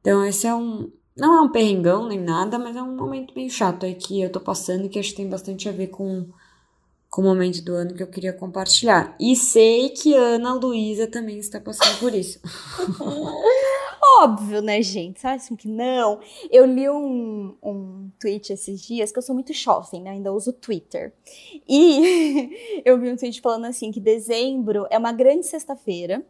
Então, 0.00 0.24
esse 0.24 0.46
é 0.46 0.54
um. 0.54 0.90
Não 1.16 1.34
é 1.34 1.40
um 1.42 1.48
perrengão 1.50 2.08
nem 2.08 2.20
nada, 2.20 2.58
mas 2.58 2.76
é 2.76 2.82
um 2.82 2.96
momento 2.96 3.34
meio 3.34 3.50
chato 3.50 3.86
aí 3.86 3.94
que 3.94 4.20
eu 4.20 4.30
tô 4.30 4.40
passando 4.40 4.86
e 4.86 4.88
que 4.88 4.98
acho 4.98 5.10
que 5.10 5.16
tem 5.16 5.28
bastante 5.28 5.68
a 5.68 5.72
ver 5.72 5.88
com, 5.88 6.28
com 7.08 7.22
o 7.22 7.24
momento 7.24 7.62
do 7.62 7.74
ano 7.74 7.94
que 7.94 8.02
eu 8.02 8.08
queria 8.08 8.32
compartilhar. 8.32 9.16
E 9.20 9.36
sei 9.36 9.90
que 9.90 10.14
Ana 10.14 10.54
Luísa 10.54 11.06
também 11.06 11.38
está 11.38 11.60
passando 11.60 11.98
por 12.00 12.14
isso. 12.14 12.40
Óbvio, 14.20 14.60
né, 14.60 14.82
gente? 14.82 15.20
Sabe 15.20 15.36
assim 15.36 15.56
que 15.56 15.68
não? 15.68 16.20
Eu 16.50 16.66
li 16.66 16.88
um, 16.88 17.56
um 17.62 18.10
tweet 18.18 18.52
esses 18.52 18.80
dias, 18.80 19.10
que 19.10 19.18
eu 19.18 19.22
sou 19.22 19.34
muito 19.34 19.52
jovem, 19.52 20.02
né? 20.02 20.10
Ainda 20.10 20.32
uso 20.32 20.52
Twitter. 20.52 21.12
E 21.68 22.82
eu 22.84 22.98
vi 22.98 23.10
um 23.10 23.16
tweet 23.16 23.40
falando 23.40 23.64
assim 23.64 23.90
que 23.90 24.00
dezembro 24.00 24.86
é 24.90 24.98
uma 24.98 25.12
grande 25.12 25.46
sexta-feira 25.46 26.24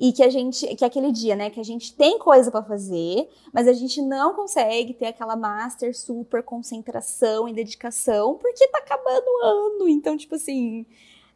e 0.00 0.12
que 0.12 0.22
a 0.22 0.30
gente, 0.30 0.66
que 0.74 0.82
é 0.82 0.86
aquele 0.86 1.12
dia, 1.12 1.36
né, 1.36 1.50
que 1.50 1.60
a 1.60 1.64
gente 1.64 1.94
tem 1.94 2.18
coisa 2.18 2.50
para 2.50 2.62
fazer, 2.62 3.28
mas 3.52 3.68
a 3.68 3.74
gente 3.74 4.00
não 4.00 4.34
consegue 4.34 4.94
ter 4.94 5.06
aquela 5.06 5.36
master 5.36 5.94
super 5.94 6.42
concentração 6.42 7.46
e 7.46 7.52
dedicação 7.52 8.36
porque 8.36 8.66
tá 8.68 8.78
acabando 8.78 9.26
o 9.26 9.44
ano. 9.44 9.88
Então, 9.88 10.16
tipo 10.16 10.36
assim, 10.36 10.86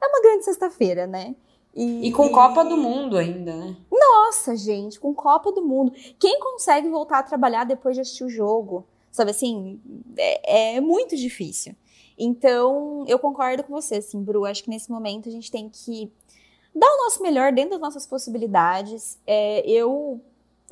é 0.03 0.07
uma 0.07 0.23
grande 0.23 0.47
sexta-feira, 0.47 1.07
né? 1.07 1.37
E, 1.75 2.09
e, 2.09 2.13
com 2.13 2.29
Copa 2.29 2.65
do 2.65 2.77
Mundo 2.77 3.17
ainda, 3.17 3.55
né? 3.57 3.77
Nossa, 3.91 4.57
gente, 4.57 5.01
com 5.01 5.13
Copa 5.13 5.51
do 5.51 5.63
Mundo. 5.63 5.93
Quem 6.19 6.39
consegue 6.39 6.89
voltar 6.89 7.19
a 7.19 7.23
trabalhar 7.23 7.65
depois 7.65 7.97
de 7.97 8.01
assistir 8.01 8.25
o 8.25 8.31
jogo? 8.31 8.87
Sabe 9.11 9.33
assim, 9.33 9.81
é, 10.17 10.77
é 10.77 10.81
muito 10.81 11.17
difícil. 11.17 11.75
Então, 12.17 13.05
eu 13.09 13.19
concordo 13.19 13.65
com 13.65 13.73
você, 13.73 13.97
assim, 13.97 14.23
Bru. 14.23 14.45
Acho 14.45 14.63
que 14.63 14.71
nesse 14.71 14.91
momento 14.91 15.29
a 15.29 15.33
gente 15.33 15.51
tem 15.51 15.69
que 15.69 16.11
dar 16.75 16.87
o 16.87 17.05
nosso 17.05 17.23
melhor 17.23 17.53
dentro 17.53 17.71
das 17.73 17.81
nossas 17.81 18.07
possibilidades. 18.07 19.19
É, 19.27 19.69
eu 19.69 20.21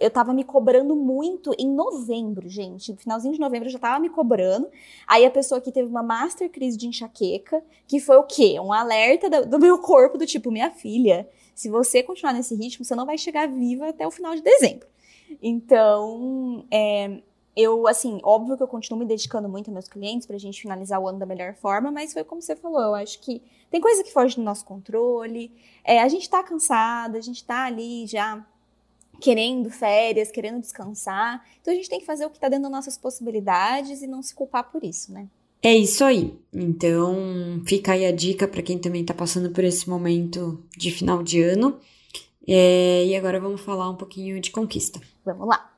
eu 0.02 0.10
tava 0.10 0.34
me 0.34 0.42
cobrando 0.42 0.96
muito 0.96 1.54
em 1.56 1.68
novembro, 1.68 2.48
gente. 2.48 2.90
No 2.90 2.98
finalzinho 2.98 3.34
de 3.34 3.40
novembro 3.40 3.68
eu 3.68 3.72
já 3.72 3.78
tava 3.78 4.00
me 4.00 4.10
cobrando. 4.10 4.68
Aí 5.06 5.24
a 5.24 5.30
pessoa 5.30 5.60
que 5.60 5.70
teve 5.70 5.88
uma 5.88 6.02
master 6.02 6.50
crise 6.50 6.76
de 6.76 6.88
enxaqueca, 6.88 7.62
que 7.86 8.00
foi 8.00 8.16
o 8.16 8.24
quê? 8.24 8.58
Um 8.58 8.72
alerta 8.72 9.44
do, 9.46 9.58
meu 9.58 9.78
corpo 9.78 10.18
do 10.18 10.26
tipo, 10.26 10.50
minha 10.50 10.70
filha, 10.70 11.28
se 11.54 11.68
você 11.68 12.02
continuar 12.02 12.32
nesse 12.32 12.54
ritmo, 12.56 12.84
você 12.84 12.94
não 12.94 13.06
vai 13.06 13.16
chegar 13.16 13.46
viva 13.46 13.88
até 13.88 14.06
o 14.06 14.10
final 14.10 14.34
de 14.34 14.42
dezembro. 14.42 14.88
Então, 15.40 16.64
é, 16.70 17.22
eu, 17.56 17.86
assim, 17.86 18.18
óbvio 18.24 18.56
que 18.56 18.62
eu 18.62 18.68
continuo 18.68 18.98
me 18.98 19.06
dedicando 19.06 19.48
muito 19.48 19.68
aos 19.68 19.72
meus 19.72 19.88
clientes 19.88 20.26
pra 20.26 20.36
gente 20.36 20.60
finalizar 20.60 21.00
o 21.00 21.06
ano 21.06 21.18
da 21.18 21.26
melhor 21.26 21.54
forma, 21.54 21.92
mas 21.92 22.12
foi 22.12 22.24
como 22.24 22.42
você 22.42 22.56
falou, 22.56 22.80
eu 22.80 22.94
acho 22.94 23.20
que 23.20 23.40
tem 23.70 23.80
coisa 23.80 24.02
que 24.02 24.12
foge 24.12 24.36
do 24.36 24.42
nosso 24.42 24.64
controle, 24.64 25.52
é, 25.84 26.02
a 26.02 26.08
gente 26.08 26.28
tá 26.28 26.42
cansada, 26.42 27.18
a 27.18 27.20
gente 27.20 27.44
tá 27.44 27.64
ali 27.64 28.06
já 28.06 28.44
querendo 29.22 29.70
férias, 29.70 30.32
querendo 30.32 30.61
descansar, 30.61 31.42
então 31.61 31.72
a 31.72 31.76
gente 31.76 31.88
tem 31.88 32.00
que 32.00 32.04
fazer 32.04 32.26
o 32.26 32.30
que 32.30 32.40
tá 32.40 32.48
dentro 32.48 32.64
das 32.64 32.72
nossas 32.72 32.98
possibilidades 32.98 34.02
e 34.02 34.06
não 34.08 34.20
se 34.20 34.35
culpar 34.35 34.70
por 34.70 34.82
isso, 34.82 35.12
né? 35.12 35.28
É 35.62 35.72
isso 35.72 36.04
aí. 36.04 36.37
Então, 36.52 37.62
fica 37.64 37.92
aí 37.92 38.04
a 38.04 38.11
dica 38.11 38.48
para 38.48 38.62
quem 38.62 38.78
também 38.78 39.04
tá 39.04 39.14
passando 39.14 39.50
por 39.50 39.62
esse 39.62 39.88
momento 39.88 40.61
de 40.76 40.90
final 40.90 41.22
de 41.22 41.40
ano. 41.40 41.78
É, 42.48 43.06
e 43.06 43.14
agora 43.14 43.38
vamos 43.38 43.61
falar 43.61 43.88
um 43.88 43.94
pouquinho 43.94 44.40
de 44.40 44.50
conquista. 44.50 45.00
Vamos 45.24 45.46
lá. 45.46 45.72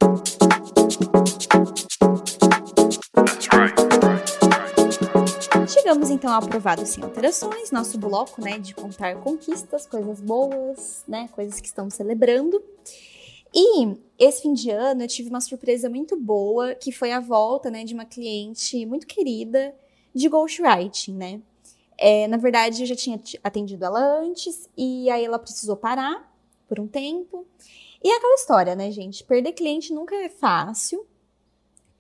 Chegamos 5.69 6.09
então 6.09 6.33
ao 6.33 6.39
aprovado 6.43 6.87
sem 6.87 7.05
alterações, 7.05 7.71
nosso 7.71 7.99
bloco, 7.99 8.41
né, 8.41 8.59
de 8.59 8.75
contar 8.75 9.17
conquistas, 9.17 9.85
coisas 9.85 10.19
boas, 10.19 11.05
né, 11.07 11.29
coisas 11.31 11.61
que 11.61 11.67
estamos 11.67 11.93
celebrando. 11.93 12.63
E 13.55 13.97
esse 14.19 14.43
fim 14.43 14.53
de 14.53 14.71
ano 14.71 15.03
eu 15.03 15.09
tive 15.09 15.29
uma 15.29 15.41
surpresa 15.41 15.89
muito 15.89 16.19
boa, 16.19 16.75
que 16.75 16.91
foi 16.91 17.13
a 17.13 17.21
volta, 17.21 17.71
né, 17.71 17.85
de 17.85 17.95
uma 17.95 18.05
cliente 18.05 18.85
muito 18.85 19.07
querida 19.07 19.75
de 20.15 20.29
ghostwriting, 20.29 21.15
né? 21.15 21.41
É, 21.97 22.27
na 22.27 22.37
verdade, 22.37 22.83
eu 22.83 22.87
já 22.87 22.97
tinha 22.97 23.21
atendido 23.43 23.85
ela 23.85 24.01
antes 24.21 24.69
e 24.77 25.09
aí 25.11 25.25
ela 25.25 25.39
precisou 25.39 25.77
parar 25.77 26.33
por 26.69 26.81
um 26.81 26.89
tempo. 26.89 27.47
E 28.03 28.09
é 28.11 28.17
aquela 28.17 28.35
história, 28.35 28.75
né, 28.75 28.91
gente? 28.91 29.25
Perder 29.25 29.53
cliente 29.53 29.93
nunca 29.93 30.15
é 30.17 30.29
fácil. 30.29 31.07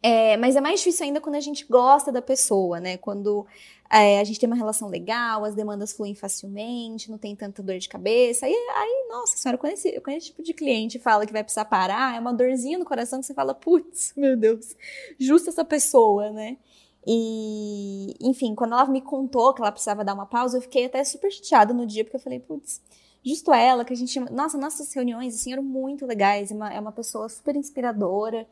É, 0.06 0.36
mas 0.36 0.54
é 0.54 0.60
mais 0.60 0.80
difícil 0.80 1.06
ainda 1.06 1.18
quando 1.18 1.36
a 1.36 1.40
gente 1.40 1.64
gosta 1.64 2.12
da 2.12 2.20
pessoa, 2.20 2.78
né? 2.78 2.98
Quando 2.98 3.46
é, 3.90 4.20
a 4.20 4.24
gente 4.24 4.38
tem 4.38 4.46
uma 4.46 4.54
relação 4.54 4.86
legal, 4.86 5.46
as 5.46 5.54
demandas 5.54 5.94
fluem 5.94 6.14
facilmente, 6.14 7.10
não 7.10 7.16
tem 7.16 7.34
tanta 7.34 7.62
dor 7.62 7.78
de 7.78 7.88
cabeça. 7.88 8.44
Aí, 8.44 9.06
nossa 9.08 9.38
senhora, 9.38 9.56
quando 9.56 9.72
esse, 9.72 9.98
quando 10.02 10.18
esse 10.18 10.26
tipo 10.26 10.42
de 10.42 10.52
cliente 10.52 10.98
fala 10.98 11.24
que 11.24 11.32
vai 11.32 11.42
precisar 11.42 11.64
parar, 11.64 12.14
é 12.14 12.20
uma 12.20 12.34
dorzinha 12.34 12.76
no 12.76 12.84
coração 12.84 13.18
que 13.18 13.24
você 13.24 13.32
fala, 13.32 13.54
putz, 13.54 14.12
meu 14.14 14.36
Deus, 14.36 14.76
justo 15.18 15.48
essa 15.48 15.64
pessoa, 15.64 16.30
né? 16.30 16.58
E, 17.06 18.14
enfim, 18.20 18.54
quando 18.54 18.74
ela 18.74 18.84
me 18.84 19.00
contou 19.00 19.54
que 19.54 19.62
ela 19.62 19.72
precisava 19.72 20.04
dar 20.04 20.12
uma 20.12 20.26
pausa, 20.26 20.58
eu 20.58 20.60
fiquei 20.60 20.84
até 20.84 21.02
super 21.02 21.32
chateada 21.32 21.72
no 21.72 21.86
dia, 21.86 22.04
porque 22.04 22.16
eu 22.16 22.20
falei, 22.20 22.40
putz, 22.40 22.82
justo 23.24 23.54
ela, 23.54 23.86
que 23.86 23.94
a 23.94 23.96
gente. 23.96 24.20
Nossa, 24.30 24.58
nossas 24.58 24.92
reuniões, 24.92 25.34
assim, 25.34 25.50
eram 25.50 25.62
muito 25.62 26.04
legais. 26.04 26.50
É 26.50 26.54
uma, 26.54 26.74
é 26.74 26.78
uma 26.78 26.92
pessoa 26.92 27.26
super 27.26 27.56
inspiradora 27.56 28.46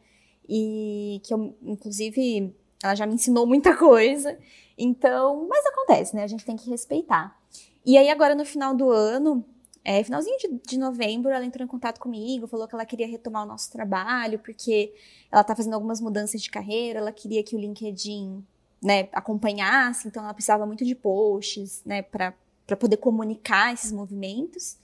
e 0.49 1.21
que 1.25 1.33
eu, 1.33 1.55
inclusive, 1.63 2.55
ela 2.83 2.95
já 2.95 3.07
me 3.07 3.15
ensinou 3.15 3.47
muita 3.47 3.75
coisa. 3.79 4.39
Então, 4.77 5.47
mas 5.49 5.65
acontece, 5.67 6.15
né? 6.15 6.25
A 6.25 6.27
gente 6.27 6.45
tem 6.45 6.57
que 6.57 6.71
respeitar. 6.71 7.39
E 7.85 7.97
aí, 7.97 8.09
agora 8.09 8.35
no 8.35 8.45
final 8.45 8.75
do 8.75 8.91
ano, 8.91 9.45
é, 9.85 10.03
finalzinho 10.05 10.39
de, 10.39 10.49
de, 10.69 10.79
novembro, 10.79 11.31
ela 11.31 11.45
entrou 11.45 11.65
em 11.65 11.69
contato 11.69 11.99
comigo, 11.99 12.47
falou 12.47 12.69
que 12.69 12.75
ela 12.75 12.87
queria 12.87 13.07
retomar 13.07 13.43
o 13.43 13.47
nosso 13.47 13.71
trabalho, 13.73 14.39
porque 14.39 14.95
ela 15.31 15.43
tá 15.43 15.57
fazendo 15.57 15.75
algumas 15.75 16.01
mudanças 16.01 16.41
de 16.41 16.51
carreira, 16.51 17.01
ela 17.01 17.13
queria 17.13 17.43
que 17.43 17.57
o 17.57 17.59
LinkedIn, 17.59 18.45
né, 18.81 19.09
acompanhasse, 19.13 20.07
então 20.07 20.23
ela 20.23 20.35
precisava 20.35 20.67
muito 20.67 20.85
de 20.85 20.95
posts, 20.95 21.83
né, 21.85 22.03
para 22.03 22.33
poder 22.79 22.97
comunicar 22.99 23.75
esses 23.75 23.91
movimentos. 23.91 24.77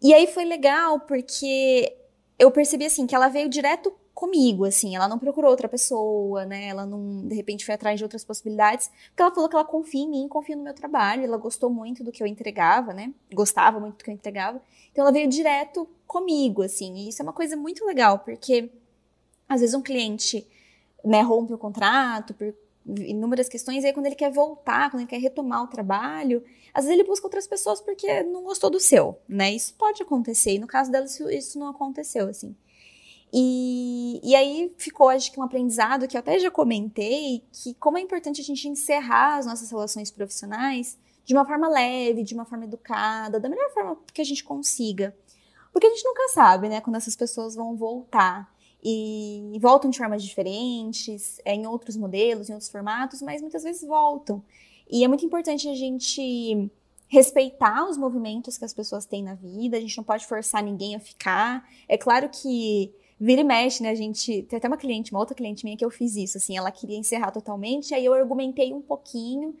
E 0.00 0.14
aí 0.14 0.26
foi 0.28 0.44
legal 0.44 1.00
porque 1.00 1.96
eu 2.38 2.50
percebi 2.50 2.84
assim 2.84 3.06
que 3.06 3.14
ela 3.14 3.28
veio 3.28 3.48
direto 3.48 3.92
comigo, 4.14 4.64
assim, 4.64 4.94
ela 4.94 5.08
não 5.08 5.18
procurou 5.18 5.50
outra 5.50 5.68
pessoa, 5.68 6.44
né? 6.44 6.66
Ela 6.66 6.86
não, 6.86 7.26
de 7.26 7.34
repente, 7.34 7.64
foi 7.64 7.74
atrás 7.74 7.98
de 7.98 8.04
outras 8.04 8.24
possibilidades, 8.24 8.90
porque 9.08 9.22
ela 9.22 9.34
falou 9.34 9.48
que 9.48 9.56
ela 9.56 9.64
confia 9.64 10.02
em 10.02 10.08
mim, 10.08 10.28
confia 10.28 10.54
no 10.54 10.62
meu 10.62 10.74
trabalho, 10.74 11.24
ela 11.24 11.36
gostou 11.36 11.70
muito 11.70 12.04
do 12.04 12.12
que 12.12 12.22
eu 12.22 12.26
entregava, 12.26 12.92
né? 12.92 13.12
Gostava 13.32 13.80
muito 13.80 13.96
do 13.96 14.04
que 14.04 14.10
eu 14.10 14.14
entregava. 14.14 14.60
Então 14.90 15.02
ela 15.02 15.12
veio 15.12 15.28
direto 15.28 15.88
comigo, 16.06 16.62
assim, 16.62 16.94
e 16.94 17.08
isso 17.08 17.22
é 17.22 17.24
uma 17.24 17.32
coisa 17.32 17.56
muito 17.56 17.84
legal, 17.86 18.18
porque 18.18 18.70
às 19.48 19.60
vezes 19.60 19.74
um 19.74 19.82
cliente, 19.82 20.46
né, 21.04 21.22
rompe 21.22 21.54
o 21.54 21.58
contrato 21.58 22.34
por 22.34 22.54
inúmeras 22.86 23.48
questões, 23.48 23.82
e 23.82 23.86
aí 23.86 23.92
quando 23.92 24.06
ele 24.06 24.14
quer 24.14 24.30
voltar, 24.30 24.90
quando 24.90 25.00
ele 25.00 25.08
quer 25.08 25.20
retomar 25.20 25.64
o 25.64 25.68
trabalho, 25.68 26.44
às 26.74 26.84
vezes 26.84 26.98
ele 26.98 27.08
busca 27.08 27.26
outras 27.26 27.46
pessoas 27.46 27.80
porque 27.80 28.22
não 28.24 28.42
gostou 28.42 28.68
do 28.68 28.80
seu, 28.80 29.18
né? 29.28 29.52
Isso 29.52 29.74
pode 29.74 30.02
acontecer, 30.02 30.54
e 30.54 30.58
no 30.58 30.66
caso 30.66 30.90
dela 30.90 31.06
isso, 31.06 31.30
isso 31.30 31.58
não 31.58 31.68
aconteceu, 31.68 32.28
assim. 32.28 32.54
E, 33.32 34.20
e 34.22 34.34
aí 34.34 34.72
ficou, 34.76 35.08
acho 35.08 35.32
que, 35.32 35.40
um 35.40 35.42
aprendizado 35.42 36.06
que 36.06 36.16
eu 36.16 36.20
até 36.20 36.38
já 36.38 36.50
comentei, 36.50 37.42
que 37.50 37.72
como 37.74 37.96
é 37.96 38.00
importante 38.00 38.42
a 38.42 38.44
gente 38.44 38.68
encerrar 38.68 39.38
as 39.38 39.46
nossas 39.46 39.70
relações 39.70 40.10
profissionais 40.10 40.98
de 41.24 41.32
uma 41.32 41.44
forma 41.44 41.68
leve, 41.68 42.22
de 42.24 42.34
uma 42.34 42.44
forma 42.44 42.64
educada, 42.64 43.40
da 43.40 43.48
melhor 43.48 43.70
forma 43.72 43.96
que 44.12 44.20
a 44.20 44.24
gente 44.24 44.44
consiga. 44.44 45.16
Porque 45.72 45.86
a 45.86 45.90
gente 45.90 46.04
nunca 46.04 46.28
sabe, 46.28 46.68
né, 46.68 46.80
quando 46.82 46.96
essas 46.96 47.16
pessoas 47.16 47.54
vão 47.54 47.74
voltar 47.74 48.52
e 48.84 49.56
voltam 49.60 49.90
de 49.90 49.96
formas 49.96 50.22
diferentes, 50.22 51.40
é, 51.44 51.54
em 51.54 51.66
outros 51.66 51.96
modelos, 51.96 52.50
em 52.50 52.52
outros 52.52 52.70
formatos, 52.70 53.22
mas 53.22 53.40
muitas 53.40 53.62
vezes 53.62 53.86
voltam. 53.86 54.42
E 54.90 55.04
é 55.04 55.08
muito 55.08 55.24
importante 55.24 55.68
a 55.68 55.74
gente 55.74 56.70
respeitar 57.08 57.88
os 57.88 57.96
movimentos 57.96 58.58
que 58.58 58.64
as 58.64 58.74
pessoas 58.74 59.06
têm 59.06 59.22
na 59.22 59.34
vida, 59.34 59.76
a 59.76 59.80
gente 59.80 59.96
não 59.96 60.04
pode 60.04 60.26
forçar 60.26 60.62
ninguém 60.62 60.96
a 60.96 61.00
ficar. 61.00 61.66
É 61.88 61.96
claro 61.96 62.28
que 62.28 62.92
vira 63.22 63.40
e 63.40 63.44
mexe, 63.44 63.82
né? 63.84 63.90
A 63.90 63.94
gente. 63.94 64.42
Tem 64.42 64.56
até 64.56 64.66
uma 64.66 64.76
cliente, 64.76 65.12
uma 65.12 65.20
outra 65.20 65.34
cliente 65.34 65.64
minha 65.64 65.76
que 65.76 65.84
eu 65.84 65.90
fiz 65.90 66.16
isso, 66.16 66.38
assim, 66.38 66.58
ela 66.58 66.72
queria 66.72 66.98
encerrar 66.98 67.30
totalmente, 67.30 67.94
aí 67.94 68.04
eu 68.04 68.12
argumentei 68.12 68.74
um 68.74 68.82
pouquinho. 68.82 69.54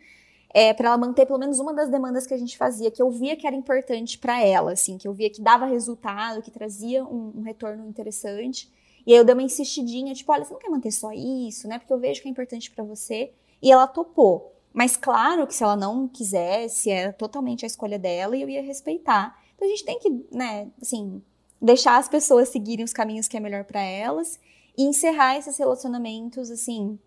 É, 0.54 0.74
para 0.74 0.88
ela 0.88 0.98
manter 0.98 1.24
pelo 1.24 1.38
menos 1.38 1.58
uma 1.60 1.72
das 1.72 1.88
demandas 1.88 2.26
que 2.26 2.34
a 2.34 2.36
gente 2.36 2.58
fazia, 2.58 2.90
que 2.90 3.00
eu 3.00 3.10
via 3.10 3.34
que 3.34 3.46
era 3.46 3.56
importante 3.56 4.18
para 4.18 4.42
ela, 4.44 4.72
assim, 4.72 4.98
que 4.98 5.08
eu 5.08 5.14
via 5.14 5.30
que 5.30 5.40
dava 5.40 5.64
resultado, 5.64 6.42
que 6.42 6.50
trazia 6.50 7.02
um, 7.02 7.32
um 7.38 7.40
retorno 7.40 7.88
interessante. 7.88 8.70
E 9.06 9.12
aí 9.12 9.18
eu 9.18 9.24
dei 9.24 9.32
uma 9.32 9.42
insistidinha, 9.42 10.12
tipo, 10.12 10.30
olha, 10.30 10.44
você 10.44 10.52
não 10.52 10.60
quer 10.60 10.68
manter 10.68 10.92
só 10.92 11.10
isso, 11.12 11.66
né? 11.66 11.78
Porque 11.78 11.92
eu 11.92 11.98
vejo 11.98 12.20
que 12.20 12.28
é 12.28 12.30
importante 12.30 12.70
para 12.70 12.84
você. 12.84 13.32
E 13.62 13.72
ela 13.72 13.86
topou. 13.86 14.54
Mas 14.74 14.94
claro 14.94 15.46
que 15.46 15.54
se 15.54 15.64
ela 15.64 15.76
não 15.76 16.06
quisesse, 16.06 16.90
era 16.90 17.14
totalmente 17.14 17.64
a 17.64 17.66
escolha 17.66 17.98
dela 17.98 18.36
e 18.36 18.42
eu 18.42 18.48
ia 18.50 18.62
respeitar. 18.62 19.40
Então 19.54 19.66
a 19.66 19.70
gente 19.70 19.84
tem 19.86 19.98
que, 19.98 20.10
né, 20.30 20.70
assim, 20.82 21.22
deixar 21.62 21.96
as 21.96 22.08
pessoas 22.08 22.48
seguirem 22.48 22.84
os 22.84 22.92
caminhos 22.92 23.28
que 23.28 23.36
é 23.36 23.40
melhor 23.40 23.64
para 23.64 23.80
elas 23.80 24.38
e 24.76 24.82
encerrar 24.82 25.38
esses 25.38 25.56
relacionamentos, 25.56 26.50
assim, 26.50 26.98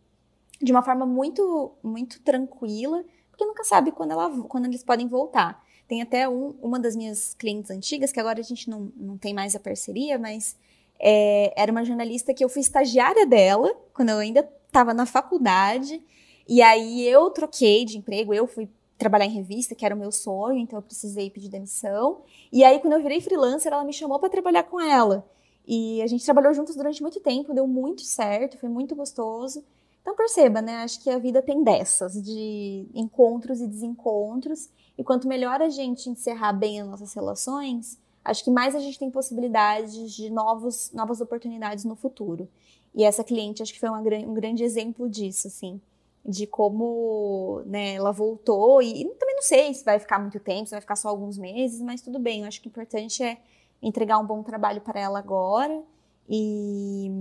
de 0.62 0.72
uma 0.72 0.82
forma 0.82 1.06
muito, 1.06 1.74
muito 1.84 2.22
tranquila, 2.22 3.04
porque 3.30 3.46
nunca 3.46 3.66
sabe 3.66 3.92
quando, 3.92 4.12
ela, 4.12 4.30
quando 4.48 4.66
eles 4.66 4.84
podem 4.84 5.08
voltar. 5.08 5.62
Tem 5.88 6.02
até 6.02 6.28
um, 6.28 6.56
uma 6.62 6.80
das 6.80 6.96
minhas 6.96 7.34
clientes 7.34 7.70
antigas, 7.70 8.14
que 8.14 8.20
agora 8.20 8.40
a 8.40 8.44
gente 8.44 8.70
não, 8.70 8.92
não 8.96 9.18
tem 9.18 9.34
mais 9.34 9.56
a 9.56 9.60
parceria, 9.60 10.18
mas 10.18 10.56
é, 10.98 11.54
era 11.62 11.72
uma 11.72 11.84
jornalista 11.84 12.34
que 12.34 12.44
eu 12.44 12.50
fui 12.50 12.62
estagiária 12.62 13.26
dela, 13.26 13.76
quando 13.94 14.10
eu 14.10 14.20
ainda 14.20 14.50
estava 14.68 14.94
na 14.94 15.06
faculdade. 15.06 16.02
E 16.48 16.62
aí 16.62 17.06
eu 17.08 17.30
troquei 17.30 17.84
de 17.84 17.98
emprego, 17.98 18.34
eu 18.34 18.48
fui 18.48 18.70
trabalhar 18.98 19.26
em 19.26 19.32
revista, 19.32 19.76
que 19.76 19.86
era 19.86 19.96
o 19.96 19.98
meu 19.98 20.12
sonho, 20.12 20.60
então 20.60 20.80
eu 20.80 20.84
precisei 20.84 21.30
pedir 21.30 21.50
demissão. 21.50 22.22
E 22.52 22.64
aí, 22.64 22.80
quando 22.80 22.94
eu 22.94 23.02
virei 23.02 23.20
freelancer, 23.22 23.72
ela 23.72 23.84
me 23.84 23.94
chamou 23.94 24.20
para 24.20 24.30
trabalhar 24.30 24.64
com 24.64 24.80
ela. 24.80 25.26
E 25.68 26.02
a 26.02 26.08
gente 26.08 26.24
trabalhou 26.24 26.54
juntos 26.54 26.76
durante 26.76 27.02
muito 27.02 27.20
tempo, 27.20 27.54
deu 27.54 27.68
muito 27.68 28.02
certo, 28.04 28.58
foi 28.58 28.70
muito 28.70 28.96
gostoso. 28.96 29.64
Então 30.02 30.16
perceba, 30.16 30.62
né? 30.62 30.84
Acho 30.84 31.02
que 31.02 31.10
a 31.10 31.18
vida 31.18 31.42
tem 31.42 31.64
dessas, 31.64 32.14
de 32.22 32.86
encontros 32.94 33.60
e 33.60 33.68
desencontros. 33.68 34.70
E 34.96 35.04
quanto 35.04 35.28
melhor 35.28 35.62
a 35.62 35.70
gente 35.70 36.10
encerrar 36.10 36.54
bem 36.54 36.80
as 36.80 36.88
nossas 36.88 37.14
relações, 37.14 37.98
acho 38.24 38.44
que 38.44 38.52
mais 38.52 38.76
a 38.76 38.80
gente 38.80 39.00
tem 39.00 39.10
possibilidades 39.10 40.14
de 40.14 40.30
novos, 40.30 40.92
novas 40.94 41.22
oportunidades 41.22 41.84
no 41.84 41.96
futuro. 41.96 42.48
E 42.94 43.04
essa 43.04 43.24
cliente 43.24 43.64
acho 43.64 43.74
que 43.74 43.80
foi 43.80 43.90
uma, 43.90 44.00
um 44.00 44.34
grande 44.36 44.64
exemplo 44.64 45.10
disso, 45.10 45.48
assim, 45.48 45.82
de 46.26 46.48
como 46.48 47.62
né, 47.66 47.94
ela 47.94 48.12
voltou. 48.12 48.82
E, 48.82 49.06
também 49.20 49.36
não 49.36 49.44
sei 49.44 49.74
se 49.74 49.86
vai 49.86 50.00
ficar 50.00 50.20
muito 50.20 50.40
tempo, 50.40 50.66
se 50.66 50.72
vai 50.72 50.82
ficar 50.82 50.96
só 50.96 51.10
alguns 51.10 51.38
meses, 51.38 51.82
mas 51.82 52.02
tudo 52.02 52.18
bem. 52.18 52.42
Eu 52.42 52.48
acho 52.48 52.62
que 52.62 52.68
o 52.68 52.70
importante 52.70 53.24
é 53.24 53.38
entregar 53.82 54.18
um 54.18 54.26
bom 54.26 54.42
trabalho 54.42 54.82
para 54.82 55.00
ela 55.00 55.20
agora 55.20 55.84
e, 56.28 57.12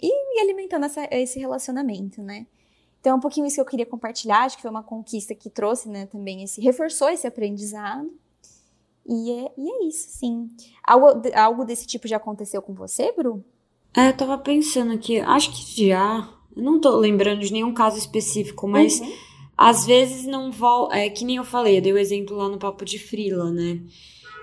e, 0.00 0.08
e 0.08 0.40
alimentando 0.40 0.86
essa, 0.86 1.06
esse 1.10 1.38
relacionamento, 1.38 2.22
né? 2.22 2.46
Então, 3.00 3.12
é 3.12 3.16
um 3.16 3.20
pouquinho 3.20 3.46
isso 3.46 3.56
que 3.56 3.60
eu 3.60 3.66
queria 3.66 3.84
compartilhar. 3.84 4.44
Acho 4.44 4.56
que 4.56 4.62
foi 4.62 4.70
uma 4.70 4.82
conquista 4.82 5.34
que 5.34 5.50
trouxe, 5.50 5.90
né, 5.90 6.06
também 6.06 6.42
esse, 6.42 6.58
reforçou 6.62 7.10
esse 7.10 7.26
aprendizado. 7.26 8.10
E 9.06 9.30
é, 9.30 9.52
e 9.58 9.70
é 9.70 9.84
isso, 9.86 10.08
sim. 10.08 10.48
Algo, 10.82 11.20
algo 11.34 11.64
desse 11.66 11.86
tipo 11.86 12.08
já 12.08 12.16
aconteceu 12.16 12.62
com 12.62 12.72
você, 12.72 13.12
Bru? 13.12 13.44
É, 13.94 14.08
eu 14.08 14.16
tava 14.16 14.38
pensando 14.38 14.94
aqui, 14.94 15.20
acho 15.20 15.52
que 15.52 15.88
já. 15.88 16.33
Eu 16.56 16.62
não 16.62 16.80
tô 16.80 16.96
lembrando 16.96 17.40
de 17.40 17.52
nenhum 17.52 17.72
caso 17.72 17.98
específico, 17.98 18.68
mas 18.68 19.00
uhum. 19.00 19.12
às 19.56 19.84
vezes 19.84 20.24
não 20.24 20.52
volta. 20.52 20.96
É 20.96 21.08
que 21.08 21.24
nem 21.24 21.36
eu 21.36 21.44
falei, 21.44 21.78
eu 21.78 21.82
dei 21.82 21.92
o 21.92 21.98
exemplo 21.98 22.36
lá 22.36 22.48
no 22.48 22.58
Papo 22.58 22.84
de 22.84 22.98
Frila, 22.98 23.50
né? 23.50 23.80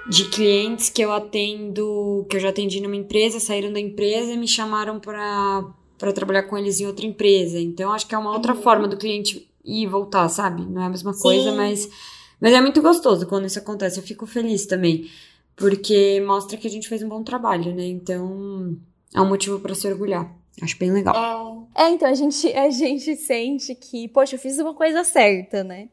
De 0.10 0.26
clientes 0.30 0.90
que 0.90 1.02
eu 1.02 1.12
atendo, 1.12 2.26
que 2.30 2.36
eu 2.36 2.42
já 2.42 2.50
atendi 2.50 2.82
numa 2.82 2.96
empresa, 2.96 3.40
saíram 3.40 3.72
da 3.72 3.80
empresa 3.80 4.34
e 4.34 4.38
me 4.38 4.48
chamaram 4.48 5.00
para 5.00 5.64
para 5.98 6.12
trabalhar 6.12 6.44
com 6.44 6.58
eles 6.58 6.80
em 6.80 6.88
outra 6.88 7.06
empresa. 7.06 7.60
Então, 7.60 7.92
acho 7.92 8.08
que 8.08 8.16
é 8.16 8.18
uma 8.18 8.32
outra 8.32 8.56
uhum. 8.56 8.62
forma 8.64 8.88
do 8.88 8.98
cliente 8.98 9.48
ir 9.64 9.84
e 9.84 9.88
voltar, 9.88 10.28
sabe? 10.30 10.66
Não 10.66 10.82
é 10.82 10.86
a 10.86 10.90
mesma 10.90 11.14
Sim. 11.14 11.22
coisa, 11.22 11.52
mas, 11.52 11.88
mas 12.40 12.54
é 12.54 12.60
muito 12.60 12.82
gostoso 12.82 13.28
quando 13.28 13.46
isso 13.46 13.60
acontece. 13.60 14.00
Eu 14.00 14.04
fico 14.04 14.26
feliz 14.26 14.66
também, 14.66 15.08
porque 15.56 16.20
mostra 16.26 16.58
que 16.58 16.68
a 16.68 16.70
gente 16.72 16.90
fez 16.90 17.04
um 17.04 17.08
bom 17.08 17.22
trabalho, 17.22 17.76
né? 17.76 17.86
Então, 17.86 18.76
é 19.14 19.22
um 19.22 19.30
motivo 19.30 19.60
para 19.60 19.76
se 19.76 19.88
orgulhar. 19.88 20.36
Acho 20.62 20.78
bem 20.78 20.92
legal. 20.92 21.68
É, 21.76 21.84
é, 21.84 21.90
então 21.90 22.08
a 22.08 22.14
gente, 22.14 22.52
a 22.54 22.70
gente 22.70 23.16
sente 23.16 23.74
que, 23.74 24.08
poxa, 24.08 24.36
eu 24.36 24.40
fiz 24.40 24.60
uma 24.60 24.74
coisa 24.74 25.04
certa, 25.04 25.64
né? 25.64 25.90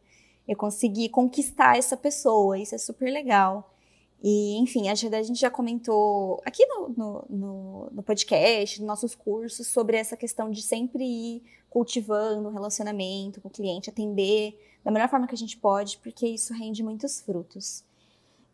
Eu 0.46 0.56
consegui 0.56 1.08
conquistar 1.08 1.76
essa 1.76 1.96
pessoa, 1.96 2.58
isso 2.58 2.74
é 2.74 2.78
super 2.78 3.10
legal. 3.10 3.74
E, 4.22 4.58
enfim, 4.58 4.88
a 4.88 4.94
gente 4.94 5.34
já 5.34 5.50
comentou 5.50 6.40
aqui 6.44 6.66
no, 6.66 6.88
no, 6.88 7.24
no, 7.28 7.88
no 7.92 8.02
podcast, 8.02 8.80
nos 8.80 8.86
nossos 8.86 9.14
cursos, 9.14 9.66
sobre 9.68 9.96
essa 9.96 10.16
questão 10.16 10.50
de 10.50 10.60
sempre 10.60 11.04
ir 11.04 11.42
cultivando 11.70 12.48
o 12.48 12.52
relacionamento 12.52 13.40
com 13.40 13.48
o 13.48 13.50
cliente, 13.50 13.90
atender 13.90 14.58
da 14.84 14.90
melhor 14.90 15.08
forma 15.08 15.26
que 15.26 15.34
a 15.34 15.38
gente 15.38 15.56
pode, 15.56 15.98
porque 15.98 16.26
isso 16.26 16.52
rende 16.52 16.82
muitos 16.82 17.20
frutos. 17.20 17.84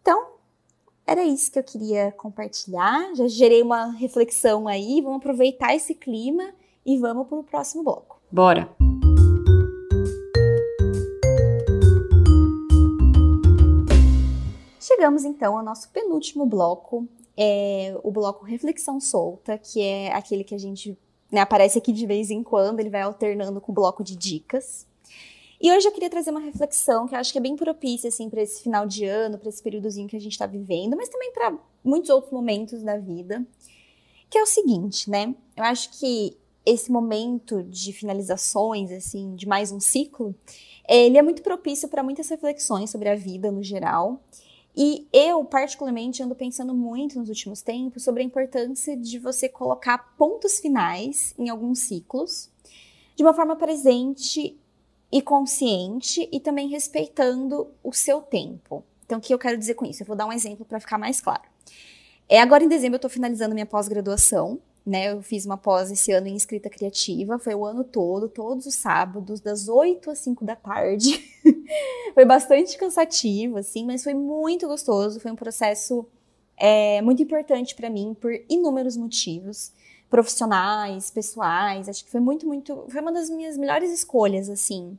Então, 0.03 0.34
era 1.07 1.23
isso 1.23 1.53
que 1.53 1.59
eu 1.59 1.63
queria 1.63 2.13
compartilhar. 2.13 3.15
Já 3.15 3.29
gerei 3.29 3.63
uma 3.63 3.93
reflexão 3.93 4.67
aí. 4.67 5.01
Vamos 5.03 5.19
aproveitar 5.19 5.75
esse 5.75 5.95
clima 5.95 6.53
e 6.85 6.99
vamos 6.99 7.27
para 7.29 7.39
o 7.39 7.45
próximo 7.45 7.83
bloco. 7.83 8.21
Bora! 8.31 8.69
Chegamos 14.81 15.25
então 15.25 15.59
ao 15.59 15.65
nosso 15.65 15.91
penúltimo 15.91 16.47
bloco, 16.47 17.07
é 17.37 17.99
o 18.03 18.11
bloco 18.11 18.45
Reflexão 18.45 19.01
Solta, 19.01 19.59
que 19.59 19.83
é 19.83 20.13
aquele 20.13 20.45
que 20.45 20.55
a 20.55 20.59
gente 20.59 20.97
né, 21.31 21.41
aparece 21.41 21.79
aqui 21.79 21.93
de 21.93 22.07
vez 22.07 22.31
em 22.31 22.43
quando, 22.43 22.81
ele 22.81 22.91
vai 22.91 23.03
alternando 23.03 23.61
com 23.61 23.73
o 23.73 23.75
bloco 23.75 24.05
de 24.05 24.15
dicas. 24.15 24.87
E 25.65 25.73
hoje 25.73 25.89
eu 25.89 25.93
queria 25.93 26.11
trazer 26.11 26.31
uma 26.31 26.41
reflexão 26.41 27.09
que 27.09 27.15
eu 27.15 27.19
acho 27.19 27.33
que 27.33 27.39
é 27.39 27.41
bem 27.41 27.57
propícia 27.57 28.09
assim 28.09 28.29
para 28.29 28.43
esse 28.43 28.63
final 28.63 28.87
de 28.87 29.07
ano, 29.07 29.39
para 29.39 29.49
esse 29.49 29.63
períodozinho 29.63 30.07
que 30.07 30.15
a 30.15 30.21
gente 30.21 30.33
está 30.33 30.45
vivendo, 30.45 30.95
mas 30.95 31.09
também 31.09 31.33
para 31.33 31.57
muitos 31.83 32.11
outros 32.11 32.31
momentos 32.31 32.83
da 32.83 32.99
vida, 32.99 33.43
que 34.29 34.37
é 34.37 34.43
o 34.43 34.47
seguinte, 34.47 35.09
né? 35.09 35.35
Eu 35.57 35.65
acho 35.65 35.99
que 35.99 36.37
esse 36.67 36.93
momento 36.93 37.63
de 37.63 37.95
finalizações, 37.95 38.93
assim, 38.93 39.35
de 39.35 39.49
mais 39.49 39.73
um 39.73 39.81
ciclo, 39.81 40.35
ele 40.87 41.17
é 41.17 41.23
muito 41.23 41.41
propício 41.41 41.89
para 41.89 42.03
muitas 42.03 42.29
reflexões 42.29 42.91
sobre 42.91 43.09
a 43.09 43.15
vida 43.15 43.51
no 43.51 43.63
geral 43.63 44.21
e 44.77 45.09
eu, 45.15 45.43
particularmente, 45.47 46.23
ando 46.23 46.35
pensando 46.35 46.75
muito 46.75 47.19
nos 47.19 47.31
últimos 47.31 47.63
tempos 47.63 48.05
sobre 48.05 48.23
a 48.23 48.27
importância 48.27 48.95
de 48.99 49.19
você 49.19 49.49
colocar 49.49 50.15
pontos 50.19 50.59
finais 50.59 51.35
em 51.39 51.49
alguns 51.49 51.79
ciclos, 51.79 52.51
de 53.17 53.23
uma 53.23 53.33
forma 53.33 53.57
presente 53.57 54.61
e 55.15 55.23
consciente 55.23 56.29
e 56.33 56.41
também 56.41 56.69
respeitando 56.69 57.69
o 57.83 57.93
seu 57.93 58.21
tempo. 58.21 58.85
Então, 59.07 59.19
o 59.19 59.21
que 59.21 59.33
eu 59.33 59.39
quero 59.39 59.57
dizer 59.57 59.75
com 59.75 59.87
isso? 59.87 60.03
Eu 60.03 60.07
vou 60.07 60.17
dar 60.17 60.27
um 60.27 60.33
exemplo 60.33 60.67
para 60.67 60.81
ficar 60.81 60.99
mais 60.99 61.21
claro. 61.21 61.43
É, 62.29 62.41
agora 62.41 62.65
em 62.65 62.69
dezembro 62.69 62.97
eu 62.97 62.99
estou 62.99 63.11
finalizando 63.11 63.55
minha 63.55 63.67
pós-graduação 63.67 64.61
né? 64.87 65.13
Eu 65.13 65.23
fiz 65.23 65.47
uma 65.47 65.57
pós 65.57 65.91
esse 65.91 66.13
ano 66.13 66.27
em 66.27 66.37
escrita 66.37 66.69
criativa, 66.69 67.39
foi 67.39 67.55
o 67.55 67.65
ano 67.65 67.83
todo, 67.83 68.29
todos 68.29 68.67
os 68.67 68.75
sábados, 68.75 69.41
das 69.41 69.69
8 69.69 70.11
às 70.11 70.19
5 70.19 70.45
da 70.45 70.55
tarde. 70.55 71.25
foi 72.13 72.25
bastante 72.25 72.77
cansativo, 72.77 73.57
assim, 73.57 73.87
mas 73.87 74.05
foi 74.05 74.13
muito 74.13 74.67
gostoso. 74.67 75.21
Foi 75.21 75.31
um 75.31 75.37
processo 75.37 76.07
é, 76.57 77.01
muito 77.01 77.23
importante 77.23 77.75
para 77.75 77.89
mim 77.89 78.15
por 78.21 78.33
inúmeros 78.49 78.97
motivos 78.97 79.73
profissionais, 80.11 81.11
pessoais. 81.11 81.89
Acho 81.89 82.05
que 82.05 82.11
foi 82.11 82.21
muito, 82.21 82.47
muito. 82.47 82.85
Foi 82.91 83.01
uma 83.01 83.13
das 83.13 83.31
minhas 83.31 83.57
melhores 83.57 83.91
escolhas, 83.91 84.51
assim. 84.51 84.99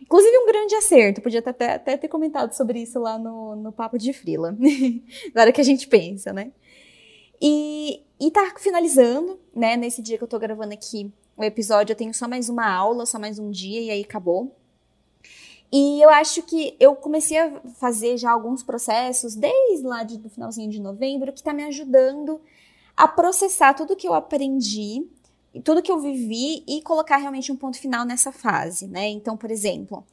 Inclusive 0.00 0.38
um 0.38 0.46
grande 0.46 0.74
acerto, 0.74 1.20
podia 1.20 1.40
até, 1.40 1.74
até 1.74 1.96
ter 1.96 2.08
comentado 2.08 2.52
sobre 2.52 2.80
isso 2.80 2.98
lá 2.98 3.18
no, 3.18 3.54
no 3.56 3.72
Papo 3.72 3.98
de 3.98 4.12
Frila. 4.12 4.56
Na 5.34 5.42
hora 5.42 5.52
que 5.52 5.60
a 5.60 5.64
gente 5.64 5.86
pensa, 5.86 6.32
né? 6.32 6.52
E, 7.40 8.02
e 8.18 8.30
tá 8.30 8.52
finalizando, 8.58 9.38
né? 9.54 9.76
Nesse 9.76 10.02
dia 10.02 10.18
que 10.18 10.24
eu 10.24 10.28
tô 10.28 10.38
gravando 10.38 10.74
aqui 10.74 11.12
o 11.36 11.44
episódio, 11.44 11.92
eu 11.92 11.96
tenho 11.96 12.12
só 12.12 12.28
mais 12.28 12.48
uma 12.48 12.70
aula, 12.70 13.06
só 13.06 13.18
mais 13.18 13.38
um 13.38 13.50
dia 13.50 13.80
e 13.80 13.90
aí 13.90 14.02
acabou. 14.02 14.54
E 15.72 16.02
eu 16.02 16.10
acho 16.10 16.42
que 16.42 16.74
eu 16.80 16.96
comecei 16.96 17.38
a 17.38 17.60
fazer 17.78 18.16
já 18.16 18.32
alguns 18.32 18.62
processos 18.62 19.36
desde 19.36 19.86
lá 19.86 20.02
do 20.02 20.28
finalzinho 20.28 20.68
de 20.68 20.80
novembro 20.80 21.32
que 21.32 21.42
tá 21.42 21.52
me 21.52 21.62
ajudando 21.64 22.40
a 22.96 23.06
processar 23.06 23.74
tudo 23.74 23.96
que 23.96 24.06
eu 24.06 24.12
aprendi, 24.12 25.08
tudo 25.64 25.82
que 25.82 25.90
eu 25.90 25.98
vivi 25.98 26.62
e 26.68 26.80
colocar 26.82 27.16
realmente 27.16 27.50
um 27.50 27.56
ponto 27.56 27.78
final 27.78 28.04
nessa 28.04 28.30
fase, 28.30 28.86
né? 28.86 29.08
Então, 29.08 29.36
por 29.36 29.50
exemplo, 29.50 30.04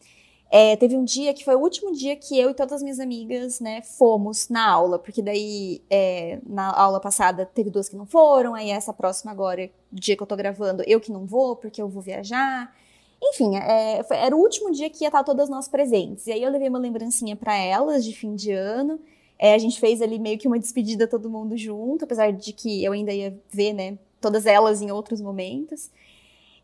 é, 0.49 0.75
teve 0.77 0.95
um 0.95 1.03
dia 1.03 1.33
que 1.33 1.43
foi 1.43 1.55
o 1.55 1.59
último 1.59 1.91
dia 1.91 2.15
que 2.15 2.39
eu 2.39 2.49
e 2.49 2.53
todas 2.53 2.73
as 2.73 2.81
minhas 2.81 2.99
amigas, 2.99 3.59
né, 3.59 3.81
fomos 3.81 4.47
na 4.47 4.65
aula, 4.67 4.97
porque 4.97 5.21
daí 5.21 5.81
é, 5.89 6.39
na 6.47 6.71
aula 6.73 7.01
passada 7.01 7.45
teve 7.45 7.69
duas 7.69 7.89
que 7.89 7.97
não 7.97 8.05
foram, 8.05 8.55
aí 8.55 8.69
essa 8.69 8.93
próxima 8.93 9.31
agora, 9.31 9.69
dia 9.91 10.15
que 10.15 10.23
eu 10.23 10.27
tô 10.27 10.35
gravando, 10.37 10.83
eu 10.87 11.01
que 11.01 11.11
não 11.11 11.25
vou, 11.25 11.55
porque 11.55 11.81
eu 11.81 11.89
vou 11.89 12.01
viajar. 12.01 12.73
Enfim, 13.21 13.57
é, 13.57 14.03
foi, 14.03 14.17
era 14.17 14.35
o 14.35 14.39
último 14.39 14.71
dia 14.71 14.89
que 14.89 15.03
ia 15.03 15.09
estar 15.09 15.23
todas 15.23 15.49
nós 15.49 15.67
presentes. 15.67 16.27
E 16.27 16.31
aí 16.31 16.41
eu 16.43 16.51
levei 16.51 16.69
uma 16.69 16.79
lembrancinha 16.79 17.35
para 17.35 17.55
elas 17.57 18.05
de 18.05 18.13
fim 18.15 18.35
de 18.35 18.51
ano. 18.51 18.99
É, 19.39 19.53
a 19.53 19.57
gente 19.57 19.79
fez 19.79 20.01
ali 20.01 20.17
meio 20.19 20.37
que 20.37 20.47
uma 20.47 20.59
despedida 20.59 21.07
todo 21.07 21.29
mundo 21.29 21.57
junto, 21.57 22.05
apesar 22.05 22.31
de 22.31 22.53
que 22.53 22.83
eu 22.83 22.93
ainda 22.93 23.13
ia 23.13 23.37
ver, 23.49 23.73
né, 23.73 23.97
todas 24.19 24.45
elas 24.45 24.81
em 24.81 24.91
outros 24.91 25.21
momentos. 25.21 25.89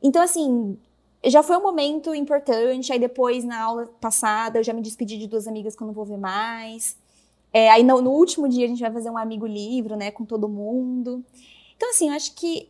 Então, 0.01 0.22
assim, 0.22 0.78
já 1.26 1.41
foi 1.41 1.58
um 1.58 1.62
momento 1.62 2.14
importante. 2.14 2.91
Aí 2.91 2.99
depois, 2.99 3.43
na 3.43 3.62
aula 3.62 3.89
passada, 3.99 4.60
eu 4.60 4.64
já 4.64 4.74
me 4.74 4.82
despedi 4.82 5.18
de 5.18 5.28
duas 5.28 5.47
amigas 5.47 5.76
que 5.76 5.84
eu 5.84 5.88
não 5.88 5.93
vou 5.93 6.06
ver 6.06 6.18
mais. 6.18 6.97
É, 7.54 7.70
aí 7.70 7.84
no, 7.84 8.01
no, 8.01 8.12
último 8.12 8.49
dia 8.49 8.66
a 8.66 8.68
gente 8.68 8.82
vai 8.82 8.91
fazer 8.91 9.10
um 9.10 9.18
amigo 9.18 9.45
livro, 9.45 9.95
né, 9.95 10.12
com 10.12 10.26
todo 10.26 10.49
mundo. 10.49 11.24
Então, 11.78 11.91
assim, 11.91 12.10
eu 12.10 12.16
acho 12.16 12.34
que 12.34 12.68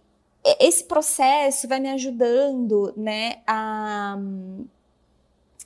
esse 0.60 0.84
processo 0.84 1.68
vai 1.70 1.80
me 1.80 1.90
ajudando, 1.90 2.94
né, 2.98 3.42
a, 3.48 4.18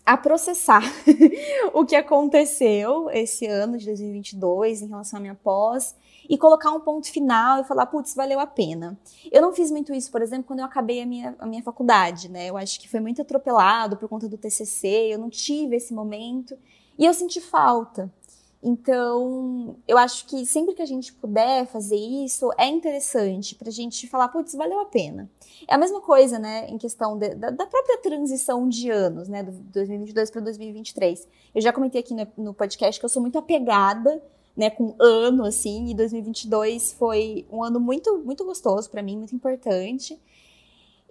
a 0.06 0.16
processar 0.18 0.84
o 1.74 1.84
que 1.84 1.96
aconteceu 1.96 3.10
esse 3.10 3.48
ano 3.48 3.78
de 3.78 3.88
2022 3.88 4.84
em 4.84 4.88
relação 4.88 5.18
à 5.18 5.20
minha 5.20 5.36
pós 5.36 5.96
e 6.30 6.38
colocar 6.38 6.72
um 6.72 6.80
ponto 6.80 7.12
final 7.12 7.62
e 7.62 7.64
falar, 7.64 7.86
putz, 7.86 8.14
valeu 8.14 8.40
a 8.40 8.48
pena. 8.48 8.98
Eu 9.32 9.42
não 9.42 9.54
fiz 9.54 9.72
muito 9.72 9.94
isso, 9.94 10.12
por 10.12 10.22
exemplo, 10.22 10.46
quando 10.46 10.60
eu 10.60 10.66
acabei 10.66 11.02
a 11.02 11.06
minha, 11.06 11.36
a 11.40 11.46
minha 11.46 11.64
faculdade, 11.64 12.30
né? 12.30 12.50
Eu 12.50 12.58
acho 12.58 12.80
que 12.80 12.90
foi 12.90 13.00
muito 13.00 13.22
atropelado 13.22 13.98
por 13.98 14.10
conta 14.10 14.28
do 14.28 14.38
TCC, 14.38 15.14
eu 15.14 15.20
não 15.20 15.30
tive 15.30 15.76
esse 15.76 15.94
momento 15.94 16.58
e 16.98 17.06
eu 17.06 17.14
senti 17.14 17.40
falta. 17.40 18.12
Então, 18.62 19.78
eu 19.88 19.98
acho 19.98 20.26
que 20.26 20.46
sempre 20.46 20.74
que 20.74 20.82
a 20.82 20.86
gente 20.86 21.14
puder 21.14 21.68
fazer 21.68 21.96
isso, 21.96 22.52
é 22.58 22.66
interessante 22.68 23.54
pra 23.54 23.70
gente 23.70 24.08
falar, 24.08 24.30
putz, 24.30 24.56
valeu 24.56 24.80
a 24.80 24.86
pena. 24.86 25.30
É 25.68 25.76
a 25.76 25.78
mesma 25.78 26.02
coisa, 26.02 26.40
né, 26.40 26.68
em 26.68 26.78
questão 26.78 27.18
de, 27.18 27.36
da, 27.36 27.52
da, 27.52 27.68
própria 27.68 28.00
transição 28.00 28.68
de 28.68 28.90
anos, 28.90 29.30
né, 29.30 29.44
do 29.44 29.52
2022 29.52 30.32
para 30.32 30.42
2023. 30.42 31.28
Eu 31.54 31.62
já 31.62 31.72
comentei 31.72 32.02
aqui 32.02 32.16
no, 32.16 32.28
no 32.46 32.54
podcast 32.54 33.00
que 33.00 33.06
eu 33.06 33.10
sou 33.10 33.22
muito 33.22 33.38
apegada 33.38 34.22
né, 34.58 34.72
com 34.72 34.96
ano, 35.00 35.46
assim, 35.46 35.92
e 35.92 35.94
2022 35.94 36.94
foi 36.94 37.46
um 37.52 37.64
ano 37.64 37.80
muito, 37.80 38.18
muito 38.26 38.44
gostoso 38.44 38.90
para 38.90 39.04
mim, 39.04 39.16
muito 39.16 39.36
importante. 39.36 40.20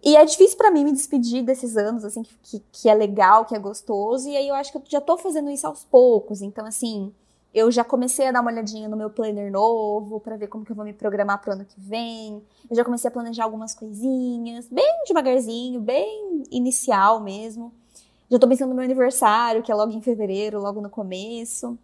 E 0.05 0.17
é 0.17 0.25
difícil 0.25 0.59
para 0.59 0.71
mim 0.71 0.85
me 0.85 0.93
despedir 0.93 1.45
desses 1.45 1.77
anos, 1.77 2.05
assim, 2.05 2.25
que, 2.43 2.61
que 2.73 2.89
é 2.89 2.95
legal, 2.95 3.45
que 3.45 3.55
é 3.55 3.59
gostoso, 3.59 4.29
e 4.29 4.37
aí 4.37 4.49
eu 4.49 4.55
acho 4.57 4.73
que 4.73 4.79
eu 4.79 4.83
já 4.87 5.01
tô 5.01 5.17
fazendo 5.17 5.49
isso 5.49 5.65
aos 5.65 5.85
poucos, 5.85 6.43
então, 6.43 6.67
assim, 6.67 7.13
eu 7.55 7.71
já 7.71 7.85
comecei 7.85 8.27
a 8.27 8.33
dar 8.33 8.41
uma 8.41 8.51
olhadinha 8.51 8.89
no 8.89 8.97
meu 8.97 9.11
planner 9.11 9.51
novo, 9.51 10.19
para 10.19 10.37
ver 10.37 10.49
como 10.49 10.65
que 10.65 10.73
eu 10.73 10.77
vou 10.77 10.85
me 10.85 10.93
programar 10.93 11.41
pro 11.41 11.53
ano 11.53 11.65
que 11.65 11.81
vem, 11.81 12.43
eu 12.69 12.75
já 12.75 12.85
comecei 12.85 13.09
a 13.09 13.13
planejar 13.13 13.45
algumas 13.45 13.75
coisinhas, 13.75 14.69
bem 14.69 15.05
devagarzinho, 15.07 15.81
bem 15.81 16.43
inicial 16.51 17.21
mesmo. 17.21 17.73
Já 18.29 18.41
tô 18.41 18.49
pensando 18.49 18.71
no 18.71 18.75
meu 18.75 18.85
aniversário, 18.85 19.63
que 19.63 19.71
é 19.71 19.75
logo 19.75 19.93
em 19.93 20.03
fevereiro, 20.03 20.61
logo 20.61 20.81
no 20.81 20.91
começo. 20.91 21.79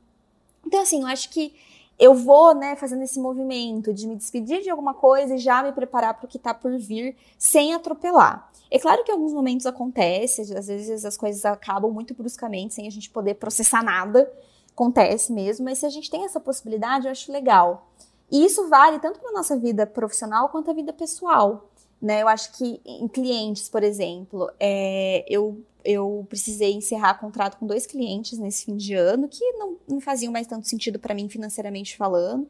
Então, 0.67 0.81
assim, 0.81 1.03
eu 1.03 1.07
acho 1.07 1.31
que 1.31 1.55
eu 1.99 2.15
vou, 2.15 2.55
né, 2.55 2.75
fazendo 2.75 3.03
esse 3.03 3.21
movimento 3.21 3.93
de 3.93 4.07
me 4.07 4.17
despedir 4.17 4.63
de 4.63 4.71
alguma 4.71 4.95
coisa 4.95 5.35
e 5.35 5.39
já 5.39 5.63
me 5.63 5.73
preparar 5.73 6.15
para 6.15 6.25
o 6.25 6.29
que 6.29 6.37
está 6.37 6.53
por 6.53 6.77
vir, 6.79 7.17
sem 7.39 7.75
atropelar. 7.75 8.51
É 8.71 8.79
claro 8.79 9.05
que 9.05 9.13
em 9.13 9.15
alguns 9.15 9.33
momentos 9.33 9.67
acontece, 9.67 10.41
às 10.57 10.67
vezes 10.67 11.05
as 11.05 11.17
coisas 11.17 11.45
acabam 11.45 11.93
muito 11.93 12.15
bruscamente, 12.15 12.75
sem 12.75 12.87
a 12.89 12.91
gente 12.91 13.11
poder 13.11 13.35
processar 13.35 13.85
nada. 13.85 14.33
Acontece 14.73 15.33
mesmo, 15.33 15.67
mas 15.67 15.79
se 15.79 15.87
a 15.87 15.91
gente 15.91 16.11
tem 16.11 16.25
essa 16.25 16.41
possibilidade, 16.41 17.07
eu 17.07 17.13
acho 17.13 17.31
legal. 17.31 17.87
E 18.31 18.45
isso 18.47 18.67
vale 18.69 18.99
tanto 18.99 19.21
para 19.21 19.31
nossa 19.31 19.57
vida 19.59 19.87
profissional 19.87 20.49
quanto 20.49 20.71
a 20.71 20.75
vida 20.75 20.93
pessoal. 20.93 21.69
Né? 22.03 22.21
Eu 22.21 22.27
acho 22.27 22.53
que 22.59 22.81
em 22.85 23.07
clientes, 23.07 23.69
por 23.69 23.85
exemplo, 23.85 24.51
é, 24.59 25.25
eu 25.29 25.65
eu 25.85 26.25
precisei 26.29 26.73
encerrar 26.73 27.15
contrato 27.15 27.59
com 27.59 27.67
dois 27.67 27.87
clientes 27.87 28.39
nesse 28.39 28.65
fim 28.65 28.77
de 28.77 28.95
ano 28.95 29.29
que 29.29 29.45
não, 29.55 29.77
não 29.89 30.01
faziam 30.01 30.33
mais 30.33 30.47
tanto 30.47 30.69
sentido 30.69 30.97
para 30.97 31.13
mim 31.13 31.29
financeiramente 31.29 31.97
falando. 31.97 32.49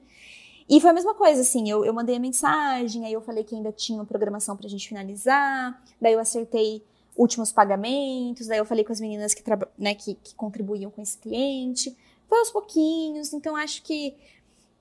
E 0.68 0.80
foi 0.80 0.90
a 0.90 0.92
mesma 0.92 1.14
coisa, 1.14 1.40
assim, 1.40 1.68
eu, 1.68 1.84
eu 1.84 1.92
mandei 1.92 2.16
a 2.16 2.20
mensagem, 2.20 3.05
aí 3.05 3.12
eu 3.12 3.20
falei 3.20 3.42
que 3.42 3.55
ainda 3.55 3.72
tinha 3.72 3.98
uma 3.98 4.05
programação 4.05 4.57
pra 4.57 4.68
gente 4.68 4.86
finalizar, 4.86 5.82
daí 6.00 6.12
eu 6.12 6.20
acertei 6.20 6.82
últimos 7.16 7.53
pagamentos, 7.53 8.46
daí 8.46 8.59
eu 8.59 8.64
falei 8.64 8.84
com 8.84 8.92
as 8.92 9.00
meninas 9.00 9.34
que, 9.34 9.42
né, 9.78 9.94
que, 9.94 10.14
que 10.14 10.34
contribuíam 10.34 10.90
com 10.90 11.03
esse 11.03 11.18
cliente. 11.18 11.96
Foi 12.28 12.38
aos 12.38 12.50
pouquinhos, 12.50 13.32
então 13.32 13.57
acho 13.57 13.82
que 13.82 14.14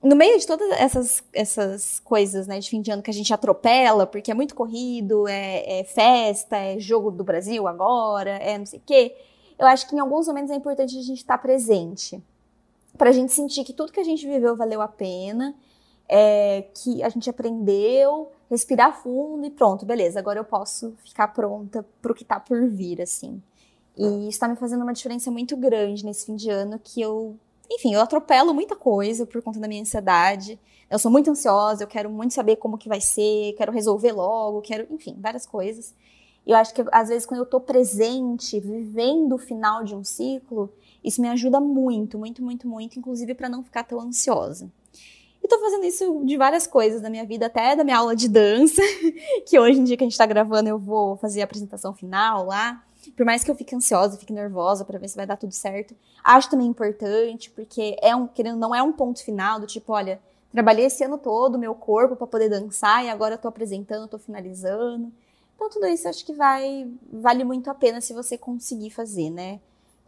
no 0.02 0.16
meio 0.16 0.38
de 0.38 0.46
todas 0.46 0.68
essas, 0.72 1.22
essas 1.32 2.00
coisas, 2.00 2.46
né, 2.48 2.58
de 2.58 2.68
fim 2.68 2.82
de 2.82 2.90
ano 2.90 3.02
que 3.02 3.10
a 3.10 3.14
gente 3.14 3.32
atropela, 3.32 4.06
porque 4.06 4.30
é 4.30 4.34
muito 4.34 4.54
corrido, 4.54 5.28
é, 5.28 5.80
é 5.80 5.84
festa, 5.84 6.56
é 6.56 6.78
jogo 6.78 7.10
do 7.10 7.22
Brasil 7.22 7.68
agora, 7.68 8.30
é 8.30 8.58
não 8.58 8.66
sei 8.66 8.80
o 8.80 8.82
quê, 8.84 9.14
eu 9.58 9.66
acho 9.66 9.88
que 9.88 9.94
em 9.94 10.00
alguns 10.00 10.26
momentos 10.26 10.50
é 10.50 10.56
importante 10.56 10.98
a 10.98 11.02
gente 11.02 11.18
estar 11.18 11.38
presente. 11.38 12.20
Pra 12.98 13.12
gente 13.12 13.32
sentir 13.32 13.64
que 13.64 13.72
tudo 13.72 13.92
que 13.92 14.00
a 14.00 14.04
gente 14.04 14.26
viveu 14.26 14.56
valeu 14.56 14.82
a 14.82 14.88
pena, 14.88 15.54
é, 16.08 16.66
que 16.74 17.02
a 17.02 17.08
gente 17.08 17.30
aprendeu, 17.30 18.30
respirar 18.50 19.00
fundo 19.00 19.46
e 19.46 19.50
pronto, 19.50 19.86
beleza, 19.86 20.18
agora 20.18 20.40
eu 20.40 20.44
posso 20.44 20.94
ficar 21.04 21.28
pronta 21.28 21.86
pro 22.02 22.14
que 22.14 22.24
tá 22.24 22.40
por 22.40 22.68
vir, 22.68 23.00
assim. 23.00 23.40
E 23.96 24.28
isso 24.28 24.40
tá 24.40 24.48
me 24.48 24.56
fazendo 24.56 24.82
uma 24.82 24.92
diferença 24.92 25.30
muito 25.30 25.56
grande 25.56 26.04
nesse 26.04 26.26
fim 26.26 26.34
de 26.34 26.50
ano 26.50 26.78
que 26.82 27.00
eu 27.00 27.36
enfim, 27.70 27.94
eu 27.94 28.00
atropelo 28.00 28.52
muita 28.52 28.76
coisa 28.76 29.26
por 29.26 29.42
conta 29.42 29.58
da 29.58 29.68
minha 29.68 29.82
ansiedade. 29.82 30.58
Eu 30.90 30.98
sou 30.98 31.10
muito 31.10 31.30
ansiosa, 31.30 31.84
eu 31.84 31.88
quero 31.88 32.10
muito 32.10 32.34
saber 32.34 32.56
como 32.56 32.76
que 32.76 32.88
vai 32.88 33.00
ser, 33.00 33.54
quero 33.56 33.72
resolver 33.72 34.12
logo, 34.12 34.60
quero, 34.60 34.86
enfim, 34.90 35.16
várias 35.18 35.46
coisas. 35.46 35.94
E 36.46 36.50
eu 36.50 36.56
acho 36.56 36.74
que 36.74 36.84
às 36.90 37.08
vezes 37.08 37.24
quando 37.24 37.40
eu 37.40 37.46
tô 37.46 37.60
presente, 37.60 38.60
vivendo 38.60 39.34
o 39.34 39.38
final 39.38 39.84
de 39.84 39.94
um 39.94 40.04
ciclo, 40.04 40.70
isso 41.02 41.20
me 41.20 41.28
ajuda 41.28 41.60
muito, 41.60 42.18
muito, 42.18 42.42
muito, 42.42 42.68
muito, 42.68 42.98
inclusive 42.98 43.34
para 43.34 43.48
não 43.48 43.62
ficar 43.62 43.84
tão 43.84 44.00
ansiosa. 44.00 44.70
E 45.42 45.48
tô 45.48 45.58
fazendo 45.58 45.84
isso 45.84 46.22
de 46.24 46.36
várias 46.36 46.66
coisas 46.66 47.02
na 47.02 47.10
minha 47.10 47.26
vida, 47.26 47.46
até 47.46 47.74
da 47.74 47.82
minha 47.82 47.98
aula 47.98 48.14
de 48.14 48.28
dança, 48.28 48.80
que 49.46 49.58
hoje 49.58 49.80
em 49.80 49.84
dia 49.84 49.96
que 49.96 50.04
a 50.04 50.06
gente 50.06 50.18
tá 50.18 50.26
gravando 50.26 50.68
eu 50.68 50.78
vou 50.78 51.16
fazer 51.16 51.40
a 51.40 51.44
apresentação 51.44 51.92
final 51.94 52.46
lá. 52.46 52.82
Por 53.22 53.26
mais 53.26 53.44
que 53.44 53.50
eu 53.52 53.54
fique 53.54 53.72
ansiosa, 53.72 54.18
fique 54.18 54.32
nervosa 54.32 54.84
para 54.84 54.98
ver 54.98 55.06
se 55.06 55.14
vai 55.14 55.24
dar 55.24 55.36
tudo 55.36 55.52
certo, 55.52 55.94
acho 56.24 56.50
também 56.50 56.66
importante, 56.66 57.50
porque 57.50 57.96
é 58.02 58.16
um, 58.16 58.26
querendo, 58.26 58.58
não 58.58 58.74
é 58.74 58.82
um 58.82 58.92
ponto 58.92 59.22
final 59.22 59.60
do 59.60 59.66
tipo, 59.68 59.92
olha, 59.92 60.20
trabalhei 60.50 60.86
esse 60.86 61.04
ano 61.04 61.16
todo 61.16 61.56
meu 61.56 61.72
corpo 61.72 62.16
para 62.16 62.26
poder 62.26 62.48
dançar 62.48 63.04
e 63.04 63.08
agora 63.08 63.36
estou 63.36 63.48
apresentando, 63.48 64.06
estou 64.06 64.18
finalizando. 64.18 65.12
Então 65.54 65.70
tudo 65.70 65.86
isso 65.86 66.08
acho 66.08 66.26
que 66.26 66.32
vai 66.32 66.90
vale 67.12 67.44
muito 67.44 67.70
a 67.70 67.74
pena 67.74 68.00
se 68.00 68.12
você 68.12 68.36
conseguir 68.36 68.90
fazer, 68.90 69.30
né? 69.30 69.60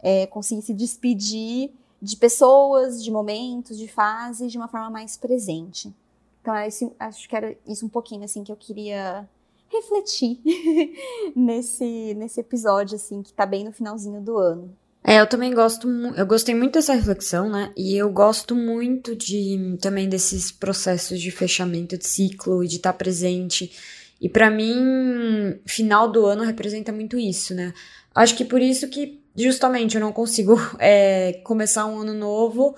É, 0.03 0.27
conseguir 0.27 0.63
se 0.63 0.73
despedir 0.73 1.71
de 2.01 2.17
pessoas, 2.17 3.01
de 3.01 3.09
momentos, 3.11 3.77
de 3.77 3.87
fases 3.87 4.51
de 4.51 4.57
uma 4.57 4.67
forma 4.67 4.89
mais 4.89 5.15
presente. 5.15 5.95
Então 6.41 6.53
é 6.53 6.67
esse, 6.67 6.91
acho 6.99 7.29
que 7.29 7.35
era 7.37 7.55
isso 7.65 7.85
um 7.85 7.89
pouquinho 7.89 8.25
assim 8.25 8.43
que 8.43 8.51
eu 8.51 8.57
queria 8.57 9.25
refletir 9.69 10.39
nesse, 11.35 12.13
nesse 12.15 12.39
episódio, 12.39 12.95
assim, 12.95 13.21
que 13.21 13.33
tá 13.33 13.45
bem 13.45 13.63
no 13.63 13.71
finalzinho 13.71 14.21
do 14.21 14.37
ano. 14.37 14.75
É, 15.07 15.19
eu 15.19 15.27
também 15.27 15.53
gosto, 15.53 15.87
eu 15.87 16.25
gostei 16.25 16.55
muito 16.55 16.73
dessa 16.73 16.95
reflexão, 16.95 17.47
né? 17.47 17.71
E 17.77 17.95
eu 17.95 18.09
gosto 18.09 18.55
muito 18.55 19.15
de 19.15 19.77
também 19.79 20.09
desses 20.09 20.51
processos 20.51 21.21
de 21.21 21.29
fechamento 21.29 21.95
de 21.95 22.07
ciclo 22.07 22.63
e 22.63 22.67
de 22.67 22.77
estar 22.77 22.91
tá 22.91 22.97
presente. 22.97 23.71
E 24.19 24.27
para 24.27 24.49
mim, 24.49 25.59
final 25.63 26.11
do 26.11 26.25
ano 26.25 26.43
representa 26.43 26.91
muito 26.91 27.19
isso, 27.19 27.53
né? 27.53 27.71
Acho 28.15 28.35
que 28.35 28.43
por 28.43 28.59
isso 28.59 28.87
que 28.87 29.21
justamente 29.35 29.93
eu 29.93 30.01
não 30.01 30.11
consigo 30.11 30.55
é, 30.79 31.33
começar 31.43 31.85
um 31.85 31.99
ano 31.99 32.13
novo 32.13 32.75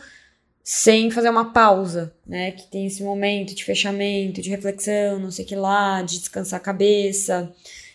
sem 0.70 1.10
fazer 1.10 1.30
uma 1.30 1.54
pausa, 1.54 2.14
né? 2.28 2.52
Que 2.52 2.70
tem 2.70 2.86
esse 2.88 3.02
momento 3.02 3.56
de 3.56 3.64
fechamento, 3.64 4.42
de 4.42 4.50
reflexão, 4.50 5.18
não 5.18 5.32
sei 5.32 5.46
o 5.46 5.48
que 5.48 5.56
lá, 5.56 6.02
de 6.02 6.20
descansar 6.20 6.60
a 6.60 6.64
cabeça. 6.64 7.50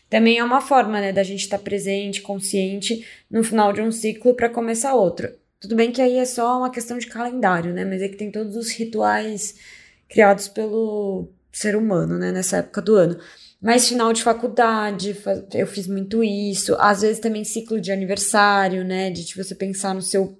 Também 0.08 0.38
é 0.38 0.44
uma 0.44 0.58
forma, 0.58 0.98
né, 0.98 1.12
da 1.12 1.22
gente 1.22 1.42
estar 1.42 1.58
tá 1.58 1.62
presente, 1.62 2.22
consciente 2.22 3.06
no 3.30 3.44
final 3.44 3.74
de 3.74 3.82
um 3.82 3.92
ciclo 3.92 4.32
para 4.32 4.48
começar 4.48 4.94
outro. 4.94 5.28
Tudo 5.60 5.76
bem 5.76 5.92
que 5.92 6.00
aí 6.00 6.16
é 6.16 6.24
só 6.24 6.56
uma 6.56 6.70
questão 6.70 6.96
de 6.96 7.08
calendário, 7.08 7.74
né? 7.74 7.84
Mas 7.84 8.00
é 8.00 8.08
que 8.08 8.16
tem 8.16 8.30
todos 8.30 8.56
os 8.56 8.70
rituais 8.70 9.54
criados 10.08 10.48
pelo 10.48 11.28
ser 11.52 11.76
humano, 11.76 12.18
né, 12.18 12.32
nessa 12.32 12.56
época 12.56 12.80
do 12.80 12.94
ano. 12.94 13.18
Mas 13.60 13.86
final 13.86 14.14
de 14.14 14.22
faculdade, 14.22 15.14
eu 15.52 15.66
fiz 15.66 15.86
muito 15.86 16.24
isso. 16.24 16.74
Às 16.78 17.02
vezes 17.02 17.18
também 17.18 17.44
ciclo 17.44 17.78
de 17.78 17.92
aniversário, 17.92 18.82
né? 18.82 19.10
De 19.10 19.36
você 19.36 19.54
pensar 19.54 19.94
no 19.94 20.00
seu 20.00 20.38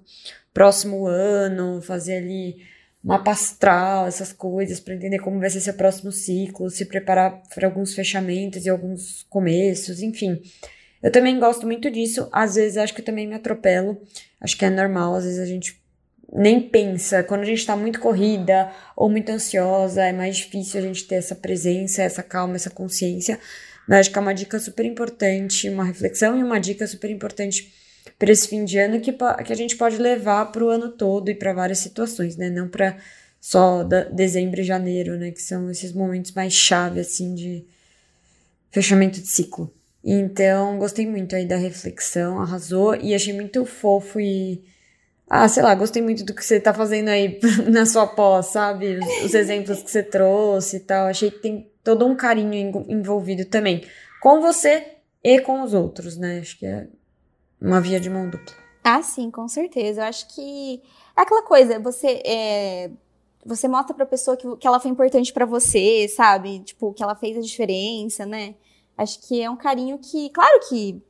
próximo 0.53 1.07
ano, 1.07 1.81
fazer 1.81 2.17
ali 2.17 2.57
mapa 3.03 3.31
astral, 3.31 4.07
essas 4.07 4.31
coisas, 4.31 4.79
para 4.79 4.93
entender 4.93 5.19
como 5.19 5.39
vai 5.39 5.49
ser 5.49 5.59
seu 5.59 5.73
próximo 5.73 6.11
ciclo, 6.11 6.69
se 6.69 6.85
preparar 6.85 7.43
para 7.53 7.67
alguns 7.67 7.93
fechamentos 7.93 8.65
e 8.65 8.69
alguns 8.69 9.25
começos, 9.29 10.01
enfim. 10.01 10.41
Eu 11.01 11.11
também 11.11 11.37
gosto 11.37 11.65
muito 11.65 11.91
disso, 11.91 12.29
às 12.31 12.55
vezes 12.55 12.77
acho 12.77 12.93
que 12.93 13.01
eu 13.01 13.05
também 13.05 13.27
me 13.27 13.35
atropelo, 13.35 14.01
acho 14.39 14.57
que 14.57 14.63
é 14.63 14.69
normal, 14.69 15.15
às 15.15 15.25
vezes 15.25 15.39
a 15.39 15.45
gente 15.45 15.77
nem 16.33 16.61
pensa, 16.61 17.21
quando 17.23 17.41
a 17.41 17.45
gente 17.45 17.65
tá 17.65 17.75
muito 17.75 17.99
corrida 17.99 18.71
ou 18.95 19.09
muito 19.09 19.29
ansiosa, 19.29 20.03
é 20.03 20.13
mais 20.13 20.37
difícil 20.37 20.79
a 20.79 20.83
gente 20.83 21.05
ter 21.05 21.15
essa 21.15 21.35
presença, 21.35 22.01
essa 22.01 22.23
calma, 22.23 22.55
essa 22.55 22.69
consciência, 22.69 23.37
mas 23.85 23.99
acho 23.99 24.11
que 24.11 24.17
é 24.17 24.21
uma 24.21 24.33
dica 24.33 24.57
super 24.57 24.85
importante, 24.85 25.69
uma 25.69 25.83
reflexão 25.83 26.39
e 26.39 26.43
uma 26.43 26.57
dica 26.57 26.87
super 26.87 27.09
importante 27.09 27.82
para 28.23 28.31
esse 28.31 28.47
fim 28.47 28.63
de 28.63 28.79
ano 28.79 29.01
que, 29.01 29.11
que 29.11 29.51
a 29.51 29.55
gente 29.55 29.75
pode 29.75 29.97
levar 29.97 30.45
para 30.45 30.63
o 30.63 30.69
ano 30.69 30.87
todo 30.87 31.27
e 31.27 31.35
para 31.35 31.51
várias 31.51 31.79
situações, 31.79 32.37
né? 32.37 32.49
Não 32.49 32.69
para 32.69 32.95
só 33.37 33.83
da, 33.83 34.05
dezembro 34.05 34.61
e 34.61 34.63
janeiro, 34.63 35.17
né? 35.17 35.29
Que 35.31 35.41
são 35.41 35.69
esses 35.69 35.91
momentos 35.91 36.31
mais 36.31 36.53
chave, 36.53 37.01
assim, 37.01 37.35
de 37.35 37.65
fechamento 38.71 39.19
de 39.19 39.27
ciclo. 39.27 39.73
Então, 40.01 40.79
gostei 40.79 41.05
muito 41.05 41.35
aí 41.35 41.45
da 41.45 41.57
reflexão, 41.57 42.39
arrasou 42.39 42.95
e 42.95 43.13
achei 43.13 43.33
muito 43.33 43.65
fofo 43.65 44.21
e. 44.21 44.63
Ah, 45.29 45.49
sei 45.49 45.61
lá, 45.61 45.75
gostei 45.75 46.01
muito 46.01 46.23
do 46.23 46.33
que 46.33 46.45
você 46.45 46.61
tá 46.61 46.73
fazendo 46.73 47.09
aí 47.09 47.41
na 47.69 47.85
sua 47.85 48.07
pós, 48.07 48.45
sabe? 48.45 48.99
Os, 48.99 49.25
os 49.25 49.33
exemplos 49.33 49.83
que 49.83 49.91
você 49.91 50.01
trouxe 50.01 50.77
e 50.77 50.79
tal. 50.79 51.07
Achei 51.07 51.29
que 51.29 51.39
tem 51.39 51.69
todo 51.83 52.05
um 52.05 52.15
carinho 52.15 52.85
envolvido 52.87 53.43
também. 53.43 53.83
Com 54.21 54.39
você 54.39 54.93
e 55.21 55.41
com 55.41 55.61
os 55.61 55.73
outros, 55.73 56.15
né? 56.15 56.39
Acho 56.39 56.57
que 56.57 56.65
é 56.65 56.87
uma 57.63 57.79
via 57.79 57.99
de 57.99 58.09
mão 58.09 58.29
dupla. 58.29 58.53
Ah, 58.83 59.01
sim, 59.01 59.31
com 59.31 59.47
certeza. 59.47 60.01
Eu 60.01 60.05
acho 60.05 60.27
que 60.35 60.81
é 61.15 61.21
aquela 61.21 61.43
coisa, 61.43 61.79
você 61.79 62.21
é, 62.25 62.91
você 63.45 63.67
mostra 63.67 63.95
pra 63.95 64.05
pessoa 64.05 64.35
que, 64.35 64.57
que 64.57 64.67
ela 64.67 64.79
foi 64.79 64.91
importante 64.91 65.31
para 65.31 65.45
você, 65.45 66.07
sabe? 66.09 66.59
Tipo, 66.59 66.93
que 66.93 67.01
ela 67.01 67.15
fez 67.15 67.37
a 67.37 67.41
diferença, 67.41 68.25
né? 68.25 68.55
Acho 68.97 69.19
que 69.25 69.41
é 69.41 69.49
um 69.49 69.55
carinho 69.55 69.97
que, 69.97 70.29
claro 70.29 70.59
que 70.67 71.01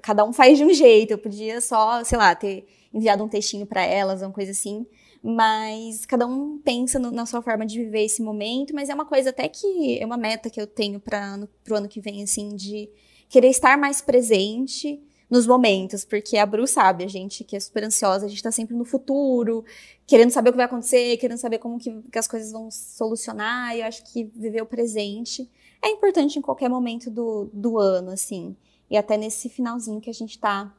cada 0.00 0.24
um 0.24 0.32
faz 0.32 0.56
de 0.56 0.64
um 0.64 0.72
jeito. 0.72 1.12
Eu 1.12 1.18
podia 1.18 1.60
só, 1.60 2.02
sei 2.02 2.16
lá, 2.16 2.34
ter 2.34 2.66
enviado 2.92 3.22
um 3.22 3.28
textinho 3.28 3.66
para 3.66 3.82
elas, 3.82 4.22
uma 4.22 4.32
coisa 4.32 4.50
assim. 4.50 4.86
Mas 5.22 6.04
cada 6.04 6.26
um 6.26 6.58
pensa 6.58 6.98
no, 6.98 7.10
na 7.10 7.26
sua 7.26 7.42
forma 7.42 7.64
de 7.64 7.78
viver 7.78 8.04
esse 8.04 8.22
momento. 8.22 8.74
Mas 8.74 8.88
é 8.88 8.94
uma 8.94 9.04
coisa 9.04 9.30
até 9.30 9.48
que 9.48 9.98
é 10.00 10.06
uma 10.06 10.16
meta 10.16 10.50
que 10.50 10.60
eu 10.60 10.66
tenho 10.66 10.98
para 10.98 11.38
pro 11.62 11.76
ano 11.76 11.88
que 11.88 12.00
vem, 12.00 12.22
assim, 12.22 12.56
de 12.56 12.90
querer 13.28 13.48
estar 13.48 13.78
mais 13.78 14.00
presente 14.00 15.00
nos 15.32 15.46
momentos, 15.46 16.04
porque 16.04 16.36
a 16.36 16.44
Bru 16.44 16.66
sabe, 16.66 17.04
a 17.04 17.08
gente 17.08 17.42
que 17.42 17.56
é 17.56 17.60
super 17.60 17.82
ansiosa, 17.82 18.26
a 18.26 18.28
gente 18.28 18.42
tá 18.42 18.52
sempre 18.52 18.76
no 18.76 18.84
futuro, 18.84 19.64
querendo 20.06 20.30
saber 20.30 20.50
o 20.50 20.52
que 20.52 20.58
vai 20.58 20.66
acontecer, 20.66 21.16
querendo 21.16 21.38
saber 21.38 21.56
como 21.56 21.78
que, 21.78 21.90
que 22.02 22.18
as 22.18 22.28
coisas 22.28 22.52
vão 22.52 22.70
solucionar, 22.70 23.74
e 23.74 23.80
eu 23.80 23.86
acho 23.86 24.04
que 24.12 24.24
viver 24.24 24.60
o 24.60 24.66
presente 24.66 25.50
é 25.82 25.88
importante 25.88 26.38
em 26.38 26.42
qualquer 26.42 26.68
momento 26.68 27.10
do, 27.10 27.48
do 27.50 27.78
ano, 27.78 28.10
assim, 28.10 28.54
e 28.90 28.96
até 28.98 29.16
nesse 29.16 29.48
finalzinho 29.48 30.02
que 30.02 30.10
a 30.10 30.12
gente 30.12 30.38
tá 30.38 30.70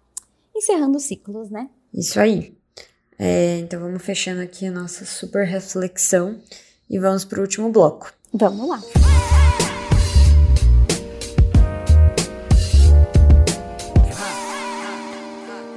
encerrando 0.56 1.00
ciclos, 1.00 1.50
né? 1.50 1.68
Isso 1.92 2.20
aí. 2.20 2.56
É, 3.18 3.58
então 3.58 3.80
vamos 3.80 4.04
fechando 4.04 4.42
aqui 4.42 4.68
a 4.68 4.72
nossa 4.72 5.04
super 5.04 5.48
reflexão 5.48 6.40
e 6.88 7.00
vamos 7.00 7.26
pro 7.26 7.42
último 7.42 7.72
bloco. 7.72 8.14
Vamos 8.32 8.70
lá. 8.70 8.80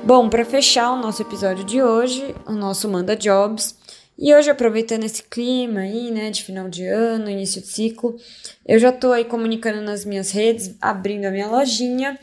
Bom, 0.07 0.29
para 0.29 0.45
fechar 0.45 0.93
o 0.93 1.03
nosso 1.03 1.21
episódio 1.21 1.65
de 1.65 1.83
hoje, 1.83 2.33
o 2.47 2.53
nosso 2.53 2.89
Manda 2.89 3.17
Jobs. 3.17 3.75
E 4.17 4.33
hoje, 4.33 4.49
aproveitando 4.49 5.03
esse 5.03 5.21
clima 5.21 5.81
aí, 5.81 6.13
né, 6.13 6.31
de 6.31 6.45
final 6.45 6.69
de 6.69 6.87
ano, 6.87 7.29
início 7.29 7.61
de 7.61 7.67
ciclo, 7.67 8.17
eu 8.65 8.79
já 8.79 8.93
tô 8.93 9.11
aí 9.11 9.25
comunicando 9.25 9.81
nas 9.81 10.05
minhas 10.05 10.31
redes, 10.31 10.77
abrindo 10.81 11.25
a 11.25 11.33
minha 11.33 11.49
lojinha. 11.49 12.17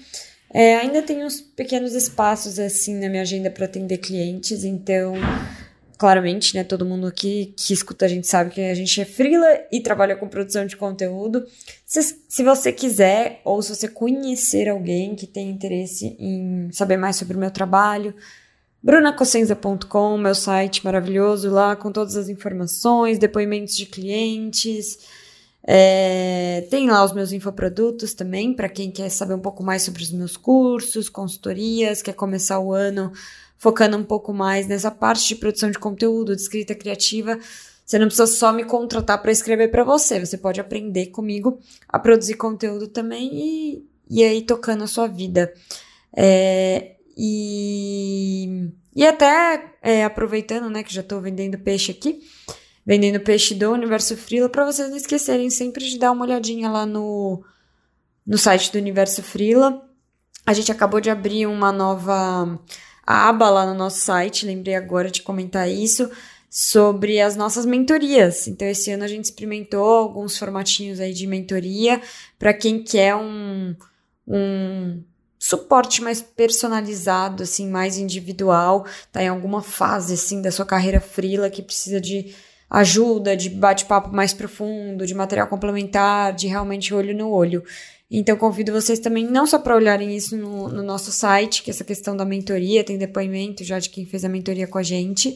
É, 0.54 0.78
ainda 0.78 1.02
tem 1.02 1.26
uns 1.26 1.42
pequenos 1.42 1.94
espaços 1.94 2.58
assim 2.58 2.98
na 3.02 3.10
minha 3.10 3.22
agenda 3.22 3.52
para 3.52 3.66
atender 3.66 3.98
clientes, 3.98 4.64
então 4.64 5.16
claramente, 5.98 6.56
né, 6.56 6.64
todo 6.64 6.86
mundo 6.86 7.08
aqui 7.08 7.54
que 7.58 7.74
escuta 7.74 8.06
a 8.06 8.08
gente 8.08 8.28
sabe 8.28 8.52
que 8.52 8.62
a 8.62 8.74
gente 8.74 9.00
é 9.00 9.06
freela 9.06 9.48
e 9.72 9.82
trabalha 9.82 10.16
com 10.16 10.28
produção 10.28 10.66
de 10.66 10.76
conteúdo. 10.76 11.46
Se, 11.86 12.02
se 12.28 12.44
você 12.44 12.72
quiser 12.72 13.42
ou 13.44 13.62
se 13.62 13.76
você 13.76 13.88
conhecer 13.88 14.68
alguém 14.70 15.16
que 15.16 15.28
tem 15.28 15.50
interesse 15.50 16.16
em 16.20 16.70
saber 16.72 16.98
mais 16.98 17.16
sobre 17.16 17.38
o 17.38 17.40
meu 17.40 17.52
trabalho, 17.52 18.16
brunacossenza.com, 18.82 20.18
meu 20.18 20.36
site 20.36 20.84
maravilhoso 20.84 21.50
lá 21.50 21.76
com 21.76 21.92
todas 21.92 22.18
as 22.18 22.28
informações, 22.28 23.18
depoimentos 23.18 23.76
de 23.76 23.86
clientes. 23.86 25.00
É, 25.66 26.68
tem 26.70 26.90
lá 26.90 27.06
os 27.06 27.14
meus 27.14 27.32
infoprodutos 27.32 28.14
também, 28.14 28.54
para 28.54 28.68
quem 28.68 28.92
quer 28.92 29.08
saber 29.10 29.36
um 29.36 29.40
pouco 29.40 29.64
mais 29.64 29.84
sobre 29.84 30.04
os 30.04 30.12
meus 30.12 30.36
cursos, 30.36 31.08
consultorias, 31.08 32.02
quer 32.02 32.14
começar 32.14 32.60
o 32.60 32.74
ano 32.74 33.14
focando 33.64 33.96
um 33.96 34.04
pouco 34.04 34.34
mais 34.34 34.68
nessa 34.68 34.92
parte 34.92 35.26
de 35.26 35.36
produção 35.38 35.72
de 35.72 35.80
conteúdo, 35.80 36.36
de 36.36 36.42
escrita 36.42 36.76
criativa. 36.76 37.40
Você 37.86 37.98
não 37.98 38.08
precisa 38.08 38.28
só 38.28 38.52
me 38.52 38.66
contratar 38.66 39.22
para 39.22 39.32
escrever 39.32 39.70
para 39.70 39.86
você, 39.86 40.20
você 40.20 40.38
pode 40.38 40.60
aprender 40.60 41.08
comigo 41.08 41.58
a 41.88 41.98
produzir 41.98 42.34
conteúdo 42.34 42.90
também 42.90 43.30
e, 43.34 43.86
e 44.10 44.22
aí 44.22 44.42
tocando 44.42 44.84
a 44.84 44.88
sua 44.88 45.08
vida. 45.08 45.54
É, 46.14 46.98
e, 47.18 48.70
e 48.94 49.08
até 49.08 49.74
é, 49.82 50.04
aproveitando, 50.04 50.70
né, 50.70 50.84
que 50.84 50.94
já 50.94 51.00
estou 51.00 51.22
vendendo 51.22 51.58
peixe 51.58 51.94
aqui, 51.94 52.20
vendendo 52.86 53.22
peixe 53.22 53.56
do 53.56 53.72
Universo 53.72 54.18
Frila, 54.18 54.50
para 54.50 54.66
vocês 54.66 54.90
não 54.90 54.98
esquecerem 54.98 55.50
sempre 55.50 55.86
de 55.86 55.98
dar 55.98 56.12
uma 56.12 56.26
olhadinha 56.26 56.70
lá 56.70 56.86
no, 56.86 57.42
no 58.28 58.38
site 58.38 58.74
do 58.74 58.78
Universo 58.78 59.24
Frila. 59.24 59.82
A 60.46 60.52
gente 60.52 60.70
acabou 60.70 61.00
de 61.00 61.10
abrir 61.10 61.46
uma 61.46 61.72
nova 61.72 62.60
aba 63.06 63.50
lá 63.50 63.66
no 63.66 63.74
nosso 63.74 64.00
site, 64.00 64.46
lembrei 64.46 64.76
agora 64.76 65.12
de 65.12 65.22
comentar 65.22 65.70
isso, 65.70 66.10
sobre 66.50 67.20
as 67.20 67.36
nossas 67.36 67.66
mentorias. 67.66 68.48
Então, 68.48 68.68
esse 68.68 68.92
ano 68.92 69.04
a 69.04 69.08
gente 69.08 69.26
experimentou 69.26 69.84
alguns 69.84 70.38
formatinhos 70.38 71.00
aí 71.00 71.12
de 71.12 71.26
mentoria 71.26 72.00
para 72.38 72.54
quem 72.54 72.84
quer 72.84 73.16
um, 73.16 73.76
um 74.28 75.04
suporte 75.40 76.02
mais 76.02 76.22
personalizado, 76.22 77.44
assim, 77.44 77.70
mais 77.70 77.98
individual, 77.98 78.86
tá 79.12 79.24
em 79.24 79.28
alguma 79.28 79.62
fase, 79.62 80.14
assim, 80.14 80.42
da 80.42 80.52
sua 80.52 80.66
carreira 80.66 81.02
frila 81.02 81.50
que 81.50 81.62
precisa 81.62 82.00
de 82.00 82.36
ajuda, 82.70 83.36
de 83.36 83.50
bate-papo 83.50 84.14
mais 84.14 84.34
profundo, 84.34 85.06
de 85.06 85.14
material 85.14 85.48
complementar, 85.48 86.34
de 86.34 86.48
realmente 86.48 86.94
olho 86.94 87.16
no 87.16 87.30
olho. 87.30 87.64
Então, 88.16 88.38
convido 88.38 88.72
vocês 88.72 89.00
também 89.00 89.26
não 89.26 89.48
só 89.48 89.58
para 89.58 89.76
olharem 89.76 90.16
isso 90.16 90.38
no, 90.38 90.70
no, 90.70 90.84
nosso 90.84 91.12
site, 91.12 91.64
que 91.64 91.72
é 91.72 91.74
essa 91.74 91.84
questão 91.84 92.16
da 92.16 92.24
mentoria, 92.24 92.84
tem 92.84 92.96
depoimento 92.96 93.64
já 93.64 93.80
de 93.80 93.90
quem 93.90 94.06
fez 94.06 94.24
a 94.24 94.30
mentoria 94.30 94.68
com 94.68 94.78
a 94.78 94.84
gente, 94.84 95.36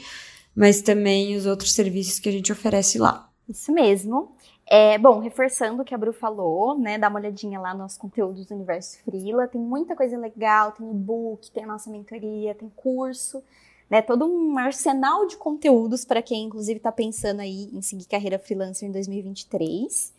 mas 0.55 0.79
também 0.79 1.35
os 1.35 1.47
outros 1.47 1.73
serviços 1.73 2.19
que 2.19 2.29
a 2.29 2.31
gente 2.31 2.51
oferece 2.51 2.99
lá. 2.99 3.31
Isso 3.49 3.71
mesmo. 3.71 4.31
É, 4.69 4.95
bom, 4.99 5.17
reforçando 5.17 5.81
o 5.81 5.85
que 5.85 5.95
a 5.95 5.97
Bru 5.97 6.13
falou, 6.13 6.77
né? 6.77 6.99
Dá 6.99 7.09
uma 7.09 7.19
olhadinha 7.19 7.59
lá 7.59 7.73
nos 7.73 7.97
conteúdos 7.97 8.45
do 8.45 8.53
Universo 8.53 8.99
Frila. 9.03 9.47
Tem 9.47 9.59
muita 9.59 9.95
coisa 9.95 10.15
legal, 10.15 10.71
tem 10.71 10.87
e-book, 10.87 11.49
tem 11.49 11.63
a 11.63 11.67
nossa 11.67 11.89
mentoria, 11.89 12.53
tem 12.53 12.69
curso, 12.75 13.41
né? 13.89 14.03
Todo 14.03 14.27
um 14.27 14.55
arsenal 14.55 15.25
de 15.25 15.35
conteúdos 15.35 16.05
para 16.05 16.21
quem, 16.21 16.43
inclusive, 16.43 16.77
está 16.77 16.91
pensando 16.91 17.39
aí 17.39 17.71
em 17.73 17.81
seguir 17.81 18.05
carreira 18.05 18.37
freelancer 18.37 18.87
em 18.87 18.91
2023. 18.91 20.15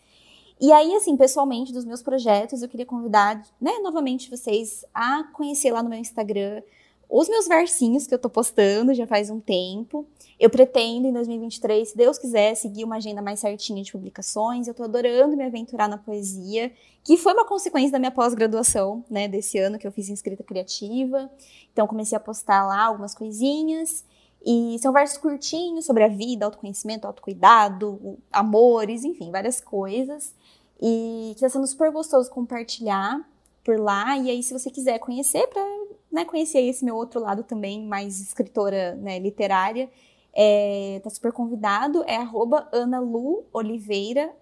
E 0.61 0.73
aí, 0.73 0.95
assim, 0.95 1.17
pessoalmente, 1.17 1.73
dos 1.73 1.85
meus 1.85 2.03
projetos, 2.03 2.63
eu 2.63 2.69
queria 2.69 2.87
convidar, 2.87 3.43
né, 3.61 3.79
novamente 3.81 4.31
vocês 4.31 4.85
a 4.93 5.25
conhecer 5.33 5.73
lá 5.73 5.83
no 5.83 5.89
meu 5.89 5.99
Instagram 5.99 6.63
os 7.09 7.27
meus 7.27 7.49
versinhos 7.49 8.07
que 8.07 8.13
eu 8.13 8.19
tô 8.19 8.29
postando 8.29 8.93
já 8.93 9.07
faz 9.07 9.31
um 9.31 9.41
tempo. 9.41 10.07
Eu 10.39 10.51
pretendo, 10.51 11.07
em 11.07 11.13
2023, 11.13 11.89
se 11.89 11.97
Deus 11.97 12.19
quiser, 12.19 12.55
seguir 12.55 12.85
uma 12.85 12.97
agenda 12.97 13.23
mais 13.23 13.41
certinha 13.41 13.83
de 13.83 13.91
publicações. 13.91 14.69
Eu 14.69 14.75
tô 14.75 14.83
adorando 14.83 15.35
me 15.35 15.43
aventurar 15.43 15.89
na 15.89 15.97
poesia, 15.97 16.71
que 17.03 17.17
foi 17.17 17.33
uma 17.33 17.47
consequência 17.47 17.93
da 17.93 17.99
minha 17.99 18.11
pós-graduação, 18.11 19.03
né, 19.09 19.27
desse 19.27 19.59
ano 19.59 19.79
que 19.79 19.87
eu 19.87 19.93
fiz 19.93 20.11
em 20.11 20.13
escrita 20.13 20.45
criativa. 20.45 21.31
Então, 21.73 21.87
comecei 21.87 22.15
a 22.15 22.21
postar 22.21 22.67
lá 22.67 22.85
algumas 22.85 23.15
coisinhas. 23.15 24.05
E 24.45 24.77
são 24.79 24.93
versos 24.93 25.17
curtinhos 25.17 25.87
sobre 25.87 26.05
a 26.05 26.09
vida, 26.09 26.45
autoconhecimento, 26.45 27.07
autocuidado, 27.07 28.19
amores, 28.31 29.03
enfim, 29.03 29.31
várias 29.31 29.61
coisas. 29.61 30.35
E 30.81 31.33
está 31.35 31.49
sendo 31.49 31.67
super 31.67 31.91
gostoso 31.91 32.31
compartilhar 32.31 33.21
por 33.65 33.79
lá. 33.79 34.17
E 34.17 34.31
aí, 34.31 34.43
se 34.43 34.53
você 34.53 34.71
quiser 34.71 34.99
conhecer, 34.99 35.47
para 35.49 35.63
né, 36.11 36.25
conhecer 36.25 36.61
esse 36.61 36.85
meu 36.85 36.97
outro 36.97 37.21
lado 37.21 37.43
também, 37.43 37.85
mais 37.87 38.21
escritora 38.21 38.95
né, 38.97 39.19
literária, 39.19 39.91
é, 40.33 41.01
tá 41.03 41.11
super 41.11 41.33
convidado, 41.33 42.05
é 42.07 42.17
arroba 42.17 42.69
analuoliveira. 42.73 44.33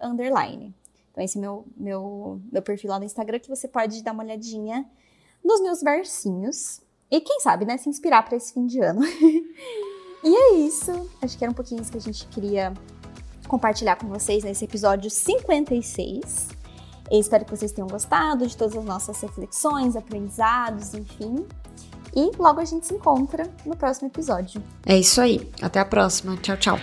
Então, 1.11 1.23
esse 1.23 1.37
é 1.37 1.41
meu, 1.41 1.65
meu, 1.75 2.39
meu 2.51 2.61
perfil 2.61 2.91
lá 2.91 2.99
no 2.99 3.05
Instagram, 3.05 3.39
que 3.39 3.49
você 3.49 3.67
pode 3.67 4.03
dar 4.03 4.11
uma 4.11 4.23
olhadinha 4.23 4.85
nos 5.43 5.61
meus 5.61 5.81
versinhos. 5.81 6.81
E 7.09 7.19
quem 7.21 7.39
sabe, 7.39 7.65
né, 7.65 7.77
se 7.77 7.89
inspirar 7.89 8.23
para 8.23 8.37
esse 8.37 8.53
fim 8.53 8.67
de 8.67 8.79
ano. 8.79 9.01
e 10.23 10.35
é 10.35 10.53
isso. 10.55 11.09
Acho 11.21 11.37
que 11.37 11.43
era 11.43 11.51
um 11.51 11.55
pouquinho 11.55 11.81
isso 11.81 11.91
que 11.91 11.97
a 11.97 12.01
gente 12.01 12.27
queria 12.27 12.73
compartilhar 13.47 13.95
com 13.95 14.07
vocês 14.07 14.43
nesse 14.43 14.65
episódio 14.65 15.09
56. 15.09 16.49
Eu 17.09 17.19
espero 17.19 17.45
que 17.45 17.55
vocês 17.55 17.71
tenham 17.71 17.87
gostado 17.87 18.45
de 18.45 18.55
todas 18.55 18.75
as 18.75 18.83
nossas 18.83 19.19
reflexões, 19.21 19.95
aprendizados, 19.95 20.93
enfim. 20.93 21.45
E 22.15 22.31
logo 22.37 22.59
a 22.59 22.65
gente 22.65 22.87
se 22.87 22.93
encontra 22.93 23.49
no 23.65 23.75
próximo 23.75 24.07
episódio. 24.07 24.61
É 24.85 24.97
isso 24.97 25.21
aí. 25.21 25.49
Até 25.61 25.79
a 25.79 25.85
próxima. 25.85 26.35
Tchau, 26.37 26.57
tchau. 26.57 26.79